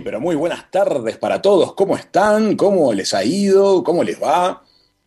Pero 0.00 0.20
muy 0.20 0.36
buenas 0.36 0.70
tardes 0.70 1.16
para 1.16 1.40
todos. 1.40 1.74
¿Cómo 1.74 1.96
están? 1.96 2.56
¿Cómo 2.56 2.92
les 2.92 3.14
ha 3.14 3.24
ido? 3.24 3.82
¿Cómo 3.82 4.04
les 4.04 4.22
va? 4.22 4.62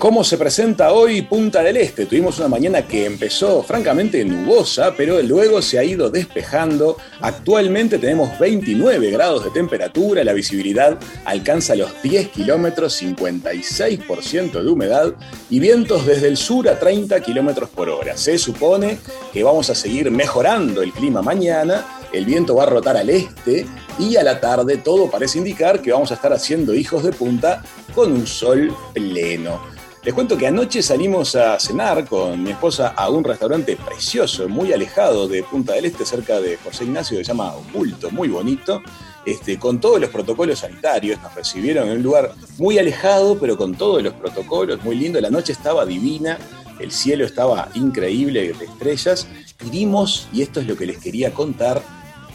Cómo 0.00 0.25
se 0.25 0.38
presenta 0.38 0.94
hoy 0.94 1.21
Punta 1.21 1.62
del 1.62 1.77
Este. 1.77 2.06
Tuvimos 2.06 2.38
una 2.38 2.49
mañana 2.49 2.88
que 2.88 3.05
empezó 3.05 3.62
francamente 3.62 4.25
nubosa, 4.25 4.94
pero 4.97 5.21
luego 5.21 5.61
se 5.61 5.78
ha 5.78 5.84
ido 5.84 6.09
despejando. 6.09 6.97
Actualmente 7.21 7.99
tenemos 7.99 8.39
29 8.39 9.10
grados 9.10 9.44
de 9.44 9.50
temperatura, 9.50 10.25
la 10.25 10.33
visibilidad 10.33 10.99
alcanza 11.27 11.77
los 11.77 12.00
10 12.03 12.31
kilómetros, 12.31 13.03
56% 13.03 14.62
de 14.62 14.71
humedad 14.71 15.12
y 15.50 15.60
vientos 15.60 16.06
desde 16.06 16.28
el 16.28 16.39
sur 16.39 16.66
a 16.71 16.78
30 16.78 17.21
kilómetros 17.21 17.69
por 17.69 17.91
hora. 17.91 18.16
Se 18.16 18.39
supone 18.39 18.99
que 19.34 19.44
vamos 19.44 19.69
a 19.69 19.75
seguir 19.75 20.10
mejorando 20.10 20.81
el 20.81 20.93
clima 20.93 21.21
mañana. 21.21 21.84
El 22.10 22.25
viento 22.25 22.56
va 22.56 22.62
a 22.62 22.66
rotar 22.66 22.97
al 22.97 23.10
este 23.10 23.66
y 23.99 24.16
a 24.16 24.22
la 24.22 24.41
tarde 24.41 24.78
todo 24.78 25.10
parece 25.10 25.37
indicar 25.37 25.83
que 25.83 25.93
vamos 25.93 26.10
a 26.10 26.15
estar 26.15 26.33
haciendo 26.33 26.75
hijos 26.75 27.05
de 27.05 27.12
punta 27.12 27.62
con 27.94 28.12
un 28.12 28.27
sol 28.27 28.75
pleno. 28.94 29.60
Les 30.03 30.15
cuento 30.15 30.38
que 30.38 30.47
anoche 30.47 30.83
salimos 30.83 31.37
a 31.37 31.61
cenar 31.61 32.06
con 32.09 32.43
mi 32.43 32.53
esposa 32.53 32.88
a 32.97 33.11
un 33.11 33.22
restaurante 33.22 33.77
precioso, 33.77 34.49
muy 34.49 34.72
alejado 34.72 35.28
de 35.28 35.43
Punta 35.43 35.75
del 35.75 35.84
Este, 35.84 36.06
cerca 36.06 36.41
de 36.41 36.56
José 36.56 36.84
Ignacio, 36.84 37.19
que 37.19 37.25
se 37.25 37.28
llama 37.28 37.53
Oculto, 37.53 38.10
muy 38.10 38.28
bonito, 38.28 38.81
este, 39.27 39.59
con 39.59 39.78
todos 39.78 40.00
los 40.00 40.09
protocolos 40.09 40.60
sanitarios. 40.60 41.21
Nos 41.21 41.34
recibieron 41.34 41.87
en 41.87 41.99
un 41.99 42.03
lugar 42.03 42.33
muy 42.56 42.78
alejado, 42.78 43.39
pero 43.39 43.59
con 43.59 43.75
todos 43.75 44.03
los 44.03 44.15
protocolos, 44.15 44.83
muy 44.83 44.97
lindo. 44.97 45.21
La 45.21 45.28
noche 45.28 45.53
estaba 45.53 45.84
divina, 45.84 46.39
el 46.78 46.93
cielo 46.93 47.27
estaba 47.27 47.69
increíble 47.75 48.55
de 48.55 48.65
estrellas. 48.65 49.27
Y 49.62 49.69
vimos, 49.69 50.28
y 50.33 50.41
esto 50.41 50.60
es 50.60 50.66
lo 50.66 50.78
que 50.78 50.87
les 50.87 50.97
quería 50.97 51.34
contar, 51.34 51.83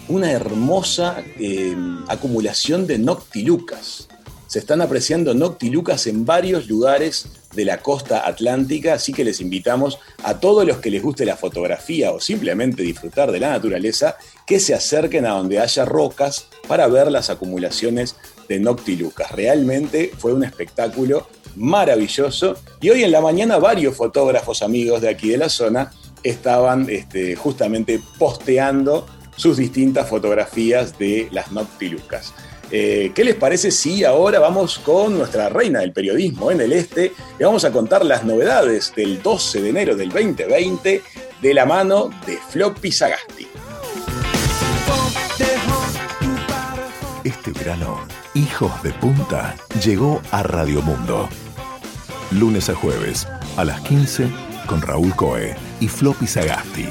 una 0.07 0.31
hermosa 0.31 1.23
eh, 1.39 1.75
acumulación 2.09 2.85
de 2.85 2.99
noctilucas 2.99 4.07
se 4.47 4.59
están 4.59 4.81
apreciando 4.81 5.33
noctilucas 5.33 6.07
en 6.07 6.25
varios 6.25 6.67
lugares 6.67 7.27
de 7.53 7.65
la 7.65 7.79
costa 7.79 8.27
atlántica, 8.27 8.93
así 8.93 9.13
que 9.13 9.23
les 9.23 9.41
invitamos 9.41 9.99
a 10.23 10.39
todos 10.39 10.65
los 10.65 10.77
que 10.77 10.91
les 10.91 11.01
guste 11.01 11.25
la 11.25 11.37
fotografía 11.37 12.11
o 12.11 12.19
simplemente 12.19 12.83
disfrutar 12.83 13.31
de 13.31 13.39
la 13.39 13.49
naturaleza, 13.49 14.17
que 14.45 14.59
se 14.59 14.73
acerquen 14.73 15.25
a 15.25 15.31
donde 15.31 15.59
haya 15.59 15.85
rocas 15.85 16.47
para 16.67 16.87
ver 16.87 17.11
las 17.11 17.29
acumulaciones 17.29 18.15
de 18.47 18.59
noctilucas. 18.59 19.31
Realmente 19.31 20.11
fue 20.17 20.33
un 20.33 20.43
espectáculo 20.43 21.27
maravilloso 21.55 22.57
y 22.81 22.89
hoy 22.89 23.03
en 23.03 23.11
la 23.11 23.21
mañana 23.21 23.57
varios 23.57 23.95
fotógrafos 23.95 24.61
amigos 24.61 25.01
de 25.01 25.09
aquí 25.09 25.29
de 25.29 25.37
la 25.37 25.49
zona 25.49 25.91
estaban 26.23 26.89
este, 26.89 27.35
justamente 27.35 28.01
posteando 28.17 29.05
sus 29.37 29.57
distintas 29.57 30.07
fotografías 30.09 30.97
de 30.97 31.27
las 31.31 31.51
noctilucas. 31.51 32.33
Eh, 32.71 33.11
¿Qué 33.13 33.23
les 33.23 33.35
parece 33.35 33.71
si 33.71 34.03
ahora 34.03 34.39
vamos 34.39 34.79
con 34.79 35.17
nuestra 35.17 35.49
reina 35.49 35.79
del 35.79 35.93
periodismo 35.93 36.51
en 36.51 36.61
el 36.61 36.73
este 36.73 37.13
y 37.39 37.43
vamos 37.43 37.63
a 37.63 37.71
contar 37.71 38.03
las 38.03 38.23
novedades 38.23 38.93
del 38.95 39.21
12 39.21 39.61
de 39.61 39.69
enero 39.69 39.95
del 39.95 40.09
2020 40.09 41.01
de 41.41 41.53
la 41.53 41.65
mano 41.65 42.09
de 42.25 42.37
Floppy 42.49 42.91
Sagasti? 42.91 43.47
Este 47.23 47.51
verano, 47.51 47.99
Hijos 48.33 48.83
de 48.83 48.91
Punta 48.93 49.55
llegó 49.83 50.21
a 50.31 50.43
Radio 50.43 50.81
Mundo. 50.81 51.27
Lunes 52.31 52.69
a 52.69 52.75
jueves, 52.75 53.27
a 53.57 53.65
las 53.65 53.81
15, 53.81 54.27
con 54.67 54.81
Raúl 54.81 55.15
Coe 55.15 55.55
y 55.79 55.87
Floppy 55.87 56.27
Sagasti. 56.27 56.87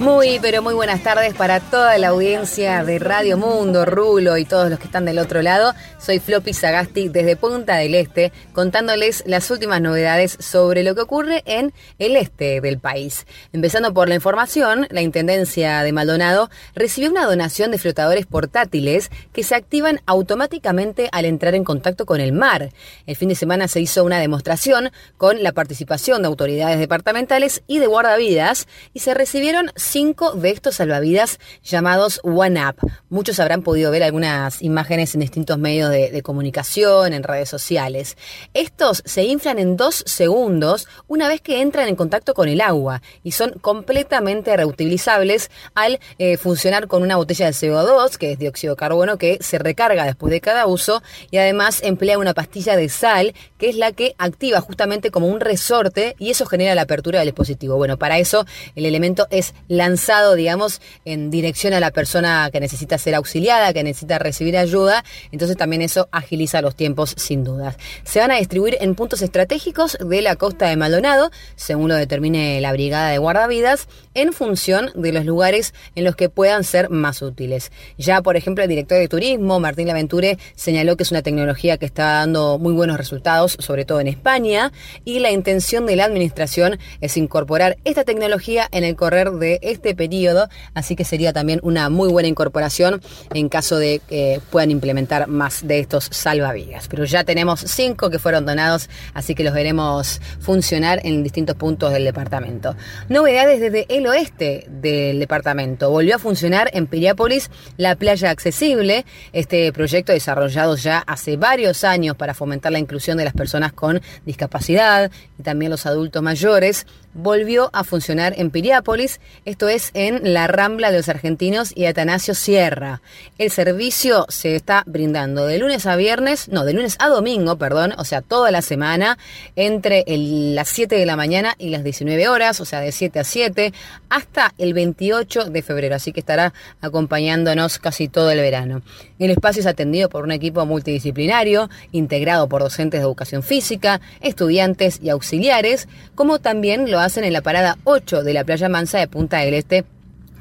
Muy, 0.00 0.38
pero 0.40 0.62
muy 0.62 0.72
buenas 0.72 1.02
tardes 1.02 1.34
para 1.34 1.60
toda 1.60 1.98
la 1.98 2.08
audiencia 2.08 2.82
de 2.84 2.98
Radio 2.98 3.36
Mundo, 3.36 3.84
Rulo 3.84 4.38
y 4.38 4.46
todos 4.46 4.70
los 4.70 4.78
que 4.78 4.86
están 4.86 5.04
del 5.04 5.18
otro 5.18 5.42
lado. 5.42 5.74
Soy 5.98 6.20
Floppy 6.20 6.54
Sagasti 6.54 7.10
desde 7.10 7.36
Punta 7.36 7.76
del 7.76 7.94
Este, 7.94 8.32
contándoles 8.54 9.22
las 9.26 9.50
últimas 9.50 9.82
novedades 9.82 10.38
sobre 10.40 10.84
lo 10.84 10.94
que 10.94 11.02
ocurre 11.02 11.42
en 11.44 11.74
el 11.98 12.16
este 12.16 12.62
del 12.62 12.78
país. 12.78 13.26
Empezando 13.52 13.92
por 13.92 14.08
la 14.08 14.14
información, 14.14 14.86
la 14.88 15.02
Intendencia 15.02 15.82
de 15.82 15.92
Maldonado 15.92 16.48
recibió 16.74 17.10
una 17.10 17.26
donación 17.26 17.70
de 17.70 17.76
flotadores 17.76 18.24
portátiles 18.24 19.10
que 19.34 19.42
se 19.42 19.54
activan 19.54 20.00
automáticamente 20.06 21.10
al 21.12 21.26
entrar 21.26 21.54
en 21.54 21.62
contacto 21.62 22.06
con 22.06 22.22
el 22.22 22.32
mar. 22.32 22.70
El 23.04 23.16
fin 23.16 23.28
de 23.28 23.34
semana 23.34 23.68
se 23.68 23.82
hizo 23.82 24.02
una 24.02 24.18
demostración 24.18 24.92
con 25.18 25.42
la 25.42 25.52
participación 25.52 26.22
de 26.22 26.28
autoridades 26.28 26.78
departamentales 26.78 27.62
y 27.66 27.80
de 27.80 27.86
guardavidas 27.86 28.66
y 28.94 29.00
se 29.00 29.12
recibieron 29.12 29.70
cinco 29.90 30.32
de 30.32 30.50
estos 30.50 30.76
salvavidas 30.76 31.40
llamados 31.64 32.20
One 32.22 32.64
Up. 32.64 32.76
Muchos 33.08 33.40
habrán 33.40 33.62
podido 33.62 33.90
ver 33.90 34.04
algunas 34.04 34.62
imágenes 34.62 35.14
en 35.14 35.20
distintos 35.20 35.58
medios 35.58 35.90
de, 35.90 36.22
comunicación, 36.22 37.12
en 37.12 37.24
redes 37.24 37.48
sociales. 37.48 38.16
Estos 38.54 39.02
se 39.04 39.24
inflan 39.24 39.58
en 39.58 39.76
dos 39.76 40.04
segundos 40.06 40.86
una 41.08 41.26
vez 41.26 41.40
que 41.40 41.60
entran 41.60 41.88
en 41.88 41.96
contacto 41.96 42.34
con 42.34 42.48
el 42.48 42.60
agua 42.60 43.02
y 43.24 43.32
son 43.32 43.52
completamente 43.60 44.56
reutilizables 44.56 45.50
al 45.74 45.98
eh, 46.18 46.36
funcionar 46.36 46.86
con 46.86 47.02
una 47.02 47.16
botella 47.16 47.46
de 47.46 47.52
CO2, 47.52 48.16
que 48.16 48.32
es 48.32 48.38
dióxido 48.38 48.74
de 48.74 48.78
carbono, 48.78 49.18
que 49.18 49.38
se 49.40 49.58
recarga 49.58 50.04
después 50.04 50.30
de 50.30 50.40
cada 50.40 50.66
uso 50.66 51.02
y 51.32 51.38
además 51.38 51.80
emplea 51.82 52.18
una 52.18 52.34
pastilla 52.34 52.76
de 52.76 52.88
sal, 52.88 53.34
que 53.58 53.68
es 53.68 53.76
la 53.76 53.90
que 53.90 54.14
activa 54.18 54.60
justamente 54.60 55.10
como 55.10 55.26
un 55.26 55.40
resorte 55.40 56.14
y 56.18 56.30
eso 56.30 56.46
genera 56.46 56.76
la 56.76 56.82
apertura 56.82 57.18
del 57.18 57.28
dispositivo. 57.28 57.76
Bueno, 57.76 57.98
para 57.98 58.20
eso 58.20 58.46
el 58.76 58.86
elemento 58.86 59.26
es 59.30 59.54
lanzado, 59.80 60.34
digamos, 60.34 60.82
en 61.06 61.30
dirección 61.30 61.72
a 61.72 61.80
la 61.80 61.90
persona 61.90 62.50
que 62.52 62.60
necesita 62.60 62.98
ser 62.98 63.14
auxiliada, 63.14 63.72
que 63.72 63.82
necesita 63.82 64.18
recibir 64.18 64.58
ayuda, 64.58 65.04
entonces 65.32 65.56
también 65.56 65.80
eso 65.80 66.06
agiliza 66.12 66.60
los 66.60 66.76
tiempos 66.76 67.14
sin 67.16 67.44
dudas. 67.44 67.78
Se 68.04 68.18
van 68.18 68.30
a 68.30 68.36
distribuir 68.36 68.76
en 68.82 68.94
puntos 68.94 69.22
estratégicos 69.22 69.96
de 69.98 70.20
la 70.20 70.36
costa 70.36 70.68
de 70.68 70.76
Maldonado, 70.76 71.30
según 71.56 71.88
lo 71.88 71.94
determine 71.94 72.60
la 72.60 72.72
brigada 72.72 73.08
de 73.08 73.16
guardavidas, 73.16 73.88
en 74.12 74.34
función 74.34 74.90
de 74.94 75.12
los 75.12 75.24
lugares 75.24 75.72
en 75.94 76.04
los 76.04 76.14
que 76.14 76.28
puedan 76.28 76.62
ser 76.62 76.90
más 76.90 77.22
útiles. 77.22 77.72
Ya, 77.96 78.20
por 78.20 78.36
ejemplo, 78.36 78.62
el 78.62 78.68
director 78.68 78.98
de 78.98 79.08
turismo, 79.08 79.60
Martín 79.60 79.86
Laventure, 79.86 80.36
señaló 80.56 80.98
que 80.98 81.04
es 81.04 81.10
una 81.10 81.22
tecnología 81.22 81.78
que 81.78 81.86
está 81.86 82.04
dando 82.20 82.58
muy 82.58 82.74
buenos 82.74 82.98
resultados, 82.98 83.56
sobre 83.60 83.86
todo 83.86 84.00
en 84.00 84.08
España, 84.08 84.72
y 85.06 85.20
la 85.20 85.30
intención 85.30 85.86
de 85.86 85.96
la 85.96 86.04
administración 86.04 86.78
es 87.00 87.16
incorporar 87.16 87.78
esta 87.84 88.04
tecnología 88.04 88.68
en 88.72 88.84
el 88.84 88.94
correr 88.94 89.30
de 89.30 89.69
este 89.70 89.94
periodo, 89.94 90.48
así 90.74 90.96
que 90.96 91.04
sería 91.04 91.32
también 91.32 91.60
una 91.62 91.88
muy 91.88 92.08
buena 92.08 92.28
incorporación 92.28 93.00
en 93.34 93.48
caso 93.48 93.78
de 93.78 94.00
que 94.08 94.40
puedan 94.50 94.70
implementar 94.70 95.28
más 95.28 95.66
de 95.66 95.80
estos 95.80 96.08
salvavidas. 96.10 96.88
Pero 96.88 97.04
ya 97.04 97.24
tenemos 97.24 97.60
cinco 97.60 98.10
que 98.10 98.18
fueron 98.18 98.46
donados, 98.46 98.88
así 99.14 99.34
que 99.34 99.44
los 99.44 99.54
veremos 99.54 100.20
funcionar 100.40 101.00
en 101.04 101.22
distintos 101.22 101.56
puntos 101.56 101.92
del 101.92 102.04
departamento. 102.04 102.76
Novedades 103.08 103.60
desde 103.60 103.86
el 103.88 104.06
oeste 104.06 104.66
del 104.68 105.18
departamento. 105.18 105.90
Volvió 105.90 106.16
a 106.16 106.18
funcionar 106.18 106.70
en 106.72 106.86
Piriápolis 106.86 107.50
la 107.76 107.96
playa 107.96 108.30
accesible, 108.30 109.04
este 109.32 109.72
proyecto 109.72 110.12
desarrollado 110.12 110.76
ya 110.76 110.98
hace 110.98 111.36
varios 111.36 111.84
años 111.84 112.16
para 112.16 112.34
fomentar 112.34 112.72
la 112.72 112.78
inclusión 112.78 113.18
de 113.18 113.24
las 113.24 113.34
personas 113.34 113.72
con 113.72 114.00
discapacidad 114.24 115.10
y 115.38 115.42
también 115.42 115.70
los 115.70 115.86
adultos 115.86 116.22
mayores 116.22 116.86
volvió 117.12 117.70
a 117.72 117.84
funcionar 117.84 118.34
en 118.36 118.50
Piriápolis, 118.50 119.20
esto 119.60 119.68
es 119.68 119.90
en 119.92 120.32
la 120.32 120.46
Rambla 120.46 120.90
de 120.90 120.96
los 120.96 121.10
Argentinos 121.10 121.72
y 121.76 121.84
Atanasio 121.84 122.34
Sierra. 122.34 123.02
El 123.36 123.50
servicio 123.50 124.24
se 124.30 124.56
está 124.56 124.84
brindando 124.86 125.44
de 125.44 125.58
lunes 125.58 125.84
a 125.84 125.96
viernes, 125.96 126.48
no, 126.48 126.64
de 126.64 126.72
lunes 126.72 126.96
a 126.98 127.08
domingo, 127.08 127.58
perdón, 127.58 127.92
o 127.98 128.06
sea, 128.06 128.22
toda 128.22 128.50
la 128.50 128.62
semana, 128.62 129.18
entre 129.56 130.02
las 130.06 130.66
7 130.70 130.94
de 130.94 131.04
la 131.04 131.14
mañana 131.14 131.56
y 131.58 131.68
las 131.68 131.84
19 131.84 132.26
horas, 132.28 132.58
o 132.62 132.64
sea, 132.64 132.80
de 132.80 132.90
7 132.90 133.18
a 133.18 133.24
7, 133.24 133.74
hasta 134.08 134.54
el 134.56 134.72
28 134.72 135.50
de 135.50 135.60
febrero, 135.60 135.94
así 135.94 136.12
que 136.12 136.20
estará 136.20 136.54
acompañándonos 136.80 137.78
casi 137.78 138.08
todo 138.08 138.30
el 138.30 138.38
verano. 138.38 138.80
El 139.18 139.30
espacio 139.30 139.60
es 139.60 139.66
atendido 139.66 140.08
por 140.08 140.24
un 140.24 140.32
equipo 140.32 140.64
multidisciplinario, 140.64 141.68
integrado 141.92 142.48
por 142.48 142.62
docentes 142.62 143.00
de 143.00 143.04
educación 143.04 143.42
física, 143.42 144.00
estudiantes 144.22 145.00
y 145.02 145.10
auxiliares, 145.10 145.86
como 146.14 146.38
también 146.38 146.90
lo 146.90 146.98
hacen 146.98 147.24
en 147.24 147.34
la 147.34 147.42
parada 147.42 147.76
8 147.84 148.22
de 148.22 148.32
la 148.32 148.44
playa 148.44 148.70
Mansa 148.70 148.98
de 148.98 149.06
Punta 149.06 149.39
del 149.44 149.54
Este 149.54 149.84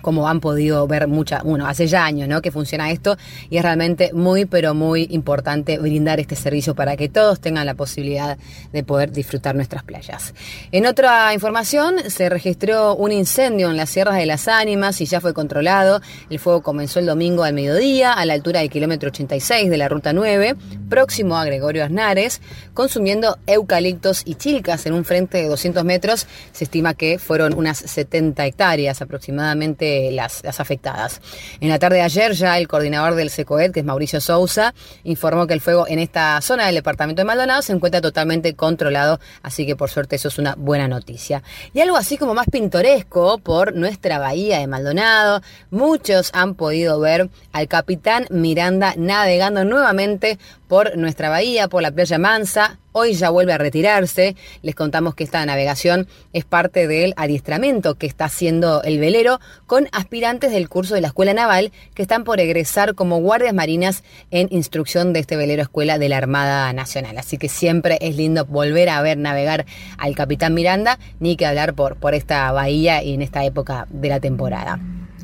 como 0.01 0.27
han 0.27 0.39
podido 0.39 0.87
ver 0.87 1.07
mucha, 1.07 1.41
bueno, 1.43 1.67
hace 1.67 1.87
ya 1.87 2.05
años, 2.05 2.27
¿no? 2.27 2.41
Que 2.41 2.51
funciona 2.51 2.91
esto 2.91 3.17
y 3.49 3.57
es 3.57 3.63
realmente 3.63 4.11
muy, 4.13 4.45
pero 4.45 4.73
muy 4.73 5.07
importante 5.11 5.77
brindar 5.77 6.19
este 6.19 6.35
servicio 6.35 6.75
para 6.75 6.97
que 6.97 7.09
todos 7.09 7.39
tengan 7.39 7.65
la 7.65 7.75
posibilidad 7.75 8.37
de 8.71 8.83
poder 8.83 9.11
disfrutar 9.11 9.55
nuestras 9.55 9.83
playas. 9.83 10.33
En 10.71 10.85
otra 10.85 11.33
información, 11.33 11.95
se 12.07 12.29
registró 12.29 12.95
un 12.95 13.11
incendio 13.11 13.69
en 13.69 13.77
las 13.77 13.89
Sierras 13.89 14.15
de 14.15 14.25
las 14.25 14.47
Ánimas 14.47 15.01
y 15.01 15.05
ya 15.05 15.21
fue 15.21 15.33
controlado. 15.33 16.01
El 16.29 16.39
fuego 16.39 16.61
comenzó 16.61 16.99
el 16.99 17.05
domingo 17.05 17.43
al 17.43 17.53
mediodía 17.53 18.13
a 18.13 18.25
la 18.25 18.33
altura 18.33 18.59
del 18.59 18.69
kilómetro 18.69 19.09
86 19.09 19.69
de 19.69 19.77
la 19.77 19.89
ruta 19.89 20.13
9, 20.13 20.55
próximo 20.89 21.37
a 21.37 21.45
Gregorio 21.45 21.83
Aznares, 21.83 22.41
consumiendo 22.73 23.37
eucaliptos 23.47 24.23
y 24.25 24.35
chilcas 24.35 24.85
en 24.85 24.93
un 24.93 25.05
frente 25.05 25.39
de 25.39 25.47
200 25.47 25.83
metros. 25.83 26.27
Se 26.51 26.63
estima 26.63 26.93
que 26.93 27.19
fueron 27.19 27.53
unas 27.53 27.77
70 27.77 28.45
hectáreas 28.45 29.01
aproximadamente 29.01 29.88
las, 30.11 30.43
afectadas. 30.59 31.21
En 31.59 31.69
la 31.69 31.79
tarde 31.79 31.97
de 31.97 32.03
ayer 32.03 32.33
ya 32.33 32.57
el 32.57 32.67
coordinador 32.67 33.15
del 33.15 33.29
SECOED, 33.29 33.71
que 33.71 33.81
es 33.81 33.85
Mauricio 33.85 34.21
Sousa, 34.21 34.73
informó 35.03 35.47
que 35.47 35.53
el 35.53 35.61
fuego 35.61 35.87
en 35.87 35.99
esta 35.99 36.39
zona 36.41 36.65
del 36.65 36.75
departamento 36.75 37.21
de 37.21 37.25
Maldonado 37.25 37.61
se 37.61 37.73
encuentra 37.73 38.01
totalmente 38.01 38.55
controlado, 38.55 39.19
así 39.43 39.65
que 39.65 39.75
por 39.75 39.89
suerte 39.89 40.15
eso 40.15 40.27
es 40.27 40.37
una 40.37 40.55
buena 40.55 40.87
noticia. 40.87 41.43
Y 41.73 41.81
algo 41.81 41.97
así 41.97 42.17
como 42.17 42.33
más 42.33 42.47
pintoresco 42.51 43.37
por 43.39 43.75
nuestra 43.75 44.19
bahía 44.19 44.59
de 44.59 44.67
Maldonado, 44.67 45.41
muchos 45.71 46.31
han 46.33 46.55
podido 46.55 46.99
ver 46.99 47.29
al 47.51 47.67
capitán 47.67 48.25
Miranda 48.29 48.93
navegando 48.97 49.65
nuevamente 49.65 50.39
por 50.67 50.97
nuestra 50.97 51.29
bahía, 51.29 51.67
por 51.67 51.81
la 51.81 51.91
playa 51.91 52.17
Mansa. 52.17 52.77
Hoy 52.99 53.13
ya 53.13 53.29
vuelve 53.29 53.53
a 53.53 53.57
retirarse. 53.57 54.35
Les 54.61 54.75
contamos 54.75 55.15
que 55.15 55.23
esta 55.23 55.45
navegación 55.45 56.05
es 56.33 56.43
parte 56.43 56.85
del 56.85 57.13
adiestramiento 57.15 57.95
que 57.95 58.07
está 58.07 58.25
haciendo 58.25 58.83
el 58.83 58.99
velero 58.99 59.39
con 59.67 59.87
aspirantes 59.93 60.51
del 60.51 60.67
curso 60.67 60.95
de 60.95 60.99
la 60.99 61.07
Escuela 61.07 61.33
Naval 61.33 61.71
que 61.93 62.01
están 62.01 62.25
por 62.25 62.41
egresar 62.41 62.95
como 62.95 63.21
guardias 63.21 63.53
marinas 63.53 64.03
en 64.31 64.49
instrucción 64.51 65.13
de 65.13 65.21
este 65.21 65.37
velero 65.37 65.61
escuela 65.61 65.97
de 65.97 66.09
la 66.09 66.17
Armada 66.17 66.73
Nacional. 66.73 67.17
Así 67.17 67.37
que 67.37 67.47
siempre 67.47 67.97
es 68.01 68.17
lindo 68.17 68.43
volver 68.43 68.89
a 68.89 69.01
ver 69.01 69.17
navegar 69.17 69.65
al 69.97 70.13
capitán 70.13 70.53
Miranda, 70.53 70.99
ni 71.21 71.37
que 71.37 71.45
hablar 71.45 71.75
por, 71.75 71.95
por 71.95 72.15
esta 72.15 72.51
bahía 72.51 73.01
y 73.01 73.13
en 73.13 73.21
esta 73.21 73.45
época 73.45 73.87
de 73.91 74.09
la 74.09 74.19
temporada. 74.19 74.77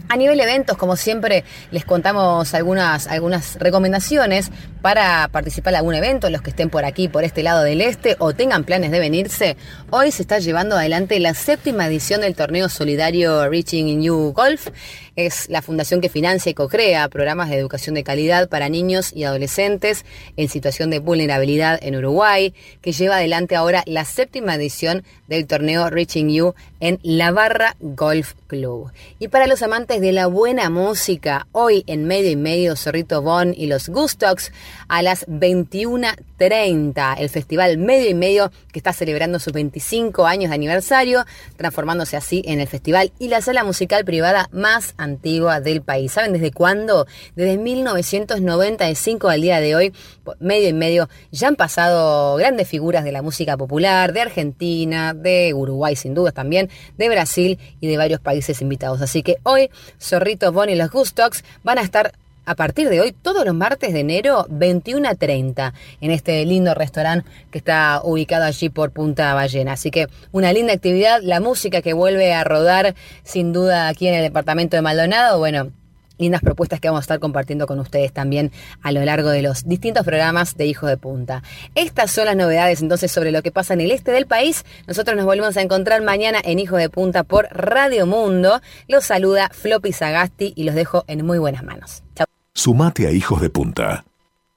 A 0.07 0.17
nivel 0.17 0.39
eventos, 0.39 0.77
como 0.77 0.95
siempre, 0.95 1.43
les 1.71 1.83
contamos 1.83 2.53
algunas, 2.53 3.07
algunas 3.07 3.55
recomendaciones 3.55 4.51
para 4.83 5.27
participar 5.29 5.73
en 5.73 5.77
algún 5.77 5.95
evento, 5.95 6.29
los 6.29 6.43
que 6.43 6.51
estén 6.51 6.69
por 6.69 6.85
aquí, 6.85 7.07
por 7.07 7.23
este 7.23 7.41
lado 7.41 7.63
del 7.63 7.81
este, 7.81 8.15
o 8.19 8.33
tengan 8.33 8.65
planes 8.65 8.91
de 8.91 8.99
venirse. 8.99 9.57
Hoy 9.89 10.11
se 10.11 10.21
está 10.21 10.37
llevando 10.37 10.77
adelante 10.77 11.19
la 11.19 11.33
séptima 11.33 11.87
edición 11.87 12.21
del 12.21 12.35
torneo 12.35 12.69
solidario 12.69 13.49
Reaching 13.49 13.87
in 13.87 14.03
You 14.03 14.31
Golf. 14.35 14.67
Es 15.15 15.47
la 15.49 15.61
fundación 15.61 16.01
que 16.01 16.09
financia 16.09 16.49
y 16.49 16.53
co-crea 16.53 17.07
programas 17.07 17.49
de 17.49 17.57
educación 17.57 17.95
de 17.95 18.03
calidad 18.03 18.49
para 18.49 18.67
niños 18.67 19.13
y 19.13 19.23
adolescentes 19.23 20.03
en 20.35 20.49
situación 20.49 20.89
de 20.89 20.99
vulnerabilidad 20.99 21.79
en 21.81 21.95
Uruguay, 21.95 22.53
que 22.81 22.91
lleva 22.91 23.15
adelante 23.17 23.55
ahora 23.55 23.83
la 23.85 24.03
séptima 24.03 24.55
edición 24.55 25.05
del 25.27 25.47
torneo 25.47 25.89
Reaching 25.89 26.29
You 26.29 26.53
en 26.79 26.99
La 27.01 27.31
Barra 27.31 27.77
Golf 27.79 28.33
Club. 28.47 28.91
Y 29.17 29.29
para 29.29 29.47
los 29.47 29.61
amantes 29.63 30.01
de 30.01 30.11
la 30.11 30.27
buena 30.27 30.69
música, 30.69 31.47
hoy 31.51 31.83
en 31.87 32.05
medio 32.05 32.29
y 32.31 32.35
medio 32.35 32.75
Zorrito 32.75 33.21
Bon 33.21 33.53
y 33.55 33.67
los 33.67 33.89
Gustox 33.89 34.51
a 34.87 35.01
las 35.01 35.25
21.30, 35.27 36.15
el 36.37 37.29
festival 37.29 37.77
medio 37.77 38.09
y 38.09 38.13
medio 38.13 38.51
que 38.71 38.79
está 38.79 38.93
celebrando 38.93 39.39
sus 39.39 39.53
25 39.53 40.25
años 40.25 40.49
de 40.49 40.55
aniversario, 40.55 41.25
transformándose 41.55 42.17
así 42.17 42.43
en 42.45 42.59
el 42.59 42.67
festival 42.67 43.11
y 43.19 43.29
la 43.29 43.41
sala 43.41 43.63
musical 43.63 44.03
privada 44.05 44.49
más 44.51 44.93
antigua 44.97 45.61
del 45.61 45.81
país. 45.81 46.11
¿Saben 46.11 46.33
desde 46.33 46.51
cuándo? 46.51 47.07
Desde 47.35 47.57
1995 47.57 49.29
al 49.29 49.41
día 49.41 49.59
de 49.59 49.75
hoy, 49.75 49.93
medio 50.39 50.69
y 50.69 50.73
medio, 50.73 51.09
ya 51.31 51.47
han 51.47 51.55
pasado 51.55 52.35
grandes 52.35 52.67
figuras 52.67 53.03
de 53.03 53.11
la 53.11 53.21
música 53.21 53.57
popular, 53.57 54.13
de 54.13 54.21
Argentina, 54.21 55.13
de 55.13 55.53
Uruguay 55.53 55.95
sin 55.95 56.13
dudas 56.13 56.33
también, 56.33 56.69
de 56.97 57.09
Brasil 57.09 57.59
y 57.79 57.87
de 57.87 57.97
varios 57.97 58.19
países 58.19 58.61
invitados. 58.61 59.01
Así 59.01 59.23
que 59.23 59.37
hoy, 59.43 59.69
Zorrito 60.01 60.51
Bon 60.51 60.69
y 60.69 60.75
los 60.75 60.91
Gustox 60.91 61.43
van 61.63 61.77
a 61.77 61.81
estar 61.81 62.13
a 62.45 62.55
partir 62.55 62.89
de 62.89 63.01
hoy, 63.01 63.11
todos 63.11 63.45
los 63.45 63.55
martes 63.55 63.93
de 63.93 63.99
enero, 64.01 64.45
21 64.49 65.07
a 65.09 65.15
30, 65.15 65.73
en 66.01 66.11
este 66.11 66.45
lindo 66.45 66.73
restaurante 66.73 67.29
que 67.51 67.57
está 67.57 68.01
ubicado 68.03 68.45
allí 68.45 68.69
por 68.69 68.91
Punta 68.91 69.33
Ballena. 69.33 69.73
Así 69.73 69.91
que 69.91 70.07
una 70.31 70.53
linda 70.53 70.73
actividad, 70.73 71.21
la 71.21 71.39
música 71.39 71.81
que 71.81 71.93
vuelve 71.93 72.33
a 72.33 72.43
rodar 72.43 72.95
sin 73.23 73.53
duda 73.53 73.87
aquí 73.87 74.07
en 74.07 74.15
el 74.15 74.23
departamento 74.23 74.75
de 74.75 74.81
Maldonado, 74.81 75.39
bueno, 75.39 75.71
lindas 76.17 76.41
propuestas 76.41 76.79
que 76.79 76.87
vamos 76.87 77.01
a 77.01 77.05
estar 77.05 77.19
compartiendo 77.19 77.67
con 77.67 77.79
ustedes 77.79 78.11
también 78.13 78.51
a 78.81 78.91
lo 78.91 79.03
largo 79.03 79.29
de 79.29 79.41
los 79.41 79.67
distintos 79.67 80.05
programas 80.05 80.55
de 80.55 80.65
Hijo 80.65 80.87
de 80.87 80.97
Punta. 80.97 81.43
Estas 81.75 82.11
son 82.11 82.25
las 82.25 82.35
novedades 82.35 82.81
entonces 82.81 83.11
sobre 83.11 83.31
lo 83.31 83.41
que 83.41 83.51
pasa 83.51 83.73
en 83.73 83.81
el 83.81 83.91
este 83.91 84.11
del 84.11 84.27
país. 84.27 84.65
Nosotros 84.87 85.15
nos 85.15 85.25
volvemos 85.25 85.57
a 85.57 85.61
encontrar 85.61 86.01
mañana 86.01 86.39
en 86.43 86.59
Hijo 86.59 86.77
de 86.77 86.89
Punta 86.89 87.23
por 87.23 87.47
Radio 87.51 88.05
Mundo. 88.05 88.61
Los 88.87 89.05
saluda 89.05 89.49
Floppy 89.51 89.91
Sagasti 89.91 90.53
y 90.55 90.63
los 90.63 90.75
dejo 90.75 91.03
en 91.07 91.25
muy 91.25 91.37
buenas 91.37 91.63
manos. 91.63 92.03
Chao. 92.15 92.34
Sumate 92.57 93.05
a 93.05 93.11
Hijos 93.11 93.41
de 93.41 93.49
Punta. 93.49 94.05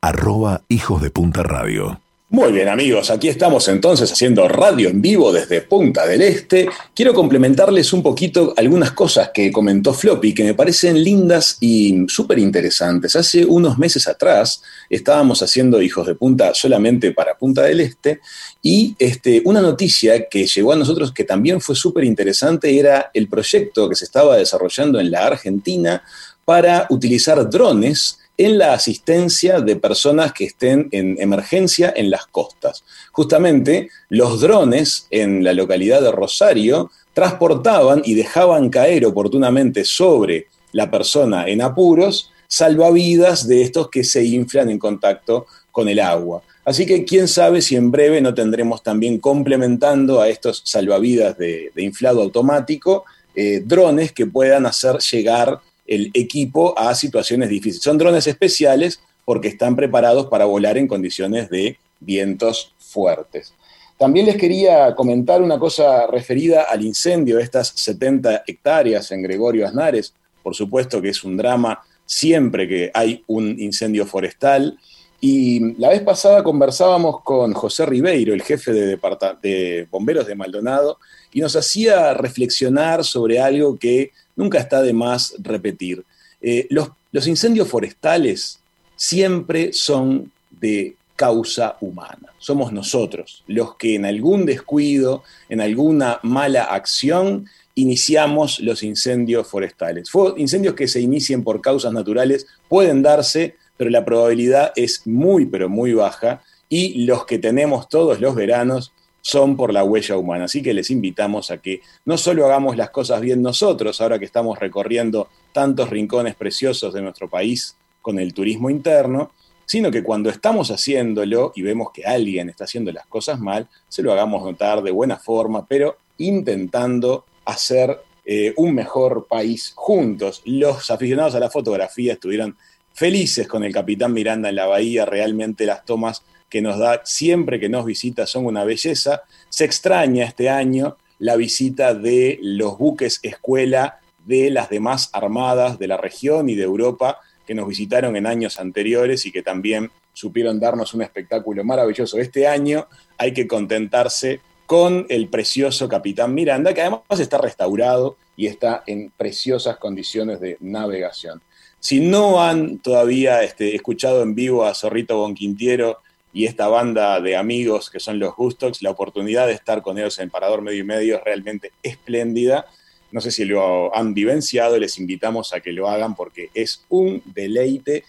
Arroba 0.00 0.62
Hijos 0.68 1.02
de 1.02 1.10
Punta 1.10 1.42
Radio. 1.42 2.00
Muy 2.30 2.52
bien 2.52 2.68
amigos, 2.68 3.10
aquí 3.10 3.28
estamos 3.28 3.66
entonces 3.68 4.12
haciendo 4.12 4.46
radio 4.48 4.90
en 4.90 5.00
vivo 5.00 5.32
desde 5.32 5.62
Punta 5.62 6.06
del 6.06 6.20
Este. 6.20 6.68
Quiero 6.94 7.14
complementarles 7.14 7.92
un 7.94 8.02
poquito 8.02 8.52
algunas 8.56 8.92
cosas 8.92 9.30
que 9.32 9.50
comentó 9.50 9.94
Floppy 9.94 10.34
que 10.34 10.44
me 10.44 10.52
parecen 10.52 11.02
lindas 11.02 11.56
y 11.58 12.04
súper 12.06 12.38
interesantes. 12.38 13.16
Hace 13.16 13.46
unos 13.46 13.78
meses 13.78 14.06
atrás 14.06 14.62
estábamos 14.90 15.42
haciendo 15.42 15.80
Hijos 15.80 16.06
de 16.06 16.14
Punta 16.14 16.54
solamente 16.54 17.12
para 17.12 17.36
Punta 17.36 17.62
del 17.62 17.80
Este 17.80 18.20
y 18.62 18.94
este, 18.98 19.40
una 19.46 19.62
noticia 19.62 20.28
que 20.28 20.46
llegó 20.46 20.72
a 20.72 20.76
nosotros 20.76 21.12
que 21.12 21.24
también 21.24 21.62
fue 21.62 21.74
súper 21.74 22.04
interesante 22.04 22.78
era 22.78 23.10
el 23.14 23.26
proyecto 23.28 23.88
que 23.88 23.96
se 23.96 24.04
estaba 24.04 24.36
desarrollando 24.36 25.00
en 25.00 25.10
la 25.10 25.26
Argentina 25.26 26.02
para 26.48 26.86
utilizar 26.88 27.50
drones 27.50 28.20
en 28.38 28.56
la 28.56 28.72
asistencia 28.72 29.60
de 29.60 29.76
personas 29.76 30.32
que 30.32 30.44
estén 30.46 30.88
en 30.92 31.20
emergencia 31.20 31.92
en 31.94 32.10
las 32.10 32.26
costas. 32.26 32.84
Justamente 33.12 33.90
los 34.08 34.40
drones 34.40 35.08
en 35.10 35.44
la 35.44 35.52
localidad 35.52 36.00
de 36.00 36.10
Rosario 36.10 36.90
transportaban 37.12 38.00
y 38.02 38.14
dejaban 38.14 38.70
caer 38.70 39.04
oportunamente 39.04 39.84
sobre 39.84 40.46
la 40.72 40.90
persona 40.90 41.46
en 41.46 41.60
apuros 41.60 42.32
salvavidas 42.46 43.46
de 43.46 43.60
estos 43.60 43.90
que 43.90 44.02
se 44.02 44.24
inflan 44.24 44.70
en 44.70 44.78
contacto 44.78 45.44
con 45.70 45.86
el 45.86 46.00
agua. 46.00 46.42
Así 46.64 46.86
que 46.86 47.04
quién 47.04 47.28
sabe 47.28 47.60
si 47.60 47.76
en 47.76 47.90
breve 47.90 48.22
no 48.22 48.32
tendremos 48.32 48.82
también 48.82 49.18
complementando 49.18 50.22
a 50.22 50.30
estos 50.30 50.62
salvavidas 50.64 51.36
de, 51.36 51.70
inflado 51.76 52.22
automático 52.22 53.04
eh, 53.34 53.62
drones 53.62 54.12
que 54.12 54.24
puedan 54.24 54.64
hacer 54.64 54.96
llegar 55.00 55.60
el 55.88 56.10
equipo 56.14 56.78
a 56.78 56.94
situaciones 56.94 57.48
difíciles. 57.48 57.82
Son 57.82 57.98
drones 57.98 58.26
especiales 58.26 59.00
porque 59.24 59.48
están 59.48 59.74
preparados 59.74 60.26
para 60.26 60.44
volar 60.44 60.78
en 60.78 60.86
condiciones 60.86 61.50
de 61.50 61.78
vientos 61.98 62.72
fuertes. 62.78 63.52
También 63.98 64.26
les 64.26 64.36
quería 64.36 64.94
comentar 64.94 65.42
una 65.42 65.58
cosa 65.58 66.06
referida 66.06 66.62
al 66.62 66.84
incendio 66.84 67.38
de 67.38 67.42
estas 67.42 67.72
70 67.74 68.44
hectáreas 68.46 69.10
en 69.10 69.22
Gregorio 69.22 69.66
Aznares. 69.66 70.14
Por 70.42 70.54
supuesto 70.54 71.02
que 71.02 71.08
es 71.08 71.24
un 71.24 71.36
drama 71.36 71.80
siempre 72.06 72.68
que 72.68 72.90
hay 72.94 73.24
un 73.26 73.58
incendio 73.58 74.06
forestal. 74.06 74.78
Y 75.20 75.74
la 75.80 75.88
vez 75.88 76.02
pasada 76.02 76.44
conversábamos 76.44 77.22
con 77.24 77.52
José 77.54 77.86
Ribeiro, 77.86 78.32
el 78.32 78.42
jefe 78.42 78.72
de, 78.72 78.98
de 79.42 79.88
bomberos 79.90 80.28
de 80.28 80.36
Maldonado, 80.36 80.98
y 81.32 81.40
nos 81.40 81.56
hacía 81.56 82.14
reflexionar 82.14 83.04
sobre 83.04 83.40
algo 83.40 83.78
que 83.78 84.12
nunca 84.38 84.58
está 84.58 84.80
de 84.80 84.94
más 84.94 85.34
repetir. 85.40 86.04
Eh, 86.40 86.66
los, 86.70 86.88
los 87.12 87.26
incendios 87.26 87.68
forestales 87.68 88.60
siempre 88.96 89.74
son 89.74 90.32
de 90.50 90.94
causa 91.16 91.76
humana. 91.80 92.32
Somos 92.38 92.72
nosotros 92.72 93.42
los 93.48 93.74
que 93.74 93.96
en 93.96 94.06
algún 94.06 94.46
descuido, 94.46 95.24
en 95.48 95.60
alguna 95.60 96.20
mala 96.22 96.62
acción, 96.62 97.46
iniciamos 97.74 98.60
los 98.60 98.84
incendios 98.84 99.48
forestales. 99.48 100.08
Incendios 100.36 100.74
que 100.74 100.86
se 100.86 101.00
inicien 101.00 101.42
por 101.42 101.60
causas 101.60 101.92
naturales 101.92 102.46
pueden 102.68 103.02
darse, 103.02 103.56
pero 103.76 103.90
la 103.90 104.04
probabilidad 104.04 104.72
es 104.76 105.06
muy, 105.06 105.46
pero 105.46 105.68
muy 105.68 105.92
baja. 105.92 106.42
Y 106.68 107.04
los 107.04 107.26
que 107.26 107.38
tenemos 107.38 107.88
todos 107.88 108.20
los 108.20 108.36
veranos 108.36 108.92
son 109.28 109.58
por 109.58 109.74
la 109.74 109.84
huella 109.84 110.16
humana. 110.16 110.46
Así 110.46 110.62
que 110.62 110.72
les 110.72 110.90
invitamos 110.90 111.50
a 111.50 111.58
que 111.58 111.82
no 112.06 112.16
solo 112.16 112.46
hagamos 112.46 112.78
las 112.78 112.88
cosas 112.88 113.20
bien 113.20 113.42
nosotros, 113.42 114.00
ahora 114.00 114.18
que 114.18 114.24
estamos 114.24 114.58
recorriendo 114.58 115.28
tantos 115.52 115.90
rincones 115.90 116.34
preciosos 116.34 116.94
de 116.94 117.02
nuestro 117.02 117.28
país 117.28 117.76
con 118.00 118.18
el 118.18 118.32
turismo 118.32 118.70
interno, 118.70 119.32
sino 119.66 119.90
que 119.90 120.02
cuando 120.02 120.30
estamos 120.30 120.70
haciéndolo 120.70 121.52
y 121.54 121.60
vemos 121.60 121.90
que 121.92 122.06
alguien 122.06 122.48
está 122.48 122.64
haciendo 122.64 122.90
las 122.90 123.06
cosas 123.06 123.38
mal, 123.38 123.68
se 123.86 124.02
lo 124.02 124.14
hagamos 124.14 124.42
notar 124.42 124.80
de 124.82 124.92
buena 124.92 125.18
forma, 125.18 125.66
pero 125.66 125.98
intentando 126.16 127.26
hacer 127.44 128.00
eh, 128.24 128.54
un 128.56 128.74
mejor 128.74 129.26
país 129.28 129.74
juntos. 129.74 130.40
Los 130.46 130.90
aficionados 130.90 131.34
a 131.34 131.40
la 131.40 131.50
fotografía 131.50 132.14
estuvieron 132.14 132.56
felices 132.94 133.46
con 133.46 133.62
el 133.62 133.74
capitán 133.74 134.14
Miranda 134.14 134.48
en 134.48 134.56
la 134.56 134.66
bahía, 134.66 135.04
realmente 135.04 135.66
las 135.66 135.84
tomas 135.84 136.22
que 136.48 136.62
nos 136.62 136.78
da 136.78 137.02
siempre 137.04 137.60
que 137.60 137.68
nos 137.68 137.84
visita 137.84 138.26
son 138.26 138.46
una 138.46 138.64
belleza. 138.64 139.22
Se 139.48 139.64
extraña 139.64 140.24
este 140.24 140.48
año 140.48 140.96
la 141.18 141.36
visita 141.36 141.94
de 141.94 142.38
los 142.42 142.78
buques 142.78 143.20
escuela 143.22 144.00
de 144.24 144.50
las 144.50 144.68
demás 144.68 145.10
armadas 145.12 145.78
de 145.78 145.88
la 145.88 145.96
región 145.96 146.48
y 146.48 146.54
de 146.54 146.64
Europa 146.64 147.18
que 147.46 147.54
nos 147.54 147.66
visitaron 147.66 148.14
en 148.16 148.26
años 148.26 148.60
anteriores 148.60 149.24
y 149.24 149.32
que 149.32 149.42
también 149.42 149.90
supieron 150.12 150.60
darnos 150.60 150.94
un 150.94 151.02
espectáculo 151.02 151.64
maravilloso. 151.64 152.18
Este 152.18 152.46
año 152.46 152.88
hay 153.16 153.32
que 153.32 153.46
contentarse 153.46 154.40
con 154.66 155.06
el 155.08 155.28
precioso 155.28 155.88
Capitán 155.88 156.34
Miranda, 156.34 156.74
que 156.74 156.82
además 156.82 157.00
está 157.18 157.38
restaurado 157.38 158.16
y 158.36 158.48
está 158.48 158.82
en 158.86 159.10
preciosas 159.16 159.78
condiciones 159.78 160.40
de 160.40 160.58
navegación. 160.60 161.40
Si 161.80 162.00
no 162.00 162.42
han 162.42 162.78
todavía 162.80 163.42
este, 163.42 163.74
escuchado 163.74 164.22
en 164.22 164.34
vivo 164.34 164.64
a 164.64 164.74
Zorrito 164.74 165.16
Bonquintiero 165.16 166.00
y 166.38 166.46
esta 166.46 166.68
banda 166.68 167.20
de 167.20 167.36
amigos 167.36 167.90
que 167.90 167.98
son 167.98 168.20
los 168.20 168.36
Gustox, 168.36 168.80
la 168.80 168.92
oportunidad 168.92 169.48
de 169.48 169.54
estar 169.54 169.82
con 169.82 169.98
ellos 169.98 170.20
en 170.20 170.30
Parador 170.30 170.62
Medio 170.62 170.78
y 170.78 170.84
Medio 170.84 171.16
es 171.16 171.24
realmente 171.24 171.72
espléndida. 171.82 172.64
No 173.10 173.20
sé 173.20 173.32
si 173.32 173.44
lo 173.44 173.92
han 173.92 174.14
vivenciado, 174.14 174.78
les 174.78 175.00
invitamos 175.00 175.52
a 175.52 175.58
que 175.58 175.72
lo 175.72 175.88
hagan 175.88 176.14
porque 176.14 176.50
es 176.54 176.84
un 176.90 177.24
deleite 177.24 178.04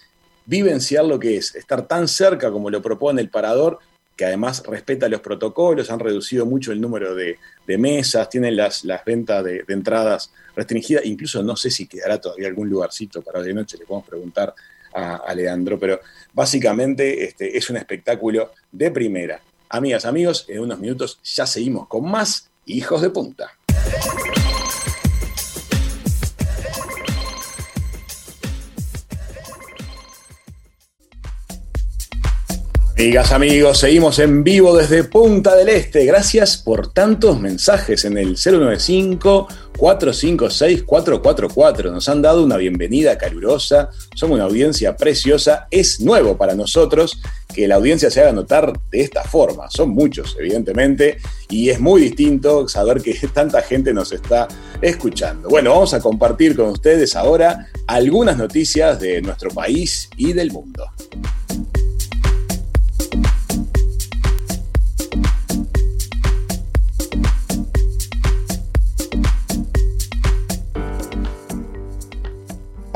vivenciar 0.45 1.05
lo 1.05 1.17
que 1.17 1.37
es 1.37 1.55
estar 1.55 1.87
tan 1.87 2.07
cerca 2.07 2.51
como 2.51 2.69
lo 2.69 2.83
propone 2.83 3.19
el 3.19 3.31
Parador, 3.31 3.79
que 4.15 4.25
además 4.25 4.61
respeta 4.63 5.09
los 5.09 5.21
protocolos, 5.21 5.89
han 5.89 5.99
reducido 5.99 6.45
mucho 6.45 6.71
el 6.71 6.79
número 6.79 7.15
de, 7.15 7.39
mesas, 7.79 8.29
tienen 8.29 8.55
las, 8.55 8.85
las 8.85 9.03
ventas 9.03 9.43
de, 9.43 9.65
entradas 9.69 10.31
restringidas, 10.55 11.03
incluso 11.03 11.41
no 11.41 11.55
sé 11.55 11.71
si 11.71 11.87
quedará 11.87 12.21
todavía 12.21 12.47
algún 12.47 12.69
lugarcito 12.69 13.23
para 13.23 13.39
hoy 13.39 13.47
de 13.47 13.55
noche, 13.55 13.75
le 13.79 13.87
podemos 13.87 14.07
preguntar 14.07 14.53
a, 14.93 15.33
Leandro, 15.33 15.79
pero 15.79 15.99
básicamente 16.33 17.23
este, 17.23 17.57
es 17.57 17.69
un 17.69 17.77
espectáculo 17.77 18.51
de 18.71 18.91
primera. 18.91 19.41
Amigas, 19.69 20.05
amigos, 20.05 20.45
en 20.47 20.59
unos 20.59 20.79
minutos 20.79 21.19
ya 21.23 21.45
seguimos 21.45 21.87
con 21.87 22.09
más 22.09 22.49
Hijos 22.65 23.01
de 23.01 23.09
Punta. 23.09 23.51
Amigas, 32.99 33.31
amigos, 33.31 33.77
seguimos 33.77 34.19
en 34.19 34.43
vivo 34.43 34.75
desde 34.75 35.05
Punta 35.05 35.55
del 35.55 35.69
Este. 35.69 36.03
Gracias 36.03 36.57
por 36.57 36.91
tantos 36.91 37.39
mensajes 37.39 38.03
en 38.03 38.17
el 38.17 38.35
095 38.35 39.47
456 39.77 40.83
444. 40.83 41.91
Nos 41.93 42.09
han 42.09 42.21
dado 42.21 42.43
una 42.43 42.57
bienvenida 42.57 43.17
calurosa. 43.17 43.89
Somos 44.13 44.35
una 44.35 44.43
audiencia 44.43 44.97
preciosa. 44.97 45.69
Es 45.71 46.01
nuevo 46.01 46.35
para 46.35 46.55
nosotros 46.55 47.21
que 47.55 47.69
la 47.69 47.75
audiencia 47.75 48.11
se 48.11 48.19
haga 48.19 48.33
notar 48.33 48.73
de 48.91 48.99
esta 48.99 49.23
forma. 49.23 49.69
Son 49.69 49.91
muchos, 49.91 50.35
evidentemente, 50.37 51.19
y 51.47 51.69
es 51.69 51.79
muy 51.79 52.01
distinto 52.01 52.67
saber 52.67 53.01
que 53.01 53.13
tanta 53.33 53.61
gente 53.61 53.93
nos 53.93 54.11
está 54.11 54.45
escuchando. 54.81 55.47
Bueno, 55.47 55.71
vamos 55.71 55.93
a 55.93 56.01
compartir 56.01 56.53
con 56.53 56.65
ustedes 56.67 57.15
ahora 57.15 57.65
algunas 57.87 58.35
noticias 58.35 58.99
de 58.99 59.21
nuestro 59.21 59.51
país 59.51 60.09
y 60.17 60.33
del 60.33 60.51
mundo. 60.51 60.83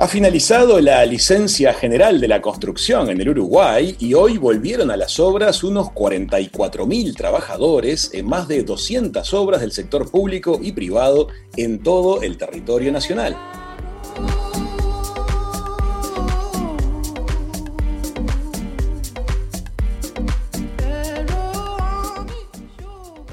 Ha 0.03 0.07
finalizado 0.10 0.81
la 0.81 1.05
licencia 1.05 1.74
general 1.74 2.19
de 2.19 2.27
la 2.27 2.41
construcción 2.41 3.10
en 3.10 3.22
el 3.22 3.29
Uruguay 3.29 3.95
y 4.00 4.15
hoy 4.15 4.38
volvieron 4.38 4.91
a 4.91 4.98
las 4.98 5.17
obras 5.17 5.63
unos 5.63 5.91
44.000 5.91 7.15
trabajadores 7.15 8.10
en 8.13 8.25
más 8.25 8.50
de 8.50 8.63
200 8.63 9.33
obras 9.33 9.62
del 9.62 9.72
sector 9.72 10.12
público 10.12 10.60
y 10.62 10.74
privado 10.74 11.29
en 11.55 11.81
todo 11.81 12.22
el 12.22 12.38
territorio 12.38 12.91
nacional. 12.91 13.38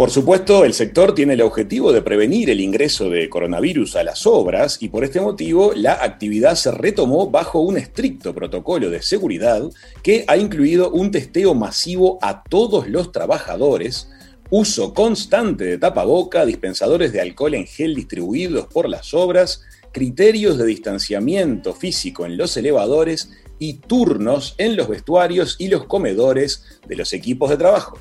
Por 0.01 0.11
supuesto, 0.11 0.65
el 0.65 0.73
sector 0.73 1.15
tiene 1.15 1.35
el 1.35 1.43
objetivo 1.43 1.93
de 1.93 2.01
prevenir 2.01 2.49
el 2.49 2.61
ingreso 2.61 3.11
de 3.11 3.29
coronavirus 3.29 3.97
a 3.97 4.03
las 4.03 4.27
obras 4.27 4.79
y 4.81 4.89
por 4.89 5.05
este 5.05 5.21
motivo 5.21 5.73
la 5.77 5.93
actividad 5.93 6.55
se 6.55 6.71
retomó 6.71 7.31
bajo 7.31 7.61
un 7.61 7.77
estricto 7.77 8.35
protocolo 8.35 8.89
de 8.89 9.03
seguridad 9.03 9.63
que 10.03 10.25
ha 10.27 10.39
incluido 10.39 10.91
un 10.91 11.11
testeo 11.11 11.55
masivo 11.55 12.19
a 12.23 12.43
todos 12.45 12.89
los 12.89 13.13
trabajadores, 13.13 14.09
uso 14.49 14.95
constante 14.95 15.65
de 15.65 15.77
tapaboca, 15.77 16.47
dispensadores 16.47 17.13
de 17.13 17.21
alcohol 17.21 17.53
en 17.53 17.67
gel 17.67 17.95
distribuidos 17.95 18.69
por 18.69 18.89
las 18.89 19.13
obras, 19.13 19.65
criterios 19.93 20.57
de 20.57 20.65
distanciamiento 20.65 21.75
físico 21.75 22.25
en 22.25 22.39
los 22.39 22.57
elevadores 22.57 23.33
y 23.59 23.75
turnos 23.75 24.55
en 24.57 24.79
los 24.79 24.89
vestuarios 24.89 25.57
y 25.59 25.69
los 25.69 25.85
comedores 25.85 26.65
de 26.89 26.97
los 26.97 27.13
equipos 27.13 27.51
de 27.51 27.59
trabajo. 27.59 27.99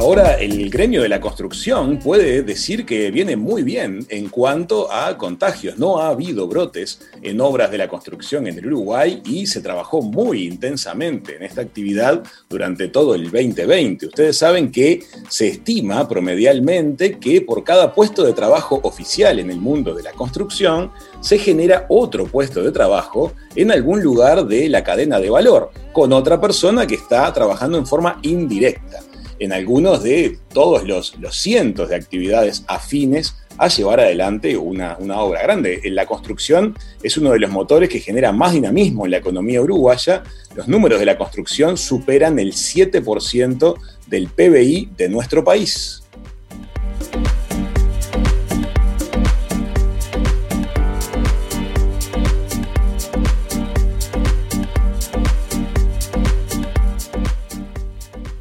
Ahora 0.00 0.32
el 0.40 0.70
gremio 0.70 1.02
de 1.02 1.10
la 1.10 1.20
construcción 1.20 1.98
puede 1.98 2.42
decir 2.42 2.86
que 2.86 3.10
viene 3.10 3.36
muy 3.36 3.62
bien 3.62 4.06
en 4.08 4.30
cuanto 4.30 4.90
a 4.90 5.18
contagios. 5.18 5.78
No 5.78 6.00
ha 6.00 6.08
habido 6.08 6.48
brotes 6.48 7.02
en 7.20 7.38
obras 7.42 7.70
de 7.70 7.76
la 7.76 7.86
construcción 7.86 8.46
en 8.46 8.56
el 8.56 8.66
Uruguay 8.68 9.20
y 9.26 9.46
se 9.46 9.60
trabajó 9.60 10.00
muy 10.00 10.46
intensamente 10.46 11.36
en 11.36 11.42
esta 11.42 11.60
actividad 11.60 12.22
durante 12.48 12.88
todo 12.88 13.14
el 13.14 13.24
2020. 13.24 14.06
Ustedes 14.06 14.38
saben 14.38 14.72
que 14.72 15.02
se 15.28 15.48
estima 15.48 16.08
promedialmente 16.08 17.18
que 17.18 17.42
por 17.42 17.62
cada 17.62 17.92
puesto 17.94 18.24
de 18.24 18.32
trabajo 18.32 18.80
oficial 18.82 19.38
en 19.38 19.50
el 19.50 19.60
mundo 19.60 19.92
de 19.92 20.02
la 20.02 20.12
construcción 20.12 20.92
se 21.20 21.36
genera 21.36 21.84
otro 21.90 22.24
puesto 22.24 22.62
de 22.62 22.72
trabajo 22.72 23.34
en 23.54 23.70
algún 23.70 24.02
lugar 24.02 24.46
de 24.46 24.70
la 24.70 24.82
cadena 24.82 25.20
de 25.20 25.28
valor 25.28 25.72
con 25.92 26.14
otra 26.14 26.40
persona 26.40 26.86
que 26.86 26.94
está 26.94 27.30
trabajando 27.34 27.76
en 27.76 27.86
forma 27.86 28.18
indirecta 28.22 29.02
en 29.40 29.54
algunos 29.54 30.02
de 30.02 30.38
todos 30.52 30.86
los, 30.86 31.14
cientos 31.30 31.88
de 31.88 31.96
actividades 31.96 32.62
afines 32.68 33.34
a 33.56 33.68
llevar 33.68 34.00
adelante 34.00 34.56
una, 34.56 34.96
una, 35.00 35.20
obra 35.20 35.42
grande. 35.42 35.80
La 35.86 36.06
construcción 36.06 36.76
es 37.02 37.16
uno 37.16 37.30
de 37.32 37.40
los 37.40 37.50
motores 37.50 37.88
que 37.88 38.00
genera 38.00 38.32
más 38.32 38.52
dinamismo 38.52 39.06
en 39.06 39.12
la 39.12 39.16
economía 39.16 39.62
uruguaya. 39.62 40.22
Los 40.54 40.68
números 40.68 41.00
de 41.00 41.06
la 41.06 41.16
construcción 41.16 41.78
superan 41.78 42.38
el 42.38 42.52
7% 42.52 43.74
del 44.06 44.28
PBI 44.28 44.90
de 44.96 45.08
nuestro 45.08 45.42
país. 45.42 46.02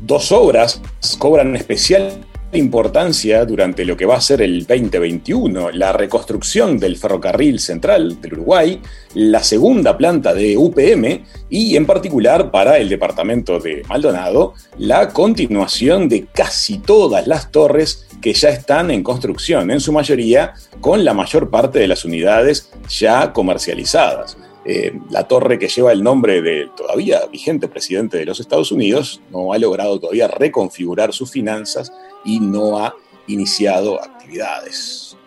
Dos 0.01 0.31
obras 0.31 0.81
cobran 1.19 1.55
especial 1.55 2.25
importancia 2.53 3.45
durante 3.45 3.85
lo 3.85 3.95
que 3.95 4.05
va 4.05 4.15
a 4.15 4.21
ser 4.21 4.41
el 4.41 4.65
2021, 4.65 5.71
la 5.71 5.91
reconstrucción 5.91 6.79
del 6.79 6.97
ferrocarril 6.97 7.59
central 7.59 8.19
del 8.21 8.33
Uruguay, 8.33 8.81
la 9.13 9.43
segunda 9.43 9.95
planta 9.97 10.33
de 10.33 10.57
UPM 10.57 11.23
y 11.49 11.75
en 11.75 11.85
particular 11.85 12.49
para 12.49 12.77
el 12.77 12.89
departamento 12.89 13.59
de 13.59 13.83
Maldonado, 13.87 14.55
la 14.79 15.09
continuación 15.09 16.09
de 16.09 16.25
casi 16.25 16.79
todas 16.79 17.27
las 17.27 17.51
torres 17.51 18.07
que 18.21 18.33
ya 18.33 18.49
están 18.49 18.89
en 18.89 19.03
construcción, 19.03 19.69
en 19.69 19.79
su 19.79 19.91
mayoría 19.93 20.53
con 20.81 21.05
la 21.05 21.13
mayor 21.13 21.51
parte 21.51 21.79
de 21.79 21.87
las 21.87 22.03
unidades 22.03 22.71
ya 22.87 23.31
comercializadas. 23.31 24.37
Eh, 24.65 24.99
la 25.09 25.27
torre 25.27 25.57
que 25.57 25.69
lleva 25.69 25.91
el 25.91 26.03
nombre 26.03 26.41
del 26.41 26.71
todavía 26.71 27.25
vigente 27.31 27.67
presidente 27.67 28.17
de 28.17 28.25
los 28.25 28.39
Estados 28.39 28.71
Unidos 28.71 29.21
no 29.31 29.53
ha 29.53 29.57
logrado 29.57 29.99
todavía 29.99 30.27
reconfigurar 30.27 31.13
sus 31.13 31.31
finanzas 31.31 31.93
y 32.25 32.39
no 32.39 32.77
ha 32.77 32.93
iniciado 33.27 34.01
actividades. 34.03 35.17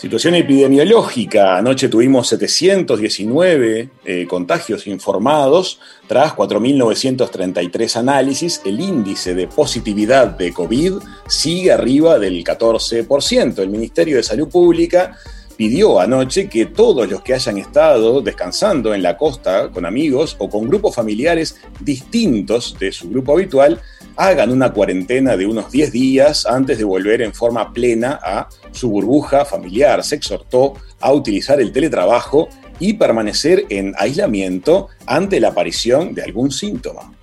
Situación 0.00 0.34
epidemiológica. 0.34 1.58
Anoche 1.58 1.90
tuvimos 1.90 2.26
719 2.28 3.90
eh, 4.02 4.26
contagios 4.26 4.86
informados 4.86 5.78
tras 6.06 6.32
4.933 6.34 7.96
análisis. 7.96 8.62
El 8.64 8.80
índice 8.80 9.34
de 9.34 9.46
positividad 9.46 10.28
de 10.28 10.54
COVID 10.54 10.94
sigue 11.28 11.70
arriba 11.70 12.18
del 12.18 12.42
14%. 12.42 13.58
El 13.58 13.68
Ministerio 13.68 14.16
de 14.16 14.22
Salud 14.22 14.48
Pública 14.48 15.18
pidió 15.58 16.00
anoche 16.00 16.48
que 16.48 16.64
todos 16.64 17.06
los 17.10 17.20
que 17.20 17.34
hayan 17.34 17.58
estado 17.58 18.22
descansando 18.22 18.94
en 18.94 19.02
la 19.02 19.18
costa 19.18 19.68
con 19.70 19.84
amigos 19.84 20.34
o 20.38 20.48
con 20.48 20.66
grupos 20.66 20.94
familiares 20.94 21.60
distintos 21.78 22.74
de 22.80 22.90
su 22.90 23.10
grupo 23.10 23.34
habitual 23.34 23.78
hagan 24.20 24.50
una 24.50 24.70
cuarentena 24.70 25.34
de 25.34 25.46
unos 25.46 25.72
10 25.72 25.92
días 25.92 26.44
antes 26.44 26.76
de 26.76 26.84
volver 26.84 27.22
en 27.22 27.32
forma 27.32 27.72
plena 27.72 28.20
a 28.22 28.48
su 28.70 28.90
burbuja 28.90 29.46
familiar. 29.46 30.04
Se 30.04 30.16
exhortó 30.16 30.74
a 31.00 31.10
utilizar 31.10 31.58
el 31.58 31.72
teletrabajo 31.72 32.50
y 32.78 32.92
permanecer 32.92 33.64
en 33.70 33.94
aislamiento 33.96 34.88
ante 35.06 35.40
la 35.40 35.48
aparición 35.48 36.14
de 36.14 36.22
algún 36.22 36.50
síntoma. 36.50 37.14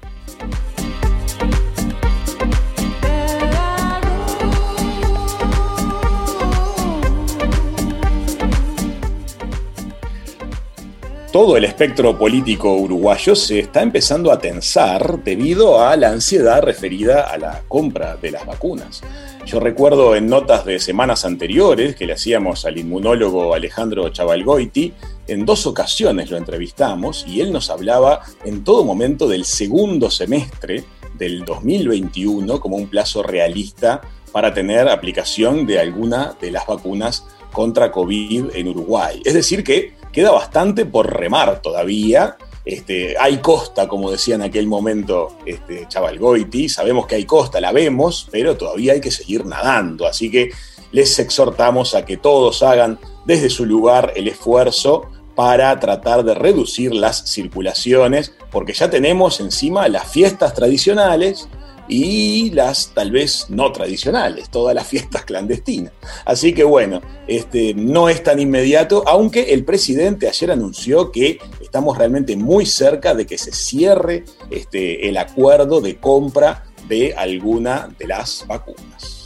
Todo 11.32 11.58
el 11.58 11.66
espectro 11.66 12.18
político 12.18 12.74
uruguayo 12.76 13.36
se 13.36 13.60
está 13.60 13.82
empezando 13.82 14.32
a 14.32 14.40
tensar 14.40 15.22
debido 15.24 15.82
a 15.82 15.96
la 15.98 16.10
ansiedad 16.10 16.62
referida 16.62 17.24
a 17.24 17.38
la 17.38 17.64
compra 17.68 18.16
de 18.16 18.32
las 18.32 18.46
vacunas. 18.46 19.02
Yo 19.46 19.60
recuerdo 19.60 20.16
en 20.16 20.28
notas 20.28 20.66
de 20.66 20.80
semanas 20.80 21.26
anteriores 21.26 21.96
que 21.96 22.06
le 22.06 22.14
hacíamos 22.14 22.66
al 22.66 22.78
inmunólogo 22.78 23.54
Alejandro 23.54 24.10
Chavalgoiti, 24.10 24.94
en 25.28 25.46
dos 25.46 25.68
ocasiones 25.68 26.32
lo 26.32 26.38
entrevistamos 26.38 27.26
y 27.28 27.42
él 27.42 27.52
nos 27.52 27.70
hablaba 27.70 28.22
en 28.46 28.64
todo 28.64 28.86
momento 28.86 29.28
del 29.28 29.44
segundo 29.44 30.10
semestre 30.10 30.86
del 31.18 31.44
2021 31.44 32.60
como 32.60 32.78
un 32.78 32.88
plazo 32.88 33.22
realista 33.22 34.02
para 34.32 34.54
tener 34.54 34.88
aplicación 34.88 35.66
de 35.66 35.80
alguna 35.80 36.36
de 36.40 36.52
las 36.52 36.66
vacunas 36.66 37.26
contra 37.52 37.92
COVID 37.92 38.56
en 38.56 38.68
Uruguay. 38.68 39.22
Es 39.26 39.34
decir, 39.34 39.64
que 39.64 39.97
queda 40.12 40.32
bastante 40.32 40.86
por 40.86 41.14
remar 41.14 41.62
todavía. 41.62 42.38
Este, 42.66 43.16
hay 43.18 43.38
costa, 43.38 43.88
como 43.88 44.12
decía 44.12 44.36
en 44.36 44.42
aquel 44.42 44.68
momento 44.68 45.38
este, 45.46 45.88
Chaval 45.88 46.20
Goiti, 46.20 46.68
sabemos 46.68 47.08
que 47.08 47.16
hay 47.16 47.24
costa, 47.24 47.62
la 47.62 47.72
vemos, 47.72 48.28
pero 48.30 48.58
todavía 48.58 48.94
hay 48.94 49.02
que 49.02 49.12
seguir 49.12 49.46
nadando. 49.46 50.06
Así 50.06 50.30
que 50.30 50.52
les 50.92 51.18
exhortamos 51.20 51.96
a 51.96 52.06
que 52.06 52.18
todos 52.18 52.64
hagan 52.64 53.00
desde 53.26 53.50
su 53.50 53.66
lugar 53.66 54.14
el 54.16 54.28
esfuerzo 54.28 55.10
para 55.36 55.80
tratar 55.80 56.24
de 56.24 56.34
reducir 56.34 56.96
las 56.96 57.30
circulaciones, 57.30 58.34
porque 58.50 58.74
ya 58.74 58.90
tenemos 58.90 59.40
encima 59.40 59.88
las 59.88 60.12
fiestas 60.12 60.54
tradicionales, 60.56 61.48
y 61.88 62.52
las 62.52 62.94
tal 62.94 63.12
vez 63.12 63.46
no 63.50 63.72
tradicionales, 63.72 64.50
todas 64.50 64.76
las 64.76 64.88
fiestas 64.88 65.24
clandestinas. 65.26 65.94
Así 66.26 66.54
que 66.54 66.64
bueno, 66.64 67.02
este, 67.28 67.74
no 67.74 68.10
es 68.10 68.24
tan 68.24 68.40
inmediato, 68.40 69.04
aunque 69.08 69.54
el 69.54 69.64
presidente 69.64 70.28
ayer 70.28 70.52
anunció 70.52 71.12
que 71.12 71.40
estamos 71.62 71.98
realmente 71.98 72.36
muy 72.36 72.66
cerca 72.66 73.14
de 73.14 73.26
que 73.26 73.38
se 73.38 73.52
cierre 73.52 74.26
este, 74.50 75.08
el 75.08 75.18
acuerdo 75.18 75.82
de 75.82 75.98
compra 75.98 76.66
de 76.88 77.14
alguna 77.16 77.90
de 77.98 78.08
las 78.08 78.46
vacunas. 78.48 79.17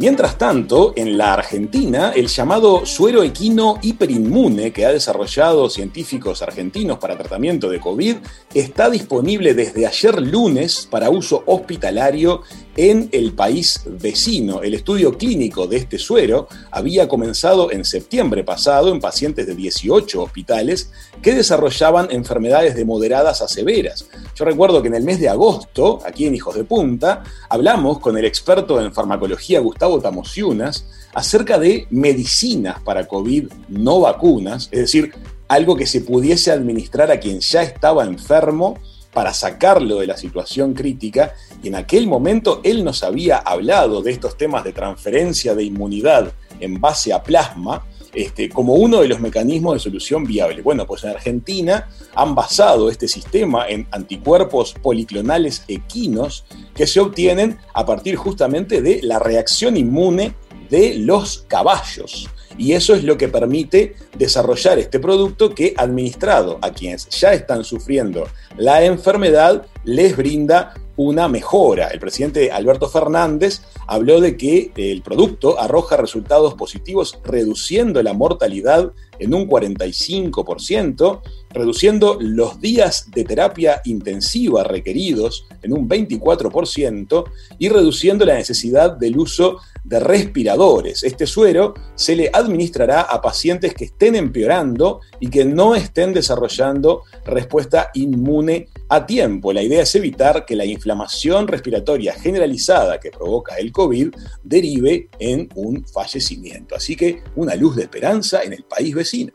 Mientras 0.00 0.38
tanto, 0.38 0.94
en 0.96 1.18
la 1.18 1.34
Argentina, 1.34 2.12
el 2.16 2.28
llamado 2.28 2.86
suero 2.86 3.22
equino 3.22 3.78
hiperinmune 3.82 4.72
que 4.72 4.86
ha 4.86 4.92
desarrollado 4.92 5.68
científicos 5.68 6.40
argentinos 6.40 6.96
para 6.96 7.18
tratamiento 7.18 7.68
de 7.68 7.80
COVID 7.80 8.16
está 8.54 8.88
disponible 8.88 9.52
desde 9.52 9.86
ayer 9.86 10.18
lunes 10.22 10.88
para 10.90 11.10
uso 11.10 11.42
hospitalario 11.44 12.40
en 12.76 13.08
el 13.12 13.32
país 13.32 13.82
vecino. 13.86 14.62
El 14.62 14.74
estudio 14.74 15.16
clínico 15.16 15.66
de 15.66 15.76
este 15.76 15.98
suero 15.98 16.48
había 16.70 17.08
comenzado 17.08 17.70
en 17.70 17.84
septiembre 17.84 18.44
pasado 18.44 18.92
en 18.92 19.00
pacientes 19.00 19.46
de 19.46 19.54
18 19.54 20.22
hospitales 20.22 20.90
que 21.22 21.34
desarrollaban 21.34 22.08
enfermedades 22.10 22.74
de 22.74 22.84
moderadas 22.84 23.42
a 23.42 23.48
severas. 23.48 24.06
Yo 24.34 24.44
recuerdo 24.44 24.82
que 24.82 24.88
en 24.88 24.94
el 24.94 25.04
mes 25.04 25.20
de 25.20 25.28
agosto, 25.28 26.00
aquí 26.04 26.26
en 26.26 26.34
Hijos 26.34 26.54
de 26.54 26.64
Punta, 26.64 27.24
hablamos 27.48 27.98
con 27.98 28.16
el 28.16 28.24
experto 28.24 28.80
en 28.80 28.92
farmacología 28.92 29.60
Gustavo 29.60 30.00
Tamosiunas 30.00 30.86
acerca 31.12 31.58
de 31.58 31.86
medicinas 31.90 32.80
para 32.82 33.06
COVID 33.06 33.48
no 33.68 34.00
vacunas, 34.00 34.68
es 34.70 34.80
decir, 34.80 35.12
algo 35.48 35.76
que 35.76 35.86
se 35.86 36.02
pudiese 36.02 36.52
administrar 36.52 37.10
a 37.10 37.18
quien 37.18 37.40
ya 37.40 37.62
estaba 37.62 38.04
enfermo 38.04 38.78
para 39.12 39.34
sacarlo 39.34 39.98
de 39.98 40.06
la 40.06 40.16
situación 40.16 40.74
crítica 40.74 41.34
y 41.62 41.68
en 41.68 41.74
aquel 41.74 42.06
momento 42.06 42.60
él 42.64 42.84
nos 42.84 43.02
había 43.02 43.38
hablado 43.38 44.02
de 44.02 44.12
estos 44.12 44.36
temas 44.36 44.64
de 44.64 44.72
transferencia 44.72 45.54
de 45.54 45.64
inmunidad 45.64 46.32
en 46.60 46.80
base 46.80 47.12
a 47.12 47.22
plasma 47.22 47.84
este, 48.12 48.48
como 48.48 48.74
uno 48.74 49.00
de 49.00 49.08
los 49.08 49.20
mecanismos 49.20 49.74
de 49.74 49.78
solución 49.78 50.24
viable. 50.24 50.62
Bueno, 50.62 50.84
pues 50.84 51.04
en 51.04 51.10
Argentina 51.10 51.88
han 52.14 52.34
basado 52.34 52.90
este 52.90 53.06
sistema 53.06 53.68
en 53.68 53.86
anticuerpos 53.92 54.74
policlonales 54.82 55.62
equinos 55.68 56.44
que 56.74 56.88
se 56.88 56.98
obtienen 56.98 57.58
a 57.72 57.86
partir 57.86 58.16
justamente 58.16 58.82
de 58.82 59.00
la 59.02 59.20
reacción 59.20 59.76
inmune 59.76 60.34
de 60.68 60.94
los 60.94 61.44
caballos. 61.46 62.28
Y 62.58 62.72
eso 62.72 62.94
es 62.94 63.04
lo 63.04 63.16
que 63.16 63.28
permite 63.28 63.94
desarrollar 64.18 64.78
este 64.78 64.98
producto 64.98 65.54
que 65.54 65.72
administrado 65.76 66.58
a 66.62 66.72
quienes 66.72 67.08
ya 67.08 67.32
están 67.32 67.64
sufriendo 67.64 68.26
la 68.60 68.84
enfermedad 68.84 69.66
les 69.84 70.14
brinda 70.14 70.74
una 70.96 71.28
mejora. 71.28 71.88
El 71.88 71.98
presidente 71.98 72.52
Alberto 72.52 72.90
Fernández 72.90 73.62
habló 73.86 74.20
de 74.20 74.36
que 74.36 74.70
el 74.76 75.00
producto 75.00 75.58
arroja 75.58 75.96
resultados 75.96 76.52
positivos 76.54 77.18
reduciendo 77.24 78.02
la 78.02 78.12
mortalidad 78.12 78.92
en 79.18 79.34
un 79.34 79.48
45%, 79.48 81.20
reduciendo 81.50 82.18
los 82.20 82.60
días 82.60 83.10
de 83.10 83.24
terapia 83.24 83.80
intensiva 83.84 84.62
requeridos 84.62 85.46
en 85.62 85.72
un 85.72 85.88
24% 85.88 87.24
y 87.58 87.68
reduciendo 87.70 88.26
la 88.26 88.34
necesidad 88.34 88.92
del 88.92 89.18
uso 89.18 89.58
de 89.84 90.00
respiradores. 90.00 91.02
Este 91.02 91.26
suero 91.26 91.74
se 91.94 92.16
le 92.16 92.30
administrará 92.32 93.02
a 93.02 93.20
pacientes 93.20 93.74
que 93.74 93.86
estén 93.86 94.16
empeorando 94.16 95.00
y 95.18 95.28
que 95.28 95.44
no 95.44 95.74
estén 95.74 96.12
desarrollando 96.12 97.04
respuesta 97.24 97.90
inmune 97.94 98.49
a 98.88 99.06
tiempo. 99.06 99.52
La 99.52 99.62
idea 99.62 99.82
es 99.82 99.94
evitar 99.94 100.44
que 100.44 100.56
la 100.56 100.64
inflamación 100.64 101.48
respiratoria 101.48 102.14
generalizada 102.14 102.98
que 102.98 103.10
provoca 103.10 103.56
el 103.56 103.72
COVID 103.72 104.08
derive 104.42 105.08
en 105.18 105.48
un 105.54 105.84
fallecimiento. 105.86 106.74
Así 106.74 106.96
que 106.96 107.22
una 107.36 107.54
luz 107.54 107.76
de 107.76 107.82
esperanza 107.82 108.42
en 108.42 108.52
el 108.52 108.64
país 108.64 108.94
vecino. 108.94 109.32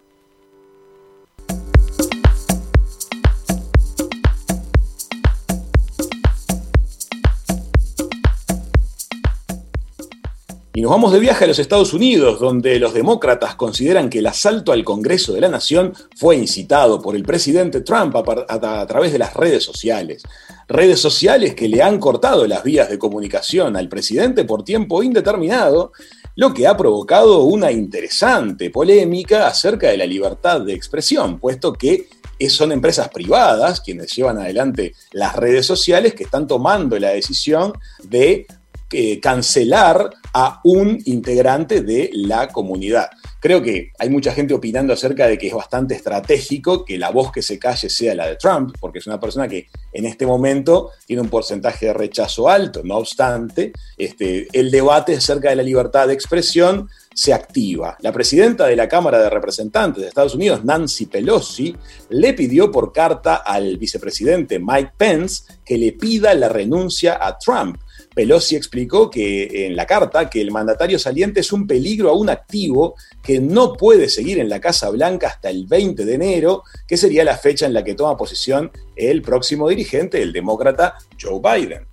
Y 10.77 10.81
nos 10.81 10.91
vamos 10.91 11.13
de 11.13 11.21
viaje 11.21 11.45
a 11.45 11.47
los 11.47 11.57
Estados 11.57 11.93
Unidos, 11.93 12.41
donde 12.41 12.77
los 12.79 12.93
demócratas 12.93 13.55
consideran 13.55 14.09
que 14.09 14.19
el 14.19 14.27
asalto 14.27 14.73
al 14.73 14.83
Congreso 14.83 15.31
de 15.31 15.39
la 15.39 15.47
Nación 15.47 15.93
fue 16.17 16.35
incitado 16.35 17.01
por 17.01 17.15
el 17.15 17.23
presidente 17.23 17.79
Trump 17.79 18.13
a, 18.17 18.85
través 18.85 19.13
de 19.13 19.19
las 19.19 19.33
redes 19.35 19.63
sociales. 19.63 20.23
Redes 20.67 20.99
sociales 20.99 21.55
que 21.55 21.69
le 21.69 21.81
han 21.81 21.97
cortado 21.97 22.45
las 22.45 22.61
vías 22.61 22.89
de 22.89 22.99
comunicación 22.99 23.77
al 23.77 23.87
presidente 23.87 24.43
por 24.43 24.65
tiempo 24.65 25.01
indeterminado, 25.01 25.93
lo 26.35 26.53
que 26.53 26.67
ha 26.67 26.75
provocado 26.75 27.43
una 27.43 27.71
interesante 27.71 28.69
polémica 28.69 29.47
acerca 29.47 29.87
de 29.87 29.97
la 29.97 30.05
libertad 30.05 30.59
de 30.59 30.73
expresión, 30.73 31.39
puesto 31.39 31.71
que 31.71 32.09
son 32.49 32.73
empresas 32.73 33.07
privadas 33.07 33.79
quienes 33.79 34.13
llevan 34.13 34.39
adelante 34.39 34.93
las 35.13 35.37
redes 35.37 35.65
sociales 35.65 36.13
que 36.13 36.25
están 36.25 36.47
tomando 36.47 36.99
la 36.99 37.11
decisión 37.11 37.71
de 38.03 38.45
eh, 38.91 39.19
cancelar 39.19 40.09
a 40.33 40.61
un 40.63 41.01
integrante 41.05 41.81
de 41.81 42.11
la 42.13 42.49
comunidad. 42.49 43.09
Creo 43.39 43.61
que 43.61 43.91
hay 43.97 44.09
mucha 44.09 44.31
gente 44.31 44.53
opinando 44.53 44.93
acerca 44.93 45.27
de 45.27 45.37
que 45.37 45.47
es 45.47 45.53
bastante 45.53 45.95
estratégico 45.95 46.85
que 46.85 46.97
la 46.97 47.09
voz 47.09 47.31
que 47.31 47.41
se 47.41 47.57
calle 47.57 47.89
sea 47.89 48.13
la 48.15 48.27
de 48.27 48.35
Trump, 48.35 48.75
porque 48.79 48.99
es 48.99 49.07
una 49.07 49.19
persona 49.19 49.47
que 49.47 49.69
en 49.91 50.05
este 50.05 50.25
momento 50.25 50.91
tiene 51.05 51.21
un 51.21 51.29
porcentaje 51.29 51.87
de 51.87 51.93
rechazo 51.93 52.49
alto. 52.49 52.81
No 52.83 52.97
obstante, 52.97 53.71
este, 53.97 54.47
el 54.51 54.69
debate 54.71 55.15
acerca 55.15 55.49
de 55.49 55.55
la 55.55 55.63
libertad 55.63 56.07
de 56.07 56.13
expresión 56.13 56.89
se 57.13 57.33
activa. 57.33 57.97
La 58.01 58.11
presidenta 58.11 58.67
de 58.67 58.75
la 58.75 58.89
Cámara 58.89 59.19
de 59.19 59.29
Representantes 59.29 60.01
de 60.01 60.09
Estados 60.09 60.35
Unidos, 60.35 60.65
Nancy 60.65 61.05
Pelosi, 61.05 61.75
le 62.09 62.33
pidió 62.33 62.71
por 62.71 62.91
carta 62.91 63.37
al 63.37 63.77
vicepresidente 63.77 64.59
Mike 64.59 64.91
Pence 64.97 65.43
que 65.63 65.77
le 65.77 65.93
pida 65.93 66.33
la 66.33 66.49
renuncia 66.49 67.17
a 67.19 67.37
Trump 67.37 67.77
Pelosi 68.15 68.55
explicó 68.55 69.09
que 69.09 69.67
en 69.67 69.75
la 69.75 69.85
carta 69.85 70.29
que 70.29 70.41
el 70.41 70.49
mandatario 70.49 70.97
saliente 70.97 71.41
es 71.41 71.51
un 71.51 71.67
peligro 71.67 72.09
a 72.09 72.17
un 72.17 72.29
activo 72.29 72.95
que 73.21 73.39
no 73.39 73.73
puede 73.73 74.09
seguir 74.09 74.39
en 74.39 74.49
la 74.49 74.61
Casa 74.61 74.89
Blanca 74.89 75.27
hasta 75.27 75.49
el 75.49 75.67
20 75.67 76.05
de 76.05 76.13
enero, 76.13 76.63
que 76.87 76.97
sería 76.97 77.25
la 77.25 77.37
fecha 77.37 77.65
en 77.65 77.73
la 77.73 77.83
que 77.83 77.93
toma 77.93 78.17
posesión 78.17 78.71
el 78.95 79.21
próximo 79.21 79.67
dirigente, 79.67 80.21
el 80.21 80.31
demócrata 80.31 80.95
Joe 81.21 81.41
Biden. 81.41 81.85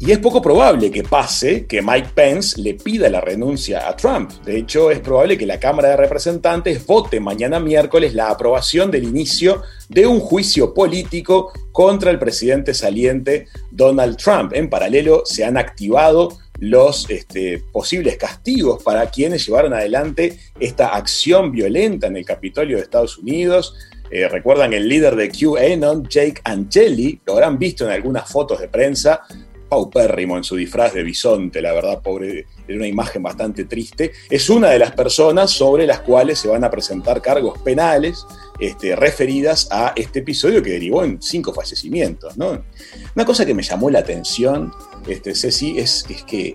Y 0.00 0.12
es 0.12 0.18
poco 0.18 0.40
probable 0.40 0.92
que 0.92 1.02
pase 1.02 1.66
que 1.66 1.82
Mike 1.82 2.10
Pence 2.14 2.60
le 2.60 2.74
pida 2.74 3.10
la 3.10 3.20
renuncia 3.20 3.88
a 3.88 3.96
Trump. 3.96 4.30
De 4.44 4.56
hecho, 4.56 4.92
es 4.92 5.00
probable 5.00 5.36
que 5.36 5.44
la 5.44 5.58
Cámara 5.58 5.88
de 5.88 5.96
Representantes 5.96 6.86
vote 6.86 7.18
mañana 7.18 7.58
miércoles 7.58 8.14
la 8.14 8.30
aprobación 8.30 8.92
del 8.92 9.02
inicio 9.02 9.62
de 9.88 10.06
un 10.06 10.20
juicio 10.20 10.72
político 10.72 11.52
contra 11.72 12.12
el 12.12 12.20
presidente 12.20 12.74
saliente 12.74 13.48
Donald 13.72 14.16
Trump. 14.18 14.52
En 14.54 14.70
paralelo, 14.70 15.22
se 15.24 15.44
han 15.44 15.56
activado 15.56 16.38
los 16.60 17.10
este, 17.10 17.62
posibles 17.72 18.16
castigos 18.16 18.82
para 18.82 19.10
quienes 19.10 19.46
llevaron 19.46 19.74
adelante 19.74 20.38
esta 20.60 20.88
acción 20.88 21.50
violenta 21.50 22.06
en 22.06 22.16
el 22.16 22.24
Capitolio 22.24 22.76
de 22.76 22.84
Estados 22.84 23.18
Unidos. 23.18 23.74
Eh, 24.10 24.28
recuerdan 24.28 24.72
el 24.72 24.88
líder 24.88 25.16
de 25.16 25.28
QAnon, 25.28 26.08
Jake 26.08 26.40
Angeli, 26.44 27.20
lo 27.26 27.34
habrán 27.34 27.58
visto 27.58 27.84
en 27.84 27.90
algunas 27.90 28.30
fotos 28.30 28.60
de 28.60 28.68
prensa, 28.68 29.20
paupérrimo 29.68 30.36
en 30.36 30.44
su 30.44 30.56
disfraz 30.56 30.94
de 30.94 31.02
bisonte, 31.02 31.60
la 31.60 31.72
verdad, 31.72 32.00
pobre, 32.00 32.46
era 32.66 32.76
una 32.76 32.86
imagen 32.86 33.22
bastante 33.22 33.64
triste, 33.64 34.12
es 34.30 34.48
una 34.50 34.70
de 34.70 34.78
las 34.78 34.92
personas 34.92 35.50
sobre 35.50 35.86
las 35.86 36.00
cuales 36.00 36.38
se 36.38 36.48
van 36.48 36.64
a 36.64 36.70
presentar 36.70 37.20
cargos 37.20 37.58
penales 37.60 38.26
este, 38.58 38.96
referidas 38.96 39.68
a 39.70 39.92
este 39.94 40.20
episodio 40.20 40.62
que 40.62 40.70
derivó 40.70 41.04
en 41.04 41.20
cinco 41.20 41.52
fallecimientos. 41.52 42.36
¿no? 42.36 42.64
Una 43.14 43.24
cosa 43.24 43.44
que 43.44 43.54
me 43.54 43.62
llamó 43.62 43.90
la 43.90 44.00
atención, 44.00 44.72
este, 45.06 45.34
Ceci, 45.34 45.78
es, 45.78 46.04
es 46.08 46.22
que 46.24 46.54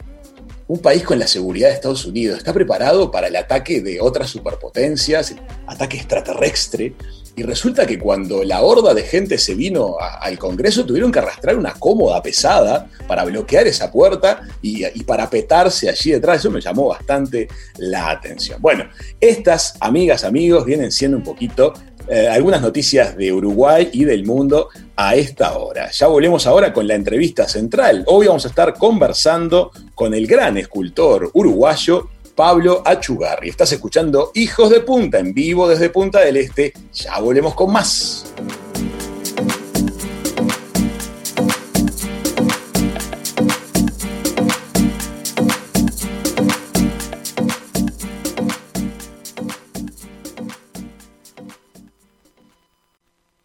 un 0.73 0.79
país 0.79 1.03
con 1.03 1.19
la 1.19 1.27
seguridad 1.27 1.67
de 1.67 1.75
Estados 1.75 2.03
Unidos 2.03 2.39
está 2.39 2.51
preparado 2.51 3.11
para 3.11 3.27
el 3.27 3.35
ataque 3.35 3.79
de 3.81 4.01
otras 4.01 4.31
superpotencias, 4.31 5.35
ataque 5.67 5.97
extraterrestre, 5.97 6.95
y 7.35 7.43
resulta 7.43 7.85
que 7.85 7.99
cuando 7.99 8.43
la 8.43 8.61
horda 8.61 8.95
de 8.95 9.03
gente 9.03 9.37
se 9.37 9.53
vino 9.53 9.97
al 9.99 10.39
Congreso, 10.39 10.83
tuvieron 10.83 11.11
que 11.11 11.19
arrastrar 11.19 11.57
una 11.57 11.73
cómoda 11.73 12.21
pesada 12.23 12.89
para 13.07 13.23
bloquear 13.23 13.67
esa 13.67 13.91
puerta 13.91 14.41
y, 14.61 15.03
para 15.03 15.29
petarse 15.29 15.89
allí 15.89 16.11
detrás. 16.11 16.39
Eso 16.39 16.49
me 16.49 16.61
llamó 16.61 16.87
bastante 16.87 17.47
la 17.77 18.09
atención. 18.09 18.59
Bueno, 18.61 18.85
estas, 19.19 19.75
amigas, 19.79 20.23
amigos, 20.23 20.65
vienen 20.65 20.91
siendo 20.91 21.17
un 21.17 21.23
poquito 21.23 21.73
eh, 22.07 22.27
algunas 22.27 22.61
noticias 22.61 23.15
de 23.15 23.31
Uruguay 23.31 23.89
y 23.93 24.03
del 24.03 24.25
mundo 24.25 24.69
a 24.95 25.15
esta 25.15 25.57
hora. 25.57 25.89
Ya 25.91 26.07
volvemos 26.07 26.45
ahora 26.47 26.73
con 26.73 26.87
la 26.87 26.95
entrevista 26.95 27.47
central. 27.47 28.03
Hoy 28.07 28.27
vamos 28.27 28.45
a 28.45 28.49
estar 28.49 28.73
conversando 28.73 29.71
con 29.95 30.13
el 30.13 30.27
gran 30.27 30.57
escultor 30.57 31.31
uruguayo 31.33 32.09
Pablo 32.35 32.81
Achugarri. 32.85 33.49
Estás 33.49 33.71
escuchando 33.71 34.31
Hijos 34.33 34.69
de 34.69 34.81
Punta 34.81 35.19
en 35.19 35.33
vivo 35.33 35.67
desde 35.67 35.89
Punta 35.89 36.19
del 36.19 36.37
Este. 36.37 36.73
Ya 36.93 37.19
volvemos 37.19 37.53
con 37.53 37.71
más. 37.71 38.33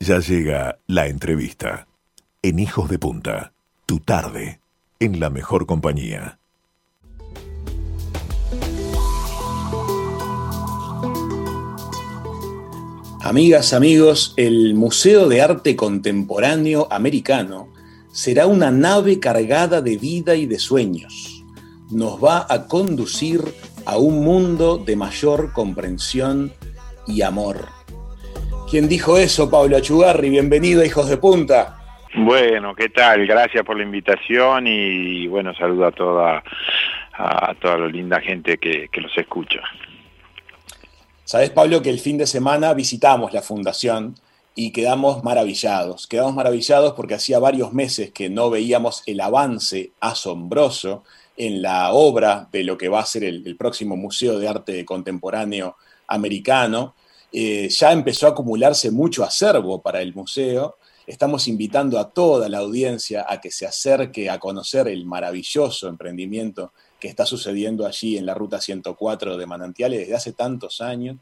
Ya 0.09 0.21
llega 0.21 0.79
la 0.87 1.07
entrevista 1.07 1.87
en 2.40 2.61
Hijos 2.61 2.88
de 2.88 2.99
Punta, 2.99 3.53
tu 3.85 4.01
tarde, 4.01 4.59
en 5.01 5.21
la 5.21 5.29
mejor 5.29 5.66
compañía. 5.66 6.38
Amigas, 13.21 13.75
amigos, 13.75 14.33
el 14.38 14.73
Museo 14.73 15.29
de 15.29 15.42
Arte 15.42 15.77
Contemporáneo 15.77 16.88
Americano 16.90 17.68
será 18.11 18.47
una 18.47 18.71
nave 18.71 19.21
cargada 19.21 19.83
de 19.83 19.99
vida 19.99 20.37
y 20.37 20.47
de 20.47 20.59
sueños. 20.59 21.44
Nos 21.90 22.25
va 22.25 22.47
a 22.49 22.66
conducir 22.66 23.44
a 23.85 23.99
un 23.99 24.25
mundo 24.25 24.79
de 24.79 24.97
mayor 24.97 25.53
comprensión 25.53 26.55
y 27.07 27.21
amor. 27.21 27.78
¿Quién 28.70 28.87
dijo 28.87 29.16
eso, 29.16 29.50
Pablo 29.50 29.78
Achugarri? 29.78 30.28
Bienvenido, 30.28 30.85
Hijos 30.85 31.09
de 31.09 31.16
Punta. 31.16 31.78
Bueno, 32.14 32.74
¿qué 32.74 32.90
tal? 32.90 33.26
Gracias 33.26 33.64
por 33.64 33.76
la 33.76 33.83
invitación 33.83 34.66
y 34.66 35.26
bueno, 35.26 35.54
saludo 35.54 35.87
a 35.87 35.92
toda, 35.92 36.42
a 37.14 37.54
toda 37.54 37.78
la 37.78 37.87
linda 37.87 38.20
gente 38.20 38.59
que, 38.59 38.88
que 38.92 39.00
los 39.00 39.16
escucha. 39.16 39.61
Sabes, 41.24 41.48
Pablo, 41.48 41.81
que 41.81 41.88
el 41.88 41.98
fin 41.98 42.18
de 42.18 42.26
semana 42.26 42.74
visitamos 42.74 43.33
la 43.33 43.40
fundación 43.40 44.14
y 44.54 44.72
quedamos 44.72 45.24
maravillados. 45.24 46.07
Quedamos 46.07 46.35
maravillados 46.35 46.92
porque 46.92 47.14
hacía 47.14 47.38
varios 47.38 47.72
meses 47.72 48.11
que 48.11 48.28
no 48.28 48.50
veíamos 48.50 49.02
el 49.07 49.20
avance 49.20 49.92
asombroso 50.00 51.04
en 51.38 51.62
la 51.62 51.92
obra 51.92 52.48
de 52.50 52.64
lo 52.64 52.76
que 52.76 52.88
va 52.88 53.00
a 53.00 53.07
ser 53.07 53.24
el, 53.24 53.57
próximo 53.57 53.96
Museo 53.96 54.38
de 54.38 54.48
Arte 54.48 54.85
Contemporáneo 54.85 55.76
Americano. 56.09 56.96
Eh, 57.33 57.69
ya 57.71 57.93
empezó 57.93 58.27
a 58.27 58.31
acumularse 58.31 58.91
mucho 58.91 59.25
acervo 59.25 59.83
para 59.83 60.01
el 60.01 60.14
museo. 60.14 60.77
Estamos 61.07 61.49
invitando 61.49 61.99
a 61.99 62.11
toda 62.11 62.49
la 62.49 62.59
audiencia 62.59 63.27
a 63.29 63.41
que 63.41 63.51
se 63.51 63.67
acerque 63.67 64.29
a 64.29 64.38
conocer 64.38 64.88
el 64.88 65.07
maravilloso 65.07 65.88
emprendimiento 65.88 66.73
que 67.01 67.09
está 67.09 67.25
sucediendo 67.25 67.87
allí 67.87 68.17
en 68.19 68.27
la 68.27 68.35
Ruta 68.35 68.61
104 68.61 69.37
de 69.37 69.47
Manantiales 69.47 70.01
desde 70.01 70.14
hace 70.14 70.33
tantos 70.33 70.81
años. 70.81 71.17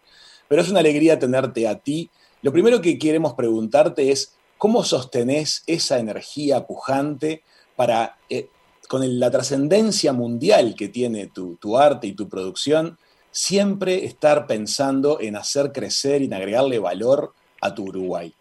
Pero 0.49 0.63
es 0.63 0.71
una 0.71 0.81
alegría 0.81 1.19
tenerte 1.19 1.69
a 1.69 1.79
ti. 1.79 2.11
Lo 2.43 2.53
primero 2.53 2.81
que 2.81 2.99
queremos 2.99 3.35
preguntarte 3.35 4.11
es, 4.11 4.35
¿cómo 4.59 4.85
sostenés 4.85 5.63
esa 5.67 5.99
energía 5.99 6.67
pujante 6.67 7.43
para 7.77 8.19
eh, 8.31 8.49
con 8.87 9.19
la 9.19 9.31
trascendencia 9.31 10.13
mundial 10.13 10.75
que 10.77 10.89
tiene 10.89 11.29
tu, 11.29 11.77
arte 11.77 12.07
y 12.07 12.13
tu 12.13 12.29
producción, 12.29 12.99
siempre 13.37 14.07
estar 14.07 14.47
pensando 14.47 15.19
en 15.21 15.37
hacer 15.37 15.71
crecer 15.71 16.23
y 16.23 16.25
en 16.25 16.33
agregarle 16.33 16.79
valor 16.79 17.33
a 17.61 17.75
tu 17.75 17.85
Uruguay. 17.85 18.33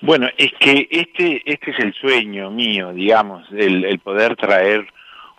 Bueno, 0.00 0.28
es 0.36 0.52
que 0.58 0.88
este, 0.90 1.42
este 1.44 1.70
es 1.70 1.78
el 1.78 1.94
sueño 1.94 2.50
mío, 2.50 2.92
digamos, 2.92 3.46
el 3.52 3.98
poder 4.00 4.34
traer 4.34 4.86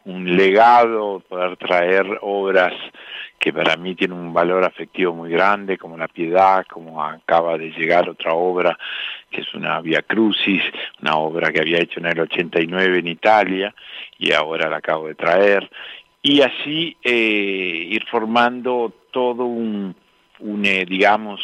un 0.05 0.37
legado, 0.37 1.19
poder 1.27 1.57
traer 1.57 2.05
obras 2.21 2.73
que 3.41 3.51
para 3.51 3.75
mí 3.75 3.95
tienen 3.95 4.19
un 4.19 4.33
valor 4.33 4.63
afectivo 4.63 5.15
muy 5.15 5.31
grande, 5.31 5.77
como 5.77 5.97
La 5.97 6.07
Piedad, 6.07 6.63
como 6.69 7.03
acaba 7.03 7.57
de 7.57 7.71
llegar 7.71 8.07
otra 8.07 8.33
obra, 8.33 8.77
que 9.31 9.41
es 9.41 9.53
una 9.55 9.81
Via 9.81 10.03
Crucis, 10.03 10.61
una 11.01 11.15
obra 11.15 11.51
que 11.51 11.59
había 11.59 11.79
hecho 11.79 11.99
en 11.99 12.05
el 12.05 12.19
89 12.19 12.99
en 12.99 13.07
Italia, 13.07 13.73
y 14.19 14.31
ahora 14.31 14.69
la 14.69 14.77
acabo 14.77 15.07
de 15.07 15.15
traer, 15.15 15.67
y 16.21 16.41
así 16.41 16.97
eh, 17.03 17.87
ir 17.89 18.05
formando 18.09 18.93
todo 19.11 19.45
un, 19.45 19.95
eh, 20.63 20.85
digamos, 20.87 21.41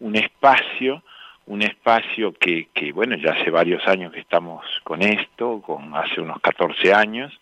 un 0.00 0.16
espacio, 0.16 1.02
un 1.46 1.62
espacio 1.62 2.32
que, 2.32 2.68
que, 2.72 2.92
bueno, 2.92 3.16
ya 3.16 3.32
hace 3.32 3.50
varios 3.50 3.86
años 3.86 4.12
que 4.12 4.20
estamos 4.20 4.64
con 4.84 5.02
esto, 5.02 5.60
con 5.60 5.94
hace 5.94 6.20
unos 6.20 6.40
14 6.40 6.94
años, 6.94 7.32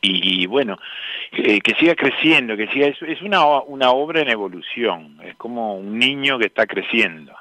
y, 0.00 0.46
bueno, 0.46 0.78
eh, 1.32 1.60
que 1.60 1.74
siga 1.74 1.96
creciendo, 1.96 2.56
que 2.56 2.68
siga, 2.68 2.86
es, 2.86 3.02
es 3.02 3.20
una, 3.20 3.44
una 3.62 3.90
obra 3.90 4.20
en 4.20 4.28
evolución, 4.28 5.18
es 5.24 5.34
como 5.34 5.74
un 5.74 5.98
niño 5.98 6.38
que 6.38 6.46
está 6.46 6.66
creciendo. 6.66 7.34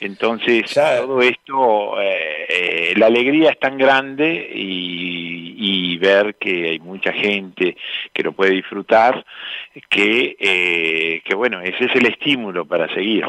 Entonces, 0.00 0.72
todo 0.74 1.20
esto, 1.20 2.00
eh, 2.00 2.46
eh, 2.48 2.94
la 2.96 3.06
alegría 3.06 3.50
es 3.50 3.58
tan 3.58 3.78
grande 3.78 4.50
y, 4.54 5.54
y, 5.58 5.98
ver 5.98 6.34
que 6.36 6.70
hay 6.70 6.78
mucha 6.80 7.12
gente 7.12 7.76
que 8.12 8.22
lo 8.22 8.32
puede 8.32 8.52
disfrutar, 8.52 9.24
que, 9.88 11.22
que 11.24 11.34
bueno, 11.34 11.60
ese 11.60 11.84
es 11.84 11.94
el 11.94 12.06
estímulo 12.06 12.66
para 12.66 12.92
seguir. 12.92 13.24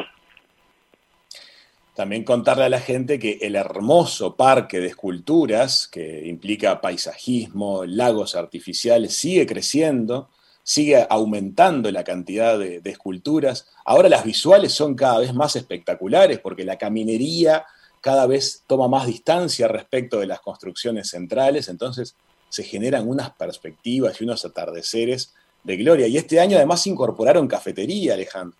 También 1.95 2.23
contarle 2.23 2.63
a 2.63 2.69
la 2.69 2.79
gente 2.79 3.19
que 3.19 3.37
el 3.41 3.55
hermoso 3.55 4.35
parque 4.35 4.79
de 4.79 4.87
esculturas, 4.87 5.87
que 5.87 6.25
implica 6.25 6.81
paisajismo, 6.81 7.85
lagos 7.85 8.35
artificiales, 8.35 9.15
sigue 9.15 9.45
creciendo, 9.45 10.29
sigue 10.63 11.05
aumentando 11.09 11.91
la 11.91 12.03
cantidad 12.03 12.57
de, 12.57 12.81
esculturas. 12.85 13.67
Ahora 13.85 14.09
las 14.09 14.23
visuales 14.23 14.73
son 14.73 14.95
cada 14.95 15.19
vez 15.19 15.33
más 15.33 15.55
espectaculares 15.55 16.39
porque 16.39 16.63
la 16.63 16.77
caminería 16.77 17.65
cada 18.01 18.25
vez 18.27 18.63
toma 18.67 18.87
más 18.87 19.05
distancia 19.07 19.67
respecto 19.67 20.19
de 20.19 20.27
las 20.27 20.41
construcciones 20.41 21.09
centrales, 21.09 21.69
entonces 21.69 22.15
se 22.49 22.63
generan 22.63 23.07
unas 23.07 23.31
perspectivas 23.31 24.19
y 24.19 24.25
unos 24.25 24.43
atardeceres 24.43 25.33
de 25.63 25.77
gloria. 25.77 26.07
Y 26.07 26.17
este 26.17 26.39
año 26.39 26.57
además 26.57 26.85
incorporaron 26.85 27.47
cafetería, 27.47 28.13
Alejandro. 28.13 28.57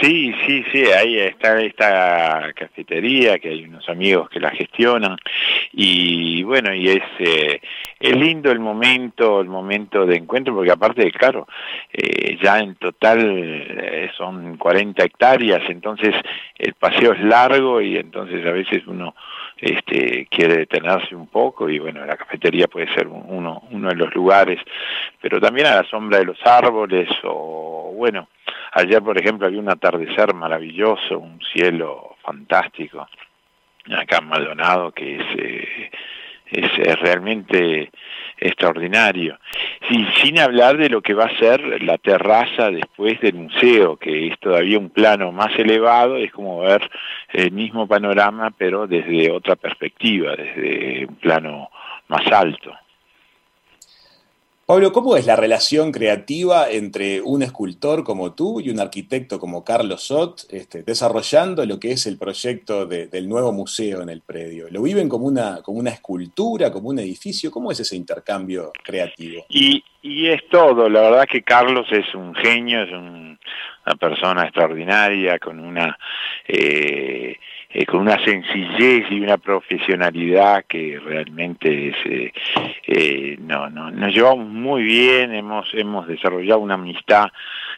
Sí, 0.00 0.34
sí, 0.44 0.64
sí, 0.72 0.86
ahí 0.86 1.20
está 1.20 1.60
esta 1.60 2.52
cafetería 2.52 3.38
que 3.38 3.50
hay 3.50 3.64
unos 3.64 3.88
amigos 3.88 4.28
que 4.28 4.40
la 4.40 4.50
gestionan. 4.50 5.16
Y 5.72 6.42
bueno, 6.42 6.74
y 6.74 6.88
es, 6.88 7.02
eh, 7.20 7.60
es 8.00 8.16
lindo 8.16 8.50
el 8.50 8.58
momento, 8.58 9.40
el 9.40 9.48
momento 9.48 10.04
de 10.04 10.16
encuentro 10.16 10.52
porque 10.52 10.72
aparte, 10.72 11.12
claro, 11.12 11.46
eh, 11.92 12.36
ya 12.42 12.58
en 12.58 12.74
total 12.74 13.20
eh, 13.24 14.10
son 14.16 14.56
40 14.56 15.04
hectáreas, 15.04 15.62
entonces 15.68 16.12
el 16.58 16.74
paseo 16.74 17.12
es 17.12 17.20
largo 17.20 17.80
y 17.80 17.96
entonces 17.96 18.44
a 18.44 18.50
veces 18.50 18.84
uno 18.88 19.14
este, 19.58 20.26
quiere 20.28 20.56
detenerse 20.56 21.14
un 21.14 21.28
poco 21.28 21.68
y 21.70 21.78
bueno, 21.78 22.04
la 22.04 22.16
cafetería 22.16 22.66
puede 22.66 22.92
ser 22.92 23.06
uno, 23.06 23.62
uno 23.70 23.88
de 23.90 23.96
los 23.96 24.12
lugares, 24.12 24.60
pero 25.20 25.40
también 25.40 25.68
a 25.68 25.76
la 25.76 25.88
sombra 25.88 26.18
de 26.18 26.24
los 26.24 26.44
árboles 26.44 27.08
o 27.22 27.92
bueno, 27.96 28.28
Ayer, 28.76 29.00
por 29.02 29.16
ejemplo, 29.16 29.46
había 29.46 29.60
un 29.60 29.70
atardecer 29.70 30.34
maravilloso, 30.34 31.20
un 31.20 31.40
cielo 31.52 32.16
fantástico, 32.22 33.06
acá 33.96 34.18
en 34.18 34.26
Maldonado, 34.26 34.90
que 34.90 35.14
es, 35.14 35.26
eh, 35.38 35.90
es, 36.50 36.98
realmente 36.98 37.92
extraordinario. 38.36 39.38
Sin, 39.88 40.12
sin 40.14 40.40
hablar 40.40 40.76
de 40.76 40.88
lo 40.88 41.02
que 41.02 41.14
va 41.14 41.26
a 41.26 41.38
ser 41.38 41.84
la 41.84 41.98
terraza 41.98 42.72
después 42.72 43.20
del 43.20 43.34
museo, 43.34 43.96
que 43.96 44.26
es 44.26 44.40
todavía 44.40 44.80
un 44.80 44.90
plano 44.90 45.30
más 45.30 45.56
elevado, 45.56 46.16
es 46.16 46.32
como 46.32 46.62
ver 46.62 46.90
el 47.32 47.52
mismo 47.52 47.86
panorama, 47.86 48.50
pero 48.58 48.88
desde 48.88 49.30
otra 49.30 49.54
perspectiva, 49.54 50.34
desde 50.34 51.06
un 51.06 51.14
plano 51.14 51.70
más 52.08 52.26
alto. 52.32 52.74
Pablo, 54.66 54.92
¿cómo 54.92 55.14
es 55.18 55.26
la 55.26 55.36
relación 55.36 55.92
creativa 55.92 56.70
entre 56.70 57.20
un 57.20 57.42
escultor 57.42 58.02
como 58.02 58.32
tú 58.32 58.62
y 58.62 58.70
un 58.70 58.80
arquitecto 58.80 59.38
como 59.38 59.62
Carlos 59.62 60.04
Sot, 60.04 60.46
este, 60.50 60.82
desarrollando 60.82 61.66
lo 61.66 61.78
que 61.78 61.92
es 61.92 62.06
el 62.06 62.16
proyecto 62.16 62.86
del 62.86 63.28
nuevo 63.28 63.52
museo 63.52 64.00
en 64.00 64.08
el 64.08 64.22
predio? 64.22 64.68
¿Lo 64.70 64.80
viven 64.80 65.10
como 65.10 65.26
una, 65.26 65.60
como 65.62 65.78
una 65.78 65.90
escultura, 65.90 66.70
como 66.70 66.88
un 66.88 66.98
edificio? 66.98 67.50
¿Cómo 67.50 67.72
es 67.72 67.80
ese 67.80 67.94
intercambio 67.94 68.72
creativo? 68.82 69.44
Y, 69.50 69.84
es 70.02 70.48
todo, 70.48 70.88
la 70.88 71.02
verdad 71.02 71.26
que 71.30 71.42
Carlos 71.42 71.86
es 71.90 72.14
un 72.14 72.34
genio, 72.34 72.84
es 72.84 72.90
una 72.90 73.96
persona 74.00 74.44
extraordinaria, 74.44 75.38
con 75.38 75.60
una... 75.60 75.98
Eh, 76.48 77.36
eh, 77.76 77.84
con 77.86 78.02
una 78.02 78.22
sencillez 78.24 79.10
y 79.10 79.20
una 79.20 79.36
profesionalidad 79.36 80.64
que 80.66 80.96
realmente 81.04 81.88
es, 81.88 81.96
eh, 82.04 82.32
eh, 82.86 83.36
no, 83.40 83.68
no, 83.68 83.90
nos 83.90 84.14
llevamos 84.14 84.46
muy 84.46 84.84
bien, 84.84 85.34
hemos, 85.34 85.66
hemos 85.74 86.06
desarrollado 86.06 86.60
una 86.60 86.74
amistad 86.74 87.26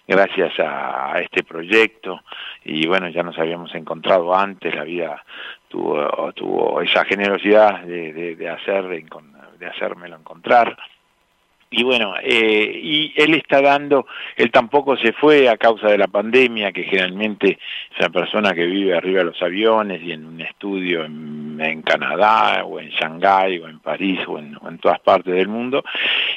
gracias 0.07 0.53
a, 0.59 1.19
este 1.23 1.45
proyecto 1.45 2.21
y 2.63 2.87
bueno, 2.87 3.09
ya 3.09 3.23
nos 3.23 3.39
habíamos 3.39 3.75
encontrado 3.75 4.37
antes, 4.37 4.75
la 4.75 4.85
vida 4.85 5.25
tuvo, 5.69 6.31
tuvo 6.35 6.83
esa 6.83 7.07
generosidad 7.07 7.81
de, 7.81 8.13
de, 8.13 8.37
de 8.37 8.49
hacer, 8.51 8.85
de 8.85 9.67
hacérmelo 9.67 10.17
encontrar 10.17 10.77
y 11.77 11.83
bueno, 11.83 12.15
eh, 12.23 12.81
y 12.83 13.13
él 13.17 13.35
está 13.35 13.61
dando, 13.61 14.07
él 14.35 14.51
tampoco 14.51 14.97
se 14.97 15.13
fue 15.13 15.51
a 15.51 15.59
causa 15.59 15.89
de 15.89 15.99
la 15.99 16.07
pandemia, 16.07 16.73
que 16.73 16.85
generalmente 16.85 17.59
es 17.91 17.99
una 17.99 18.09
persona 18.09 18.55
que 18.55 18.65
vive 18.65 18.97
arriba 18.97 19.19
de 19.19 19.27
los 19.27 19.43
aviones 19.43 20.01
y 20.03 20.13
en 20.13 20.25
un 20.25 20.41
estudio 20.41 21.05
en, 21.05 21.83
Canadá 21.83 22.65
o 22.65 22.81
en 22.81 22.89
Shanghái 22.89 23.59
o 23.59 23.69
en 23.69 23.81
París 23.81 24.21
o 24.27 24.39
en, 24.39 24.79
todas 24.79 25.01
partes 25.01 25.35
del 25.35 25.49
mundo. 25.49 25.85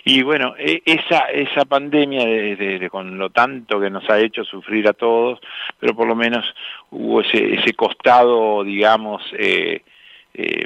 Y 0.04 0.24
bueno, 0.24 0.56
e, 0.58 0.82
esa, 0.86 1.20
esa 1.32 1.64
pandemia 1.64 2.26
de, 2.26 2.90
con 2.92 3.18
lo 3.18 3.30
tanto 3.30 3.80
que 3.80 3.90
nos 3.90 4.10
ha 4.10 4.20
hecho 4.20 4.44
sufrir 4.44 4.90
a 4.90 4.94
todos, 4.94 5.40
pero 5.80 5.96
por 5.96 6.06
lo 6.06 6.16
menos 6.16 6.54
hubo 6.92 7.22
ese, 7.22 7.56
ese 7.56 7.74
costado, 7.76 8.66
digamos, 8.66 9.24
eh, 9.38 9.84
eh, 10.34 10.66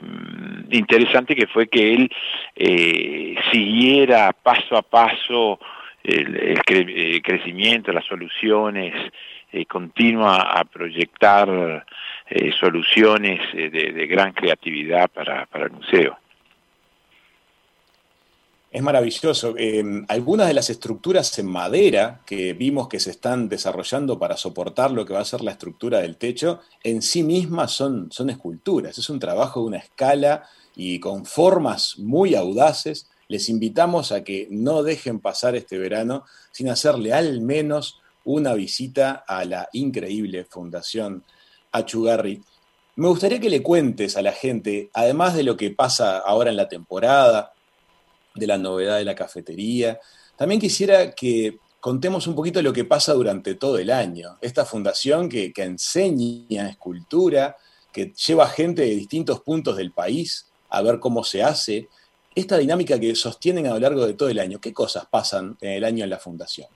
interesante 0.72 1.36
que 1.36 1.48
fue 1.48 1.68
que 1.68 1.94
él 1.94 2.12
eh, 2.56 3.36
siguiera 3.52 4.34
paso 4.34 4.76
a 4.76 4.82
paso 4.82 5.60
el, 6.04 6.60
crecimiento, 7.24 7.94
las 7.94 8.06
soluciones, 8.06 8.94
eh, 9.52 9.66
continua 9.66 10.38
a 10.38 10.64
proyectar 10.66 11.86
eh, 12.30 12.52
soluciones 12.60 13.40
de, 13.54 13.70
de, 13.70 14.08
gran 14.08 14.34
creatividad 14.34 15.10
para, 15.10 15.46
para 15.46 15.66
el 15.66 15.72
museo. 15.72 16.18
Es 18.74 18.82
maravilloso. 18.82 19.54
Em, 19.56 20.04
algunas 20.08 20.48
de 20.48 20.56
las 20.56 20.72
estructuras 20.72 21.38
en 21.38 21.46
madera 21.46 22.22
que 22.26 22.54
vimos 22.54 22.88
que 22.88 23.00
se 23.00 23.12
están 23.12 23.48
desarrollando 23.48 24.18
para 24.18 24.36
soportar 24.36 24.90
lo 24.90 25.06
que 25.06 25.14
va 25.14 25.20
a 25.20 25.26
ser 25.26 25.42
la 25.42 25.52
estructura 25.52 26.00
del 26.00 26.18
techo, 26.18 26.60
en 26.84 27.04
sí 27.04 27.22
mismas 27.22 27.72
son, 27.72 28.12
son 28.12 28.32
esculturas. 28.32 28.98
Es 28.98 29.12
un 29.12 29.20
trabajo 29.20 29.60
de 29.60 29.68
una 29.68 29.78
escala 29.78 30.50
y 30.76 31.00
con 31.00 31.28
formas 31.28 32.00
muy 32.00 32.34
audaces. 32.34 33.08
Les 33.28 33.48
invitamos 33.48 34.12
a 34.12 34.24
que 34.24 34.48
no 34.50 34.82
dejen 34.82 35.20
pasar 35.20 35.56
este 35.56 35.78
verano 35.78 36.26
sin 36.52 36.68
hacerle 36.70 37.14
al 37.14 37.42
menos 37.42 38.02
una 38.24 38.56
visita 38.56 39.24
a 39.28 39.46
la 39.46 39.70
increíble 39.74 40.46
Fundación 40.46 41.24
Achugarri. 41.72 42.42
Me 42.96 43.08
gustaría 43.08 43.40
que 43.40 43.52
le 43.52 43.62
cuentes 43.62 44.18
a 44.18 44.24
la 44.24 44.32
gente, 44.32 44.90
además 44.96 45.36
de 45.36 45.44
lo 45.44 45.58
que 45.58 45.70
pasa 45.70 46.18
ahora 46.18 46.50
en 46.50 46.58
la 46.58 46.70
temporada, 46.70 47.53
de 48.36 48.48
la 48.48 48.58
novedad 48.58 48.98
de 48.98 49.06
la 49.06 49.16
cafetería, 49.16 50.00
también 50.36 50.60
quisiera 50.60 51.14
que 51.14 51.58
contemos 51.80 52.28
un 52.28 52.36
poquito 52.36 52.62
lo 52.62 52.74
que 52.74 52.86
pasa 52.86 53.14
durante 53.14 53.56
todo 53.56 53.78
el 53.78 53.92
año. 53.92 54.38
Esta 54.42 54.66
fundación 54.66 55.30
que, 55.30 55.52
que 55.52 55.64
enseña 55.64 56.70
escultura, 56.70 57.58
que 57.92 58.14
lleva 58.14 58.48
gente 58.48 58.82
de 58.82 58.96
distintos 58.96 59.42
puntos 59.42 59.78
del 59.78 59.92
país 59.92 60.50
a 60.70 60.82
ver 60.82 61.00
cómo 61.00 61.24
se 61.24 61.44
hace, 61.44 61.88
esta 62.36 62.58
dinámica 62.58 63.00
que 63.00 63.14
sostienen 63.16 63.68
a 63.68 63.72
lo 63.72 63.80
largo 63.80 64.08
de 64.08 64.16
todo 64.16 64.30
el 64.30 64.40
año, 64.40 64.60
¿qué 64.60 64.74
cosas 64.74 65.06
pasan 65.06 65.56
en 65.62 65.74
el 65.74 65.84
año 65.84 66.04
en 66.04 66.10
la 66.10 66.18
fundación? 66.18 66.68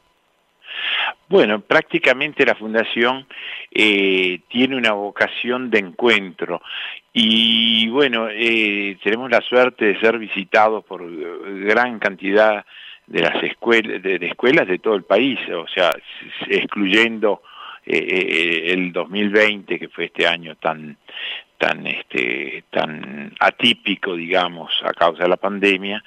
Bueno, 1.30 1.60
prácticamente 1.62 2.46
la 2.46 2.56
fundación 2.56 3.28
eh, 3.72 4.40
tiene 4.50 4.78
una 4.78 4.94
vocación 4.94 5.70
de 5.70 5.80
encuentro 5.80 6.62
y 7.20 7.88
bueno, 7.90 8.28
eh, 8.30 8.96
tenemos 9.04 9.32
la 9.32 9.42
suerte 9.42 9.86
de 9.86 10.00
ser 10.00 10.20
visitados 10.20 10.86
por 10.86 11.04
gran 11.66 11.98
cantidad 11.98 12.64
de 13.08 13.22
las 13.22 13.42
escuelas 13.42 14.04
de, 14.04 14.18
escuelas 14.22 14.68
de 14.68 14.78
todo 14.78 14.94
el 14.94 15.04
país, 15.04 15.40
o 15.50 15.68
sea, 15.68 15.92
excluyendo 16.48 17.42
eh, 17.88 18.66
el 18.68 18.94
2020 18.94 19.80
que 19.80 19.90
fue 19.90 20.06
este 20.06 20.28
año 20.28 20.58
tan 20.58 20.98
tan 21.58 21.88
este 21.88 22.66
tan 22.70 23.34
atípico 23.40 24.16
digamos 24.16 24.72
a 24.84 24.94
causa 24.94 25.24
de 25.24 25.30
la 25.30 25.38
pandemia 25.38 26.04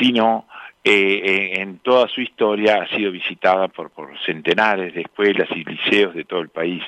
sino 0.00 0.46
eh, 0.82 1.60
en 1.60 1.78
toda 1.80 2.08
su 2.08 2.22
historia 2.22 2.82
ha 2.82 2.88
sido 2.88 3.12
visitada 3.12 3.68
por, 3.68 3.90
por 3.90 4.18
centenares 4.24 4.94
de 4.94 5.02
escuelas 5.02 5.48
y 5.54 5.62
liceos 5.62 6.14
de 6.14 6.24
todo 6.24 6.40
el 6.40 6.48
país. 6.48 6.82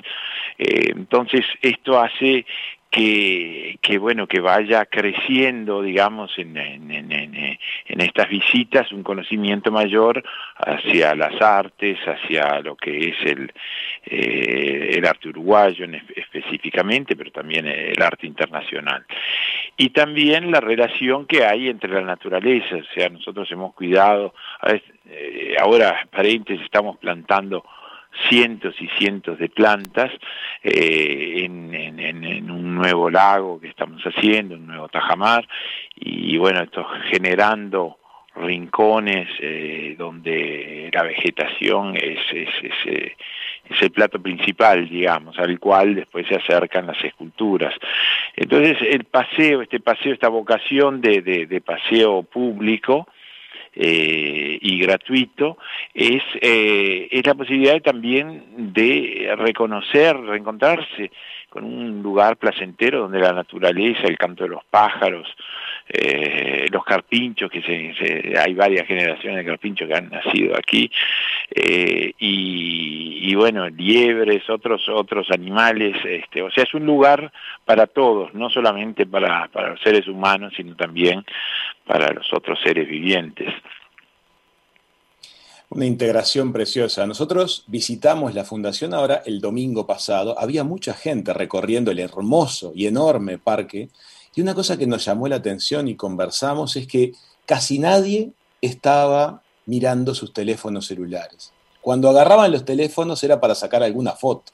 Eh, 0.57 0.93
entonces, 0.97 1.45
esto 1.61 2.01
hace 2.01 2.47
que, 2.93 3.79
que, 3.81 3.97
bueno 3.97 4.27
que 4.27 4.41
vaya 4.41 4.85
creciendo 4.85 5.81
digamos 5.81 6.31
en, 6.37 6.59
en, 6.59 6.91
en, 6.91 8.01
estas 8.01 8.29
visitas 8.29 8.93
un 8.93 9.03
conocimiento 9.03 9.73
mayor 9.73 10.23
hacia 10.57 11.15
las 11.15 11.41
artes 11.41 11.99
hacia 12.07 12.61
lo 12.61 12.77
que 12.77 13.09
es 13.09 13.17
el 13.25 13.51
eh, 14.05 14.91
el 14.99 15.07
arte 15.07 15.31
uruguayo 15.31 15.87
específicamente 16.15 17.17
pero 17.17 17.33
también 17.33 17.67
el 17.67 18.01
arte 18.03 18.27
internacional. 18.27 19.07
Y 19.79 19.89
también 19.89 20.51
la 20.51 20.61
relación 20.61 21.25
que 21.25 21.47
hay 21.47 21.69
entre 21.69 21.95
la 21.95 22.03
naturaleza 22.03 22.77
o 22.77 22.95
sea 22.95 23.09
nosotros 23.09 23.51
hemos 23.53 23.73
cuidado 23.75 24.35
eh, 25.07 25.57
ahora 25.59 26.07
paréntesis 26.11 26.63
estamos 26.63 26.99
plantando 26.99 27.65
cientos 28.29 28.75
y 28.81 28.89
cientos 28.99 29.39
de 29.39 29.49
plantas 29.49 30.11
eh, 30.63 31.45
en, 31.45 32.51
un 32.51 32.75
nuevo 32.75 33.11
lago 33.11 33.61
que 33.61 33.69
estamos 33.69 34.03
haciendo, 34.03 34.55
un 34.55 34.67
nuevo 34.67 34.89
tajamar, 34.89 35.47
y 35.95 36.37
bueno, 36.37 36.63
esto 36.63 36.85
generando 37.11 37.99
rincones 38.35 39.29
eh, 39.41 39.95
donde 39.99 40.91
la 40.93 41.03
vegetación 41.03 41.97
es, 41.97 42.19
es, 42.33 42.49
eh, 42.87 43.17
es, 43.69 43.83
el 43.83 43.91
plato 43.91 44.21
principal, 44.21 44.89
digamos, 44.89 45.39
al 45.39 45.59
cual 45.59 45.95
después 45.95 46.27
se 46.27 46.37
acercan 46.37 46.87
las 46.87 47.03
esculturas. 47.05 47.75
Entonces 48.35 48.79
el 48.81 49.05
paseo, 49.05 49.63
este 49.63 49.81
paseo, 49.81 50.13
esta 50.13 50.29
vocación 50.29 51.01
de, 51.01 51.21
de 51.23 51.61
paseo 51.61 52.23
público, 52.23 53.07
eh, 53.75 54.59
y 54.61 54.79
gratuito, 54.81 55.59
es, 55.95 56.23
eh, 56.41 57.09
es 57.11 57.27
la 57.27 57.35
posibilidad 57.35 57.81
también 57.81 58.73
de 58.73 59.35
reconocer, 59.37 60.17
reencontrarse 60.17 61.11
con 61.53 61.65
un 61.65 62.03
lugar 62.03 62.39
placentero 62.39 63.01
donde 63.01 63.21
la 63.21 63.35
naturaleza, 63.35 64.05
el 64.05 64.17
canto 64.17 64.45
de 64.45 64.51
los 64.51 64.65
pájaros, 64.65 65.29
eh, 65.87 66.67
los 66.71 66.83
carpinchos, 66.83 67.51
que 67.51 67.61
se, 67.61 68.39
hay 68.39 68.55
varias 68.55 68.87
generaciones 68.87 69.37
de 69.37 69.45
carpinchos 69.45 69.87
que 69.87 69.95
han 69.95 70.09
nacido 70.09 70.57
aquí, 70.57 70.91
eh, 71.51 72.15
y, 72.19 73.19
y, 73.31 73.35
bueno, 73.35 73.69
liebres, 73.69 74.49
otros, 74.49 74.89
otros 74.89 75.31
animales, 75.31 75.95
este, 76.03 76.41
o 76.41 76.51
sea, 76.51 76.65
es 76.65 76.73
un 76.73 76.87
lugar 76.87 77.31
para 77.67 77.87
todos, 77.87 78.33
no 78.33 78.49
solamente 78.49 79.05
para, 79.05 79.49
para 79.49 79.71
los 79.71 79.81
seres 79.83 80.09
humanos, 80.09 80.55
sino 80.57 80.75
también 80.75 81.23
para 81.87 82.13
los 82.13 82.33
otros 82.33 82.59
seres 82.63 82.89
vivientes. 82.89 83.49
Una 85.71 85.87
integración 85.87 86.53
preciosa. 86.53 87.07
Nosotros 87.07 87.65
visitamos 87.67 88.35
la 88.35 88.45
fundación 88.45 88.93
ahora 88.93 89.23
el 89.25 89.41
domingo 89.41 89.87
pasado. 89.87 90.39
Había 90.39 90.65
mucha 90.65 90.93
gente 90.93 91.33
recorriendo 91.33 91.91
el 91.91 91.99
hermoso 91.99 92.73
y 92.75 92.87
enorme 92.87 93.39
parque. 93.39 93.89
Y 94.35 94.43
una 94.43 94.55
cosa 94.55 94.77
que 94.77 94.87
nos 94.87 95.05
llamó 95.05 95.29
la 95.29 95.37
atención 95.37 95.89
y 95.89 95.97
conversamos 95.97 96.77
es 96.77 96.87
que 96.87 97.13
casi 97.47 97.79
nadie 97.79 98.33
estaba 98.61 99.43
mirando 99.65 100.15
sus 100.15 100.35
teléfonos 100.35 100.87
celulares. 100.87 101.53
Cuando 101.81 102.11
agarraban 102.11 102.53
los 102.53 102.67
teléfonos 102.67 103.25
era 103.25 103.41
para 103.41 103.55
sacar 103.55 103.83
alguna 103.83 104.13
foto. 104.13 104.53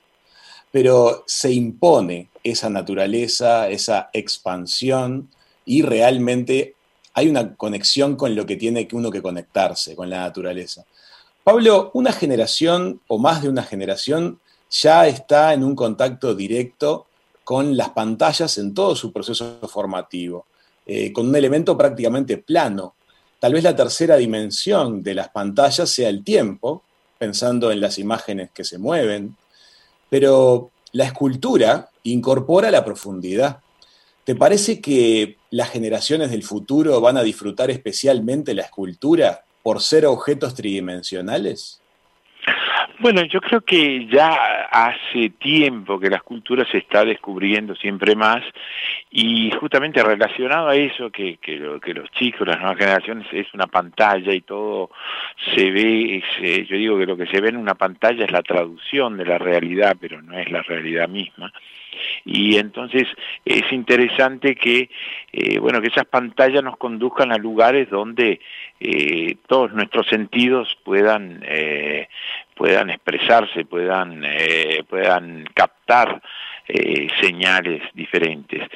Pero 0.71 1.25
se 1.27 1.51
impone 1.53 2.29
esa 2.45 2.71
naturaleza, 2.71 3.69
esa 3.69 4.11
expansión 4.13 5.31
y 5.65 5.83
realmente 5.83 6.77
hay 7.19 7.29
una 7.29 7.57
conexión 7.57 8.15
con 8.15 8.37
lo 8.37 8.47
que 8.47 8.55
tiene 8.55 8.87
uno 8.93 9.11
que 9.11 9.21
conectarse, 9.21 9.97
con 9.97 10.09
la 10.09 10.21
naturaleza. 10.21 10.85
Pablo, 11.43 11.91
una 11.95 12.13
generación 12.13 13.01
o 13.09 13.19
más 13.19 13.43
de 13.43 13.49
una 13.49 13.65
generación 13.65 14.39
ya 14.71 15.09
está 15.09 15.53
en 15.53 15.65
un 15.65 15.75
contacto 15.75 16.37
directo 16.37 17.07
con 17.43 17.77
las 17.77 17.91
pantallas 17.91 18.57
en 18.59 18.73
todo 18.73 18.95
su 18.95 19.13
proceso 19.13 19.59
formativo, 19.69 20.47
eh, 20.87 21.13
con 21.13 21.29
un 21.29 21.35
elemento 21.35 21.77
prácticamente 21.77 22.39
plano. 22.39 22.95
Tal 23.41 23.53
vez 23.53 23.65
la 23.65 23.75
tercera 23.75 24.17
dimensión 24.17 25.03
de 25.03 25.15
las 25.15 25.31
pantallas 25.31 25.91
sea 25.91 26.11
el 26.11 26.23
tiempo, 26.23 26.85
pensando 27.19 27.73
en 27.73 27.81
las 27.81 27.99
imágenes 27.99 28.51
que 28.53 28.63
se 28.63 28.79
mueven, 28.79 29.37
pero 30.09 30.71
la 30.93 31.07
escultura 31.07 31.91
incorpora 32.05 32.71
la 32.71 32.85
profundidad. 32.85 33.59
¿Te 34.29 34.35
parece 34.35 34.83
que 34.83 35.39
las 35.49 35.71
generaciones 35.71 36.31
del 36.31 36.43
futuro 36.43 37.01
van 37.01 37.17
a 37.17 37.23
disfrutar 37.23 37.71
especialmente 37.71 38.53
la 38.53 38.61
escultura 38.61 39.47
por 39.63 39.81
ser 39.81 40.05
objetos 40.05 40.55
tridimensionales? 40.55 41.81
Bueno, 43.01 43.23
yo 43.27 43.41
creo 43.41 43.61
que 43.61 44.07
ya 44.07 44.67
hace 44.71 45.31
tiempo 45.31 46.01
que 46.01 46.11
la 46.11 46.17
escultura 46.17 46.67
se 46.71 46.79
está 46.79 47.05
descubriendo 47.05 47.77
siempre 47.77 48.17
más 48.17 48.43
y 49.11 49.53
justamente 49.53 50.03
relacionado 50.03 50.69
a 50.69 50.75
eso, 50.75 51.09
que, 51.11 51.37
que, 51.37 51.59
los 51.59 52.11
chicos, 52.11 52.47
las 52.47 52.59
nuevas 52.59 52.77
generaciones, 52.77 53.27
es 53.33 53.47
una 53.55 53.69
pantalla 53.69 54.35
y 54.35 54.41
todo 54.41 54.91
se 55.55 55.71
ve, 55.71 56.23
yo 56.69 56.77
digo 56.77 56.99
que 56.99 57.07
lo 57.07 57.17
que 57.17 57.27
se 57.27 57.41
ve 57.41 57.51
en 57.51 57.57
una 57.57 57.77
pantalla 57.77 58.25
es 58.25 58.33
la 58.33 58.43
traducción 58.43 59.17
de 59.17 59.27
la 59.27 59.39
realidad, 59.39 59.97
pero 60.01 60.21
no 60.21 60.37
es 60.37 60.51
la 60.51 60.63
realidad 60.63 61.09
misma. 61.09 61.53
Y 62.25 62.57
entonces 62.57 63.07
es 63.45 63.73
interesante 63.73 64.55
que 64.55 64.91
eh, 65.33 65.59
bueno 65.59 65.81
que 65.81 65.89
esas 65.89 66.07
pantallas 66.07 66.63
nos 66.63 66.77
conduzcan 66.77 67.33
a 67.33 67.39
lugares 67.39 67.91
donde 67.91 68.41
eh, 68.81 69.37
todos 69.47 69.73
nuestros 69.73 70.07
sentidos 70.07 70.77
puedan 70.85 71.43
eh, 71.47 72.09
puedan 72.59 72.91
expresarse 72.91 73.65
puedan 73.65 74.23
puedan 74.89 75.45
captar 75.55 76.21
eh, 76.71 77.09
señales 77.19 77.81
diferentes. 77.95 78.69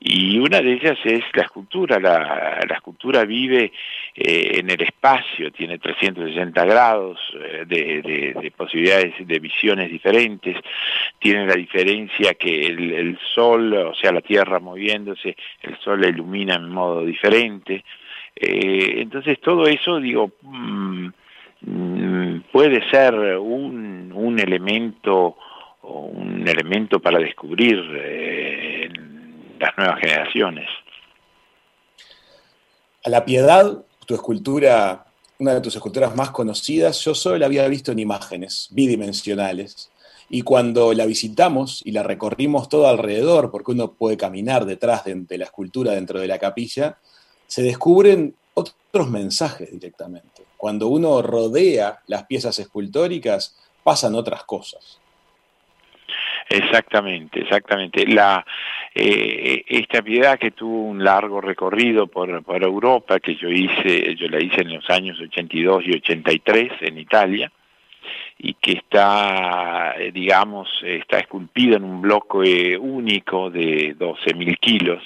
Y 0.00 0.38
una 0.38 0.60
de 0.60 0.74
ellas 0.74 0.98
es 1.02 1.24
la 1.32 1.44
escultura. 1.44 1.98
La, 1.98 2.62
la 2.68 2.74
escultura 2.74 3.24
vive 3.24 3.72
eh, 4.14 4.58
en 4.58 4.68
el 4.68 4.82
espacio, 4.82 5.50
tiene 5.50 5.78
360 5.78 6.62
grados 6.66 7.18
eh, 7.42 7.64
de, 7.66 8.34
de, 8.38 8.50
posibilidades 8.50 9.14
de 9.26 9.38
visiones 9.38 9.90
diferentes. 9.90 10.58
Tiene 11.18 11.46
la 11.46 11.54
diferencia 11.54 12.34
que 12.34 12.66
el, 12.66 12.92
el, 12.92 13.18
sol, 13.34 13.72
o 13.72 13.94
sea, 13.94 14.12
la 14.12 14.20
Tierra 14.20 14.60
moviéndose, 14.60 15.34
el 15.62 15.78
sol 15.78 16.04
ilumina 16.04 16.56
en 16.56 16.68
modo 16.68 17.02
diferente. 17.02 17.82
entonces 18.36 19.40
todo 19.40 19.66
eso, 19.66 19.98
digo, 20.00 20.32
mm, 20.42 21.06
mm, 21.06 21.12
puede 22.52 22.88
ser 22.90 23.14
un, 23.38 24.12
un 24.14 24.38
elemento 24.38 25.36
un 25.88 26.46
elemento 26.46 27.00
para 27.00 27.18
descubrir 27.18 27.78
eh, 27.94 28.88
las 29.58 29.76
nuevas 29.76 30.00
generaciones. 30.00 30.68
A 33.04 33.10
la 33.10 33.24
piedad, 33.24 33.84
tu 34.06 34.14
escultura, 34.14 35.06
una 35.38 35.54
de 35.54 35.60
tus 35.60 35.76
esculturas 35.76 36.14
más 36.14 36.30
conocidas, 36.30 37.02
yo 37.04 37.14
solo 37.14 37.38
la 37.38 37.46
había 37.46 37.66
visto 37.68 37.92
en 37.92 38.00
imágenes 38.00 38.68
bidimensionales. 38.70 39.90
Y 40.30 40.42
cuando 40.42 40.92
la 40.92 41.06
visitamos 41.06 41.80
y 41.86 41.92
la 41.92 42.02
recorrimos 42.02 42.68
todo 42.68 42.86
alrededor, 42.86 43.50
porque 43.50 43.72
uno 43.72 43.92
puede 43.92 44.18
caminar 44.18 44.66
detrás 44.66 45.04
de, 45.04 45.14
de 45.14 45.38
la 45.38 45.44
escultura 45.44 45.92
dentro 45.92 46.20
de 46.20 46.28
la 46.28 46.38
capilla, 46.38 46.98
se 47.46 47.62
descubren 47.62 48.34
otros 48.58 49.10
mensajes 49.10 49.70
directamente. 49.70 50.42
Cuando 50.56 50.88
uno 50.88 51.22
rodea 51.22 52.00
las 52.06 52.24
piezas 52.24 52.58
escultóricas, 52.58 53.56
pasan 53.82 54.14
otras 54.14 54.44
cosas. 54.44 55.00
Exactamente, 56.48 57.40
exactamente. 57.40 58.06
La, 58.06 58.44
eh, 58.94 59.64
esta 59.68 60.02
piedad 60.02 60.38
que 60.38 60.50
tuvo 60.50 60.82
un 60.84 61.04
largo 61.04 61.40
recorrido 61.40 62.06
por, 62.06 62.42
por 62.42 62.62
Europa, 62.62 63.20
que 63.20 63.36
yo 63.36 63.48
hice, 63.48 64.14
yo 64.16 64.28
la 64.28 64.42
hice 64.42 64.62
en 64.62 64.74
los 64.74 64.88
años 64.88 65.20
82 65.20 65.84
y 65.86 65.96
83 65.96 66.72
en 66.80 66.98
Italia, 66.98 67.52
y 68.40 68.54
que 68.54 68.72
está, 68.72 69.94
eh, 69.98 70.12
digamos, 70.12 70.68
está 70.84 71.18
esculpido 71.18 71.76
en 71.76 71.82
un 71.82 72.00
bloque 72.00 72.78
único 72.78 73.50
de 73.50 73.96
12.000 73.96 74.58
kilos 74.60 75.02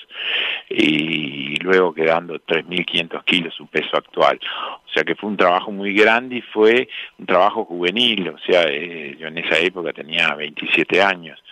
y 0.68 1.57
luego 1.57 1.95
quedando 1.95 2.39
3.500 2.41 3.24
kilos 3.24 3.55
su 3.55 3.66
peso 3.68 3.97
actual. 3.97 4.39
O 4.85 4.89
sea 4.93 5.03
que 5.03 5.14
fue 5.14 5.30
un 5.30 5.39
trabajo 5.39 5.72
muy 5.72 5.95
grande 5.95 6.37
y 6.37 6.43
fue 6.43 6.89
un 7.18 7.24
trabajo 7.24 7.64
juvenil, 7.64 8.28
o 8.28 8.39
sea, 8.39 8.64
eh, 8.68 9.16
yo 9.18 9.28
en 9.28 9.39
esa 9.39 9.59
época 9.59 9.95
tenía 9.95 10.35
27 10.35 11.01
años. 11.01 11.43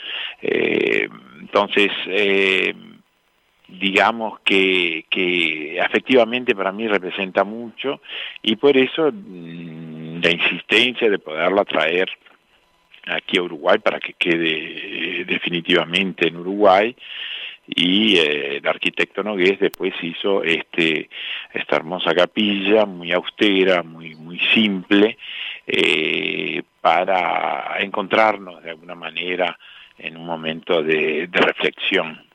Eh, 0.43 1.09
entonces, 1.41 1.91
digamos 3.69 4.41
que, 4.41 5.07
que 5.09 5.79
efectivamente 5.79 6.55
para 6.55 6.73
mí 6.73 6.87
representa 6.89 7.45
mucho 7.45 8.01
y 8.43 8.57
por 8.57 8.77
eso 8.77 9.11
mm, 9.13 10.10
la 10.23 10.31
insistencia 10.31 11.09
de 11.09 11.19
poderla 11.19 11.65
traer 11.65 12.11
aquí 13.07 13.39
a 13.39 13.43
Uruguay 13.43 13.79
para 13.79 13.99
que 14.01 14.15
quede 14.15 15.21
eh, 15.21 15.25
definitivamente 15.25 16.29
en 16.29 16.37
Uruguay. 16.37 16.95
Y 17.67 18.17
eh, 18.19 18.57
el 18.57 18.67
arquitecto 18.67 19.23
Nogués 19.23 19.61
después 19.61 19.95
hizo 20.03 20.43
este 20.43 21.09
esta 21.53 21.77
hermosa 21.77 22.15
capilla 22.15 22.85
muy 22.85 23.13
austera 23.13 23.83
muy 23.83 24.17
muy 24.17 24.41
simple 24.53 25.19
eh, 25.67 26.63
para 26.81 27.77
encontrarnos 27.79 28.63
de 28.63 28.71
alguna 28.71 28.97
manera 28.97 29.57
en 29.99 30.17
un 30.17 30.27
momento 30.27 30.83
de 30.83 31.29
reflexión 31.31 32.30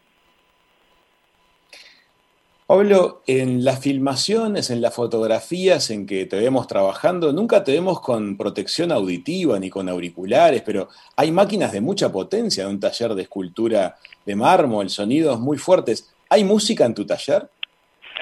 Pablo, 2.68 3.22
en 3.28 3.64
las 3.64 3.80
filmaciones, 3.80 4.72
en 4.72 4.82
las 4.82 4.96
fotografías 4.96 5.92
en 5.92 6.08
que 6.08 6.26
te 6.26 6.38
vemos 6.38 6.66
trabajando, 6.66 7.32
nunca 7.32 7.64
te 7.64 7.74
vemos 7.74 8.02
con 8.02 8.38
protección 8.38 8.92
auditiva 8.92 9.60
ni 9.60 9.70
con 9.70 9.88
auriculares, 9.88 10.64
pero 10.64 10.90
hay 11.16 11.32
máquinas 11.32 11.72
de 11.72 11.82
mucha 11.82 12.12
potencia 12.12 12.64
en 12.64 12.72
un 12.72 12.80
taller 12.80 13.14
de 13.14 13.22
escultura 13.22 13.98
de 14.26 14.36
mármol, 14.36 14.90
sonidos 14.90 15.40
muy 15.40 15.60
fuertes. 15.60 16.12
¿Hay 16.28 16.44
música 16.44 16.86
en 16.86 16.96
tu 16.96 17.06
taller? 17.06 17.48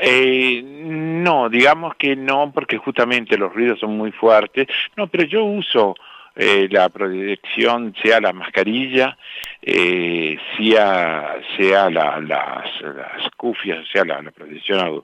Eh, 0.02 0.62
no, 0.62 1.48
digamos 1.50 1.96
que 1.96 2.18
no, 2.18 2.52
porque 2.54 2.78
justamente 2.78 3.38
los 3.38 3.54
ruidos 3.54 3.80
son 3.80 3.98
muy 3.98 4.12
fuertes. 4.12 4.68
No, 4.98 5.08
pero 5.08 5.24
yo 5.24 5.46
uso 5.46 5.96
eh, 6.36 6.68
la 6.72 6.90
protección, 6.90 7.94
sea 8.02 8.20
la 8.20 8.34
mascarilla, 8.34 9.18
eh, 9.62 10.38
sea, 10.58 11.40
sea 11.58 11.90
la, 11.90 12.20
las, 12.20 12.82
las 12.82 13.30
cufias, 13.38 13.86
sea 13.92 14.04
la, 14.04 14.22
protección 14.32 15.04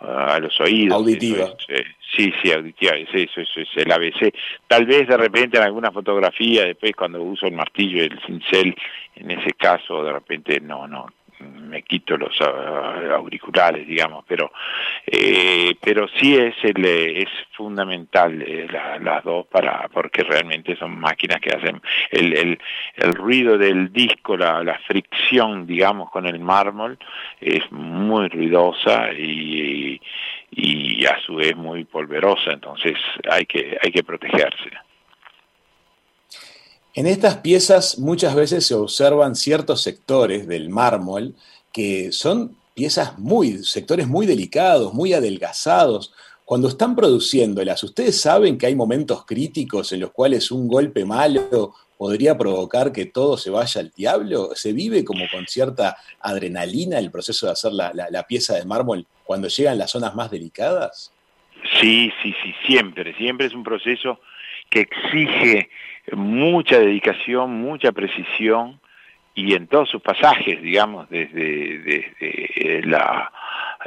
a, 0.00 0.38
los 0.38 0.60
oídos. 0.60 0.96
Auditiva. 0.96 1.48
Eh, 1.68 1.84
sí, 2.14 2.32
sí, 2.40 2.52
auditiva, 2.52 2.96
eso, 2.96 3.16
eso, 3.16 3.60
es 3.60 3.68
el 3.74 3.90
ABC. 3.90 4.32
Tal 4.68 4.86
vez 4.86 5.08
de 5.08 5.16
repente 5.16 5.58
en 5.58 5.64
alguna 5.64 5.90
fotografía, 5.90 6.64
después 6.64 6.92
cuando 6.94 7.20
uso 7.22 7.46
el 7.46 7.54
martillo 7.54 7.98
y 7.98 8.06
el 8.06 8.20
cincel, 8.24 8.76
en 9.16 9.30
ese 9.32 9.52
caso 9.54 10.04
de 10.04 10.12
repente 10.12 10.60
no, 10.60 10.86
no, 10.86 11.06
me 11.40 11.82
quito 11.82 12.16
los 12.16 12.34
ah, 12.40 13.14
auriculares, 13.14 13.86
digamos, 13.86 14.24
pero 14.26 14.52
eh, 15.06 15.74
pero 15.80 16.08
sí 16.08 16.36
es 16.36 16.54
el, 16.62 16.84
es 16.84 17.28
fundamental 17.52 18.42
eh, 18.42 18.66
las 19.00 19.24
dos 19.24 19.46
para 19.46 19.88
porque 19.88 20.22
realmente 20.22 20.76
son 20.76 20.98
máquinas 20.98 21.40
que 21.40 21.50
hacen 21.50 21.80
el, 22.10 22.36
el, 22.36 22.58
el 22.96 23.14
ruido 23.14 23.58
del 23.58 23.92
disco, 23.92 24.36
la, 24.36 24.62
la 24.62 24.78
fricción, 24.80 25.66
digamos, 25.66 26.10
con 26.10 26.26
el 26.26 26.40
mármol 26.40 26.98
es 27.40 27.70
muy 27.70 28.28
ruidosa 28.28 29.12
y, 29.12 30.00
y 30.50 31.06
a 31.06 31.18
su 31.20 31.36
vez 31.36 31.56
muy 31.56 31.84
polverosa, 31.84 32.52
entonces 32.52 32.96
hay 33.30 33.46
que 33.46 33.78
hay 33.82 33.90
que 33.90 34.02
protegerse. 34.02 34.70
En 36.98 37.06
estas 37.06 37.36
piezas 37.36 38.00
muchas 38.00 38.34
veces 38.34 38.66
se 38.66 38.74
observan 38.74 39.36
ciertos 39.36 39.82
sectores 39.82 40.48
del 40.48 40.68
mármol 40.68 41.36
que 41.72 42.10
son 42.10 42.56
piezas 42.74 43.16
muy, 43.20 43.58
sectores 43.58 44.08
muy 44.08 44.26
delicados, 44.26 44.92
muy 44.94 45.12
adelgazados. 45.12 46.12
Cuando 46.44 46.66
están 46.66 46.96
produciéndolas, 46.96 47.84
¿ustedes 47.84 48.20
saben 48.20 48.58
que 48.58 48.66
hay 48.66 48.74
momentos 48.74 49.24
críticos 49.24 49.92
en 49.92 50.00
los 50.00 50.10
cuales 50.10 50.50
un 50.50 50.66
golpe 50.66 51.04
malo 51.04 51.72
podría 51.96 52.36
provocar 52.36 52.90
que 52.90 53.06
todo 53.06 53.36
se 53.36 53.50
vaya 53.50 53.80
al 53.80 53.92
diablo? 53.96 54.50
¿Se 54.56 54.72
vive 54.72 55.04
como 55.04 55.24
con 55.30 55.46
cierta 55.46 55.98
adrenalina 56.18 56.98
el 56.98 57.12
proceso 57.12 57.46
de 57.46 57.52
hacer 57.52 57.74
la, 57.74 57.92
la 57.94 58.22
pieza 58.24 58.56
de 58.56 58.64
mármol 58.64 59.06
cuando 59.22 59.46
llegan 59.46 59.78
las 59.78 59.92
zonas 59.92 60.16
más 60.16 60.32
delicadas? 60.32 61.12
Sí, 61.80 62.10
sí, 62.24 62.34
sí, 62.42 62.52
siempre, 62.66 63.14
siempre 63.14 63.46
es 63.46 63.54
un 63.54 63.62
proceso 63.62 64.18
que 64.68 64.80
exige 64.80 65.70
mucha 66.12 66.78
dedicación, 66.78 67.60
mucha 67.60 67.92
precisión 67.92 68.80
y 69.34 69.54
en 69.54 69.68
todos 69.68 69.88
sus 69.88 70.02
pasajes, 70.02 70.60
digamos, 70.60 71.08
desde, 71.10 71.78
desde 71.78 72.82
la, 72.82 73.30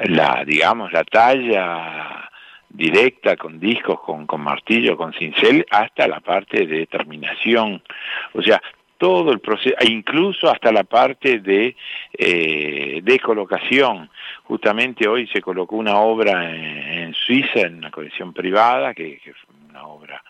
la, 0.05 0.45
digamos, 0.45 0.93
la 0.93 1.03
talla 1.03 2.29
directa 2.69 3.35
con 3.35 3.59
discos, 3.59 3.99
con, 3.99 4.25
con 4.25 4.41
martillo, 4.41 4.95
con 4.95 5.13
cincel, 5.13 5.65
hasta 5.69 6.07
la 6.07 6.21
parte 6.21 6.65
de 6.65 6.87
terminación. 6.87 7.83
O 8.33 8.41
sea, 8.41 8.61
todo 8.97 9.31
el 9.31 9.39
proceso, 9.39 9.75
e 9.79 9.91
incluso 9.91 10.49
hasta 10.49 10.71
la 10.71 10.83
parte 10.83 11.39
de, 11.39 11.75
eh, 12.13 12.99
de 13.01 13.19
colocación. 13.19 14.09
Justamente 14.43 15.07
hoy 15.07 15.27
se 15.27 15.41
colocó 15.41 15.75
una 15.75 15.97
obra 15.97 16.49
en, 16.55 17.13
Suiza, 17.13 17.61
en 17.61 17.79
una 17.79 17.91
colección 17.91 18.31
privada, 18.31 18.93
que, 18.93 19.17
que 19.17 19.33
fue 19.33 19.55
una 19.69 19.83
obra 19.85 20.23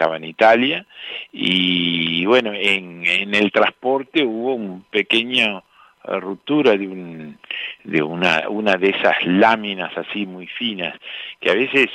estaba 0.00 0.16
en 0.16 0.24
Italia, 0.24 0.86
y 1.30 2.24
bueno, 2.24 2.52
en, 2.54 3.04
en 3.04 3.34
el 3.34 3.52
transporte 3.52 4.24
hubo 4.24 4.54
un 4.54 4.82
pequeño 4.90 5.62
eh, 6.04 6.20
ruptura 6.20 6.74
de, 6.74 6.88
un, 6.88 7.38
de 7.84 8.02
una, 8.02 8.48
una 8.48 8.76
de 8.76 8.88
esas 8.90 9.16
láminas 9.26 9.94
así 9.98 10.24
muy 10.24 10.46
finas, 10.46 10.98
que 11.38 11.50
a 11.50 11.54
veces 11.54 11.90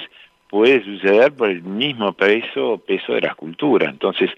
puede 0.48 0.84
suceder 0.84 1.34
por 1.34 1.50
el 1.50 1.64
mismo 1.64 2.14
peso, 2.14 2.80
peso 2.86 3.14
de 3.14 3.22
la 3.22 3.30
escultura. 3.30 3.90
Entonces, 3.90 4.30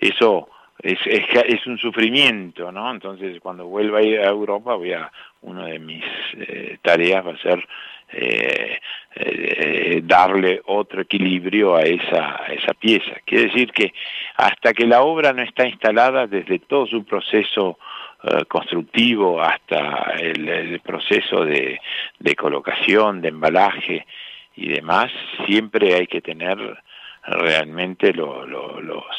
eso 0.00 0.48
es, 0.80 0.98
es, 1.06 1.24
es, 1.46 1.64
un 1.68 1.78
sufrimiento, 1.78 2.72
¿no? 2.72 2.90
Entonces, 2.90 3.38
cuando 3.40 3.66
vuelva 3.66 3.98
a 3.98 4.02
a 4.02 4.30
Europa, 4.30 4.74
voy 4.74 4.94
a, 4.94 5.12
una 5.42 5.66
de 5.66 5.78
mis 5.78 6.04
eh, 6.38 6.78
tareas 6.82 7.24
va 7.24 7.34
a 7.34 7.38
ser 7.38 7.64
eh, 8.12 8.78
eh, 9.14 10.00
darle 10.04 10.60
otro 10.66 11.02
equilibrio 11.02 11.76
a 11.76 11.82
esa, 11.82 12.42
esa 12.48 12.74
pieza. 12.74 13.12
Quiere 13.24 13.46
decir 13.46 13.72
que 13.72 13.92
hasta 14.36 14.72
que 14.72 14.86
la 14.86 15.02
obra 15.02 15.32
no 15.32 15.42
está 15.42 15.66
instalada 15.66 16.26
desde 16.26 16.58
todo 16.58 16.86
su 16.86 17.04
proceso 17.04 17.78
eh, 18.24 18.44
constructivo 18.46 19.40
hasta 19.40 20.14
el, 20.18 20.80
proceso 20.80 21.44
de, 21.44 21.80
colocación, 22.36 23.20
de 23.20 23.28
embalaje 23.28 24.06
y 24.54 24.68
demás, 24.68 25.10
siempre 25.46 25.94
hay 25.94 26.06
que 26.06 26.20
tener 26.20 26.58
realmente 27.24 28.12
los, 28.12 28.46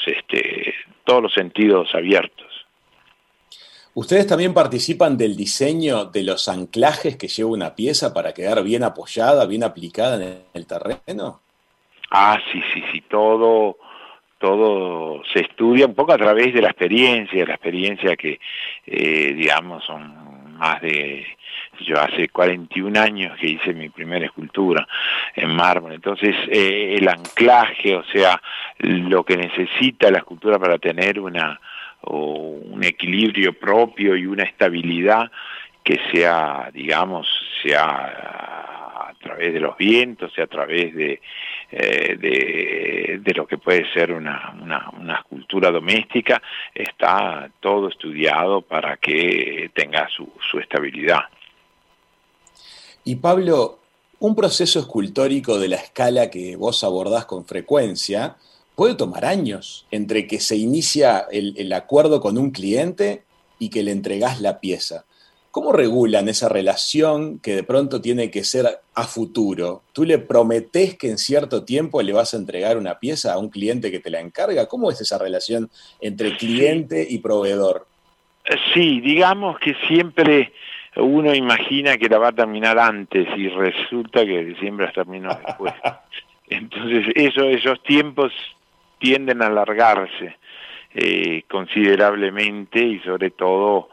este, 0.06 0.74
todos 1.04 1.24
los 1.24 1.34
sentidos 1.34 1.94
abiertos. 1.94 2.53
¿Ustedes 3.96 4.26
también 4.26 4.56
participan 4.56 5.18
del 5.18 5.36
diseño 5.36 6.06
de 6.06 6.24
los 6.24 6.50
anclajes 6.50 7.16
que 7.16 7.28
lleva 7.28 7.52
una 7.52 7.76
pieza 7.76 8.12
para 8.12 8.34
quedar 8.34 8.64
bien 8.64 8.84
apoyada, 8.84 9.46
bien 9.46 9.64
aplicada 9.64 10.16
en 10.16 10.42
el 10.54 10.66
terreno? 10.66 11.42
Ah, 12.10 12.40
sí, 12.52 12.60
sí, 12.74 12.84
sí, 12.92 13.02
todo, 13.02 13.78
todo 14.40 15.22
se 15.32 15.42
estudia 15.42 15.86
un 15.86 15.94
poco 15.94 16.12
a 16.12 16.18
través 16.18 16.56
de 16.56 16.62
la 16.62 16.70
experiencia, 16.70 17.46
la 17.46 17.54
experiencia 17.54 18.16
que, 18.16 18.40
eh, 18.88 19.34
digamos, 19.36 19.84
son 19.86 20.58
más 20.58 20.82
de, 20.82 21.26
yo 21.82 22.00
hace 22.00 22.30
41 22.30 23.00
años 23.00 23.38
que 23.40 23.48
hice 23.48 23.74
mi 23.74 23.90
primera 23.90 24.26
escultura 24.26 24.88
en 25.36 25.56
mármol, 25.56 25.94
entonces 25.94 26.36
eh, 26.50 26.96
el 26.98 27.08
anclaje, 27.08 27.96
o 27.96 28.04
sea, 28.06 28.42
lo 28.80 29.24
que 29.24 29.38
necesita 29.38 30.10
la 30.10 30.20
escultura 30.20 30.58
para 30.58 30.80
tener 30.80 31.20
una, 31.20 31.60
o 32.04 32.60
un 32.72 32.84
equilibrio 32.84 33.54
propio 33.54 34.16
y 34.16 34.26
una 34.26 34.44
estabilidad 34.44 35.32
que 35.84 36.00
sea, 36.12 36.70
digamos, 36.74 37.28
sea 37.62 39.10
a 39.10 39.14
través 39.22 39.54
de 39.54 39.60
los 39.60 39.78
vientos, 39.78 40.32
sea 40.34 40.46
a 40.46 40.48
través 40.48 40.96
de, 40.96 41.22
eh, 41.72 43.20
de, 43.20 43.34
lo 43.34 43.46
que 43.46 43.58
puede 43.58 43.92
ser 43.94 44.12
una, 44.14 44.54
una, 44.62 44.90
una, 44.98 45.16
escultura 45.16 45.72
doméstica, 45.72 46.42
está 46.74 47.50
todo 47.60 47.90
estudiado 47.90 48.62
para 48.62 48.98
que 48.98 49.72
tenga 49.74 50.08
su, 50.10 50.32
su 50.50 50.60
estabilidad. 50.60 51.22
Y 53.06 53.16
Pablo, 53.18 53.80
un 54.20 54.36
proceso 54.36 54.80
escultórico 54.80 55.60
de 55.60 55.68
la 55.68 55.78
escala 55.78 56.30
que 56.30 56.56
vos 56.56 56.84
abordás 56.84 57.26
con 57.26 57.46
frecuencia, 57.46 58.38
puede 58.76 58.96
tomar 58.96 59.26
años 59.26 59.86
entre 59.92 60.28
que 60.28 60.40
se 60.40 60.56
inicia 60.56 61.26
el, 61.32 61.72
acuerdo 61.74 62.20
con 62.22 62.38
un 62.38 62.52
cliente 62.52 63.24
y 63.60 63.70
que 63.70 63.84
le 63.84 63.92
entregás 63.92 64.42
la 64.42 64.60
pieza. 64.60 65.06
¿Cómo 65.52 65.72
regulan 65.72 66.30
esa 66.30 66.50
relación 66.50 67.40
que 67.40 67.56
de 67.56 67.64
pronto 67.64 68.02
tiene 68.02 68.32
que 68.32 68.44
ser 68.44 68.80
a 68.96 69.04
futuro? 69.04 69.84
¿Tú 69.94 70.04
le 70.04 70.18
prometés 70.18 70.98
que 70.98 71.10
en 71.10 71.20
cierto 71.20 71.64
tiempo 71.64 72.02
le 72.02 72.12
vas 72.12 72.34
a 72.34 72.38
entregar 72.38 72.78
una 72.78 72.98
pieza 72.98 73.34
a 73.34 73.38
un 73.38 73.50
cliente 73.50 73.92
que 73.92 74.00
te 74.00 74.10
la 74.10 74.20
encarga? 74.20 74.66
¿Cómo 74.66 74.90
es 74.90 75.00
esa 75.00 75.20
relación 75.20 75.70
entre 76.02 76.36
cliente 76.38 77.06
y 77.08 77.20
proveedor? 77.20 77.86
Eh, 78.46 78.56
sí, 78.74 79.00
digamos 79.00 79.60
que 79.60 79.76
siempre 79.88 80.52
uno 80.96 81.36
imagina 81.36 81.98
que 81.98 82.10
la 82.10 82.18
va 82.18 82.30
a 82.30 82.34
terminar 82.34 82.80
antes 82.80 83.28
y 83.38 83.48
resulta 83.50 84.26
que 84.26 84.56
siempre 84.60 84.88
la 84.88 84.92
terminó 84.92 85.40
después. 85.46 85.74
Entonces, 86.50 87.06
eso, 87.16 87.44
esos 87.44 87.82
tiempos 87.84 88.34
tienden 89.04 89.42
a 89.42 89.48
alargarse 89.48 90.38
eh, 90.94 91.44
considerablemente 91.50 92.80
y 92.80 93.00
sobre 93.00 93.32
todo 93.32 93.90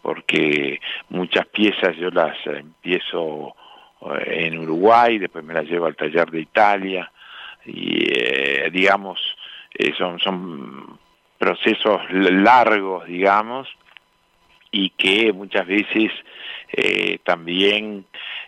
porque 0.00 0.80
muchas 1.10 1.44
piezas 1.48 1.94
yo 1.98 2.08
las 2.08 2.34
empiezo 2.46 3.54
eh, 4.00 4.46
en 4.46 4.58
Uruguay, 4.58 5.18
después 5.18 5.44
me 5.44 5.52
las 5.52 5.66
llevo 5.66 5.84
al 5.84 5.96
taller 5.96 6.30
de 6.30 6.40
Italia 6.40 7.12
y 7.66 8.06
eh, 8.10 8.70
digamos 8.72 9.20
son, 9.98 10.18
son 10.20 10.98
procesos 11.36 12.00
largos, 12.10 13.06
digamos, 13.06 13.68
y 14.70 14.90
que 14.90 15.30
muchas 15.32 15.66
veces 15.66 16.10
eh, 16.72 17.18
también 17.22 18.06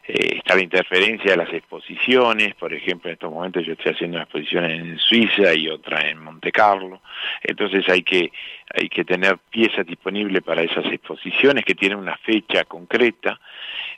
eh, 0.09 0.37
está 0.37 0.55
la 0.55 0.63
interferencia 0.63 1.33
de 1.33 1.37
las 1.37 1.53
exposiciones, 1.53 2.55
por 2.55 2.73
ejemplo, 2.73 3.11
en 3.11 3.15
estos 3.15 3.33
momentos 3.33 3.67
yo 3.67 3.73
estoy 3.73 3.93
haciendo 3.93 4.17
una 4.17 4.25
exposición 4.25 4.65
en 4.65 4.99
Suiza 4.99 5.53
y 5.55 5.69
otra 5.69 6.09
en 6.09 6.19
Monte 6.19 6.53
Carlo, 6.53 7.01
entonces 7.43 7.89
hay 7.89 8.03
que, 8.03 8.31
hay 8.75 8.89
que 8.89 9.05
tener 9.05 9.39
piezas 9.51 9.87
disponibles 9.87 10.43
para 10.43 10.63
esas 10.63 10.87
exposiciones 10.87 11.65
que 11.65 11.75
tienen 11.75 11.99
una 11.99 12.17
fecha 12.19 12.65
concreta, 12.65 13.41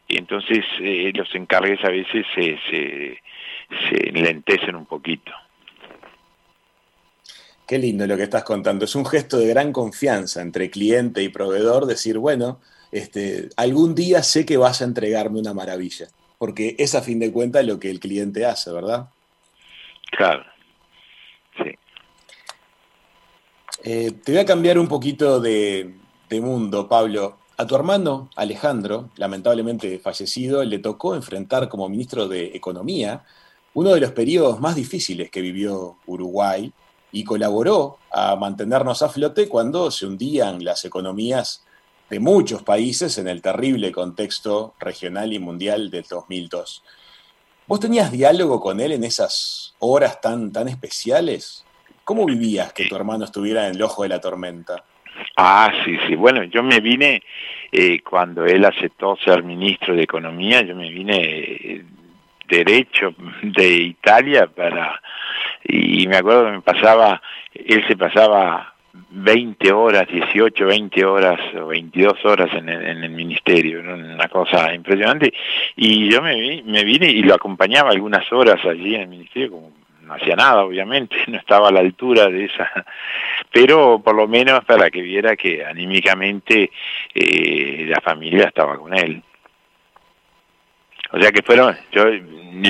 entonces 0.09 0.65
eh, 0.81 1.13
los 1.15 1.35
encargues 1.35 1.85
a 1.85 1.91
veces 1.91 2.25
se, 2.35 2.59
se, 2.71 3.21
se 3.91 4.13
lentecen 4.13 4.77
un 4.77 4.87
poquito. 4.87 5.33
Qué 7.67 7.79
lindo 7.79 8.07
lo 8.07 8.17
que 8.17 8.23
estás 8.23 8.45
contando. 8.45 8.87
Es 8.87 8.95
un 8.95 9.05
gesto 9.05 9.37
de 9.37 9.49
gran 9.49 9.75
confianza 9.75 10.41
entre 10.41 10.71
cliente 10.71 11.23
y 11.23 11.29
proveedor, 11.29 11.85
decir, 11.85 12.17
bueno, 12.17 12.63
este, 12.93 13.51
algún 13.57 13.95
día 13.95 14.23
sé 14.23 14.47
que 14.47 14.57
vas 14.57 14.81
a 14.81 14.85
entregarme 14.85 15.39
una 15.39 15.55
maravilla, 15.55 16.09
porque 16.39 16.75
es 16.79 16.95
a 16.95 17.03
fin 17.03 17.19
de 17.19 17.33
cuentas 17.33 17.65
lo 17.65 17.79
que 17.79 17.91
el 17.91 18.01
cliente 18.01 18.47
hace, 18.47 18.73
¿verdad? 18.73 19.09
Claro, 20.17 20.45
sí. 21.57 21.71
Eh, 23.85 24.13
te 24.25 24.33
voy 24.33 24.41
a 24.41 24.47
cambiar 24.47 24.79
un 24.79 24.89
poquito 24.89 25.41
de, 25.41 25.95
de 26.29 26.41
mundo, 26.41 26.89
Pablo. 26.89 27.39
A 27.57 27.67
tu 27.67 27.75
hermano 27.75 28.31
Alejandro, 28.37 29.11
lamentablemente 29.17 29.99
fallecido, 29.99 30.63
le 30.63 30.79
tocó 30.79 31.15
enfrentar 31.15 31.69
como 31.69 31.89
ministro 31.89 32.29
de 32.29 32.53
Economía 32.55 33.25
uno 33.75 33.91
de 33.91 34.01
los 34.01 34.11
periodos 34.11 34.61
más 34.61 34.75
difíciles 34.75 35.31
que 35.31 35.41
vivió 35.41 35.97
Uruguay 36.07 36.73
y 37.13 37.25
colaboró 37.25 37.99
a 38.11 38.35
mantenernos 38.37 39.03
a 39.03 39.09
flote 39.09 39.49
cuando 39.49 39.91
se 39.91 40.07
hundían 40.07 40.65
las 40.65 40.85
economías 40.85 41.63
de 42.11 42.21
muchos 42.21 42.63
países 42.63 43.19
en 43.19 43.29
el 43.29 43.43
terrible 43.43 43.93
contexto 43.93 44.75
regional 44.79 45.33
y 45.33 45.39
mundial 45.39 45.91
del 45.91 46.05
2002. 46.05 46.83
¿Vos 47.67 47.81
tenías 47.81 48.11
diálogo 48.11 48.61
con 48.61 48.81
él 48.81 48.93
en 48.93 49.05
esas 49.05 49.75
horas 49.79 50.21
tan, 50.21 50.53
tan 50.53 50.69
especiales? 50.69 51.67
¿Cómo 52.05 52.25
vivías 52.25 52.73
que 52.73 52.87
tu 52.87 52.97
hermano 52.97 53.25
estuviera 53.25 53.69
en 53.69 53.75
el 53.75 53.83
ojo 53.83 54.03
de 54.03 54.09
la 54.09 54.21
tormenta? 54.21 54.85
Ah, 55.37 55.71
sí, 55.85 55.99
sí. 56.07 56.15
Bueno, 56.15 56.45
yo 56.45 56.63
me 56.63 56.81
vine, 56.81 57.23
eh, 57.71 58.01
cuando 58.01 58.47
él 58.47 58.65
aceptó 58.65 59.17
ser 59.17 59.43
ministro 59.43 59.95
de 59.95 60.05
Economía, 60.05 60.63
yo 60.63 60.75
me 60.75 60.89
vine 60.91 61.21
eh, 61.21 61.85
derecho 62.49 63.15
de 63.43 63.75
Italia 63.75 64.47
para 64.47 65.01
y 65.65 66.07
me 66.07 66.17
acuerdo 66.17 66.47
que 66.47 66.53
me 66.53 66.61
pasaba, 66.63 67.21
él 67.53 67.87
se 67.87 67.97
pasaba 67.97 68.75
20 68.93 69.73
horas, 69.73 70.07
18, 70.09 70.67
20 70.67 71.05
horas 71.05 71.41
o 71.55 71.67
22 71.67 72.25
horas 72.25 72.51
en 72.55 72.69
el, 72.69 72.87
en 72.87 73.05
el 73.05 73.11
ministerio, 73.11 73.81
una 73.81 74.29
cosa 74.29 74.73
impresionante. 74.75 75.33
Y 75.77 76.11
yo 76.11 76.23
me, 76.23 76.63
me 76.65 76.85
vine 76.85 77.11
y 77.11 77.23
lo 77.23 77.35
acompañaba 77.35 77.91
algunas 77.91 78.31
horas 78.33 78.65
allí 78.65 78.95
en 78.95 79.03
el 79.03 79.09
ministerio, 79.09 79.51
como 79.51 79.73
no 80.09 80.15
hacía 80.15 80.35
nada, 80.35 80.65
obviamente, 80.65 81.17
no 81.29 81.39
estaba 81.39 81.69
a 81.69 81.73
la 81.73 81.81
altura 81.81 82.29
de 82.29 82.47
esa, 82.47 82.69
pero 83.53 84.01
por 84.01 84.15
lo 84.15 84.27
menos 84.27 84.65
para 84.65 84.91
que 84.91 85.03
viera 85.03 85.37
que 85.37 85.65
anímicamente 85.65 86.71
eh, 87.15 87.87
la 87.89 88.01
familia 88.01 88.47
estaba 88.47 88.77
con 88.79 88.97
él. 88.97 89.23
O 91.13 91.21
sea 91.21 91.33
que 91.33 91.43
fueron, 91.43 91.77
yo 91.93 92.05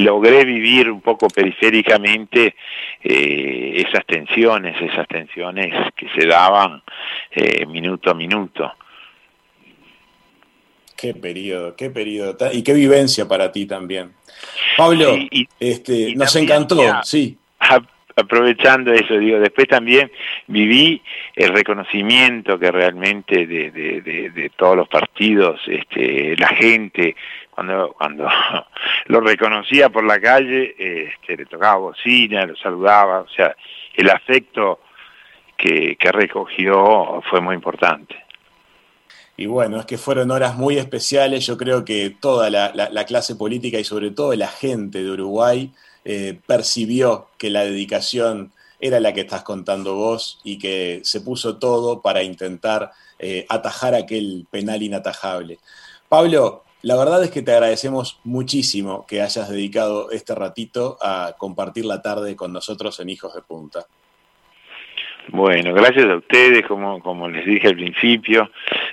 logré 0.01 0.45
vivir 0.45 0.91
un 0.91 1.01
poco 1.01 1.29
periféricamente 1.29 2.55
eh, 3.03 3.85
esas 3.87 4.05
tensiones, 4.07 4.81
esas 4.81 5.07
tensiones 5.09 5.73
que 5.95 6.09
se 6.11 6.27
daban 6.27 6.83
eh, 7.31 7.67
minuto 7.67 8.11
a 8.11 8.15
minuto. 8.15 8.73
Qué 10.97 11.15
periodo, 11.15 11.77
qué 11.77 11.91
periodo, 11.91 12.37
y 12.53 12.63
qué 12.63 12.75
vivencia 12.75 13.27
para 13.29 13.53
ti 13.53 13.67
también. 13.67 14.15
Pablo, 14.77 15.17
este, 15.61 16.15
nos 16.17 16.35
encantó, 16.35 16.81
sí 17.05 17.39
aprovechando 18.19 18.93
eso, 18.93 19.17
digo, 19.17 19.39
después 19.39 19.69
también 19.69 20.11
viví 20.49 21.01
el 21.37 21.51
reconocimiento 21.51 22.59
que 22.59 22.73
realmente 22.73 23.47
de, 23.47 23.71
de, 23.71 24.31
de, 24.31 24.51
todos 24.57 24.77
los 24.77 24.89
partidos, 24.89 25.61
este, 25.69 26.37
la 26.37 26.49
gente, 26.49 27.15
cuando, 27.59 27.93
cuando 27.99 28.29
lo 29.07 29.21
reconocía 29.21 29.89
por 29.89 30.05
la 30.05 30.21
calle, 30.21 30.77
este, 30.79 31.37
le 31.37 31.45
tocaba 31.47 31.75
bocina, 31.77 32.47
lo 32.47 32.55
saludaba, 32.55 33.23
o 33.23 33.29
sea, 33.29 33.57
el 33.97 34.09
afecto 34.11 34.79
que, 35.57 35.97
que 35.97 36.13
recogió 36.13 37.21
fue 37.29 37.41
muy 37.41 37.57
importante. 37.57 38.15
Y 39.37 39.47
bueno, 39.47 39.81
es 39.81 39.87
que 39.87 39.99
fueron 39.99 40.31
horas 40.31 40.55
muy 40.55 40.79
especiales, 40.79 41.47
yo 41.47 41.59
creo 41.59 41.85
que 41.85 42.11
toda 42.21 42.49
la, 42.49 42.73
la 42.73 43.05
clase 43.05 43.35
política 43.35 43.81
y 43.81 43.85
sobre 43.85 44.13
todo 44.13 44.33
la 44.37 44.47
gente 44.47 45.03
de 45.03 45.11
Uruguay 45.11 45.73
eh, 46.05 46.39
percibió 46.47 47.27
que 47.39 47.51
la 47.51 47.65
dedicación 47.65 48.53
era 48.79 49.01
la 49.01 49.13
que 49.13 49.23
estás 49.23 49.43
contando 49.43 49.97
vos 49.97 50.41
y 50.45 50.61
que 50.61 51.01
se 51.03 51.21
puso 51.23 51.59
todo 51.59 52.03
para 52.03 52.23
intentar 52.23 52.93
eh, 53.19 53.47
atajar 53.49 53.97
aquel 53.97 54.47
penal 54.49 54.81
inatajable. 54.81 55.59
Pablo, 56.09 56.63
la 56.83 56.97
verdad 56.97 57.25
es 57.25 57.31
que 57.31 57.43
te 57.43 57.53
agradecemos 57.53 58.21
muchísimo 58.25 59.05
que 59.07 59.21
hayas 59.21 59.49
dedicado 59.49 60.11
este 60.11 60.35
ratito 60.35 60.97
a 61.01 61.35
compartir 61.37 61.85
la 61.85 62.03
tarde 62.03 62.37
con 62.37 62.53
nosotros 62.53 62.99
en 63.01 63.09
Hijos 63.09 63.35
de 63.35 63.43
Punta. 63.43 63.87
Bueno, 65.29 65.75
gracias 65.75 66.07
a 66.07 66.17
ustedes, 66.17 66.65
como, 66.67 67.01
como 67.03 67.29
les 67.29 67.45
dije 67.45 67.69
al 67.69 67.75
principio, 67.75 68.51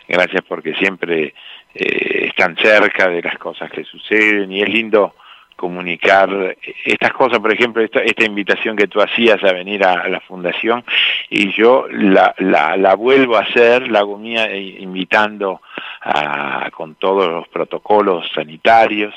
gracias 0.07 0.43
porque 0.47 0.73
siempre 0.75 1.33
eh, 1.73 2.27
están 2.27 2.57
cerca 2.57 3.07
de 3.07 3.21
las 3.21 3.37
cosas 3.37 3.71
que 3.71 3.85
suceden 3.85 4.51
y 4.51 4.61
es 4.61 4.69
lindo 4.69 5.15
comunicar 5.55 6.57
estas 6.83 7.13
cosas, 7.13 7.39
por 7.39 7.53
ejemplo, 7.53 7.81
esta, 7.81 7.99
esta 7.99 8.25
invitación 8.25 8.75
que 8.75 8.87
tú 8.87 9.01
hacías 9.01 9.43
a 9.43 9.53
venir 9.53 9.83
a, 9.83 10.07
la 10.09 10.19
fundación 10.19 10.83
y 11.29 11.51
yo 11.53 11.87
la, 11.89 12.35
la, 12.39 12.75
la, 12.77 12.95
vuelvo 12.95 13.37
a 13.37 13.41
hacer, 13.41 13.89
la 13.89 13.99
hago 13.99 14.17
mía 14.17 14.45
eh, 14.45 14.77
invitando 14.79 15.61
a, 16.01 16.69
con 16.71 16.95
todos 16.95 17.29
los 17.29 17.47
protocolos 17.47 18.29
sanitarios, 18.33 19.13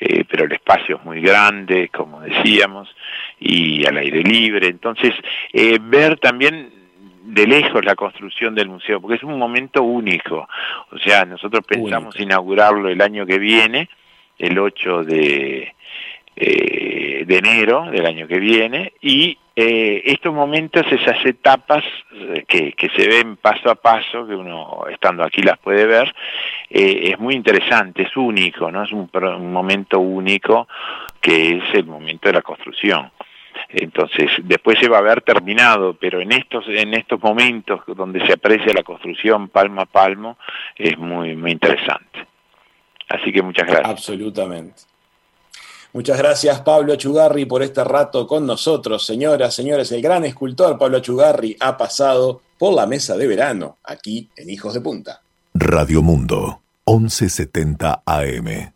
eh, 0.00 0.24
pero 0.28 0.44
el 0.44 0.52
espacio 0.52 0.96
es 0.96 1.04
muy 1.04 1.20
grande, 1.20 1.88
como 1.88 2.20
decíamos, 2.20 2.88
y 3.38 3.84
al 3.86 3.98
aire 3.98 4.22
libre, 4.22 4.68
entonces 4.68 5.12
eh, 5.52 5.78
ver 5.80 6.18
también 6.18 6.70
de 7.22 7.46
lejos 7.46 7.84
la 7.84 7.94
construcción 7.94 8.54
del 8.54 8.68
museo, 8.68 9.00
porque 9.00 9.16
es 9.16 9.22
un 9.22 9.38
momento 9.38 9.82
único, 9.82 10.48
o 10.90 10.98
sea, 10.98 11.24
nosotros 11.24 11.64
pensamos 11.66 12.18
inaugurarlo 12.18 12.88
el 12.88 13.00
año 13.00 13.24
que 13.24 13.38
viene, 13.38 13.88
el 14.42 14.58
8 14.58 15.04
de, 15.04 15.74
eh, 16.34 17.24
de 17.26 17.38
enero 17.38 17.88
del 17.90 18.04
año 18.04 18.26
que 18.26 18.40
viene 18.40 18.94
y 19.00 19.38
eh, 19.54 20.02
estos 20.06 20.34
momentos, 20.34 20.84
esas 20.90 21.24
etapas 21.24 21.84
eh, 22.12 22.44
que, 22.48 22.72
que, 22.72 22.88
se 22.88 23.06
ven 23.06 23.36
paso 23.36 23.70
a 23.70 23.76
paso, 23.76 24.26
que 24.26 24.34
uno 24.34 24.84
estando 24.90 25.22
aquí 25.22 25.42
las 25.42 25.58
puede 25.58 25.86
ver, 25.86 26.12
es 26.68 27.18
muy 27.18 27.34
interesante, 27.34 28.02
es 28.04 28.16
único, 28.16 28.70
¿no? 28.70 28.82
Es 28.82 28.92
un, 28.92 29.10
un, 29.12 29.52
momento 29.52 30.00
único 30.00 30.66
que 31.20 31.58
es 31.58 31.74
el 31.74 31.84
momento 31.84 32.28
de 32.28 32.34
la 32.34 32.42
construcción. 32.42 33.10
Entonces, 33.68 34.30
después 34.42 34.78
se 34.80 34.88
va 34.88 34.98
a 34.98 35.02
ver 35.02 35.20
terminado, 35.20 35.94
pero 35.94 36.20
en 36.20 36.32
estos, 36.32 36.64
en 36.66 36.94
estos 36.94 37.22
momentos 37.22 37.82
donde 37.86 38.26
se 38.26 38.32
aprecia 38.32 38.72
la 38.72 38.82
construcción 38.82 39.48
palmo 39.48 39.82
a 39.82 39.86
palmo, 39.86 40.38
es 40.76 40.96
muy, 40.98 41.36
muy 41.36 41.52
interesante. 41.52 42.31
Así 43.12 43.32
que 43.32 43.42
muchas 43.42 43.66
gracias. 43.66 43.90
Absolutamente. 43.90 44.82
Muchas 45.92 46.16
gracias 46.16 46.62
Pablo 46.62 46.96
Chugarri 46.96 47.44
por 47.44 47.62
este 47.62 47.84
rato 47.84 48.26
con 48.26 48.46
nosotros. 48.46 49.04
Señoras, 49.04 49.54
señores, 49.54 49.92
el 49.92 50.00
gran 50.00 50.24
escultor 50.24 50.78
Pablo 50.78 51.00
Chugarri 51.00 51.54
ha 51.60 51.76
pasado 51.76 52.40
por 52.58 52.72
la 52.72 52.86
mesa 52.86 53.16
de 53.18 53.26
verano 53.26 53.76
aquí 53.84 54.30
en 54.36 54.48
Hijos 54.48 54.72
de 54.72 54.80
Punta. 54.80 55.20
Radio 55.52 56.00
Mundo, 56.00 56.62
1170 56.86 58.02
AM. 58.06 58.72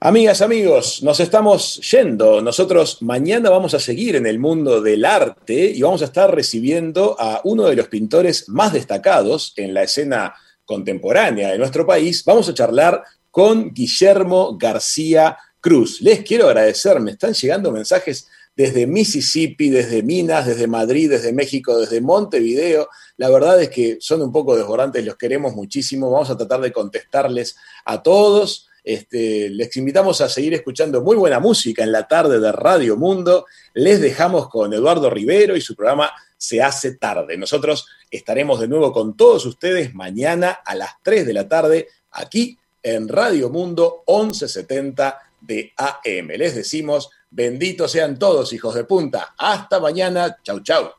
Amigas, 0.00 0.40
amigos, 0.40 1.02
nos 1.02 1.20
estamos 1.20 1.78
yendo. 1.90 2.40
Nosotros 2.40 3.02
mañana 3.02 3.50
vamos 3.50 3.74
a 3.74 3.80
seguir 3.80 4.16
en 4.16 4.26
el 4.26 4.38
mundo 4.38 4.80
del 4.80 5.04
arte 5.04 5.72
y 5.74 5.82
vamos 5.82 6.00
a 6.00 6.06
estar 6.06 6.34
recibiendo 6.34 7.16
a 7.18 7.42
uno 7.44 7.64
de 7.64 7.76
los 7.76 7.88
pintores 7.88 8.48
más 8.48 8.72
destacados 8.72 9.52
en 9.56 9.74
la 9.74 9.82
escena 9.82 10.34
contemporánea 10.64 11.48
de 11.48 11.58
nuestro 11.58 11.86
país. 11.86 12.24
Vamos 12.24 12.48
a 12.48 12.54
charlar 12.54 13.02
con 13.36 13.74
Guillermo 13.74 14.56
García 14.56 15.36
Cruz. 15.60 16.00
Les 16.00 16.22
quiero 16.22 16.46
agradecer, 16.46 16.98
me 17.00 17.10
están 17.10 17.34
llegando 17.34 17.70
mensajes 17.70 18.30
desde 18.56 18.86
Mississippi, 18.86 19.68
desde 19.68 20.02
Minas, 20.02 20.46
desde 20.46 20.66
Madrid, 20.66 21.10
desde 21.10 21.34
México, 21.34 21.78
desde 21.78 22.00
Montevideo. 22.00 22.88
La 23.18 23.28
verdad 23.28 23.60
es 23.60 23.68
que 23.68 23.98
son 24.00 24.22
un 24.22 24.32
poco 24.32 24.56
desbordantes, 24.56 25.04
los 25.04 25.16
queremos 25.16 25.54
muchísimo. 25.54 26.10
Vamos 26.10 26.30
a 26.30 26.38
tratar 26.38 26.62
de 26.62 26.72
contestarles 26.72 27.56
a 27.84 28.02
todos. 28.02 28.70
Este, 28.82 29.50
les 29.50 29.76
invitamos 29.76 30.22
a 30.22 30.30
seguir 30.30 30.54
escuchando 30.54 31.02
muy 31.02 31.16
buena 31.16 31.38
música 31.38 31.84
en 31.84 31.92
la 31.92 32.08
tarde 32.08 32.40
de 32.40 32.52
Radio 32.52 32.96
Mundo. 32.96 33.44
Les 33.74 34.00
dejamos 34.00 34.48
con 34.48 34.72
Eduardo 34.72 35.10
Rivero 35.10 35.54
y 35.58 35.60
su 35.60 35.76
programa 35.76 36.10
Se 36.38 36.62
hace 36.62 36.96
tarde. 36.96 37.36
Nosotros 37.36 37.86
estaremos 38.10 38.60
de 38.60 38.68
nuevo 38.68 38.92
con 38.92 39.14
todos 39.14 39.44
ustedes 39.44 39.94
mañana 39.94 40.52
a 40.64 40.74
las 40.74 40.92
3 41.02 41.26
de 41.26 41.34
la 41.34 41.46
tarde 41.46 41.88
aquí 42.12 42.58
en 42.86 43.08
Radio 43.08 43.50
Mundo 43.50 44.04
1170 44.06 45.18
de 45.40 45.72
AM. 45.76 46.28
Les 46.38 46.54
decimos, 46.54 47.10
benditos 47.30 47.90
sean 47.90 48.16
todos, 48.16 48.52
hijos 48.52 48.76
de 48.76 48.84
punta. 48.84 49.34
Hasta 49.36 49.80
mañana. 49.80 50.36
Chau, 50.44 50.60
chau. 50.60 50.92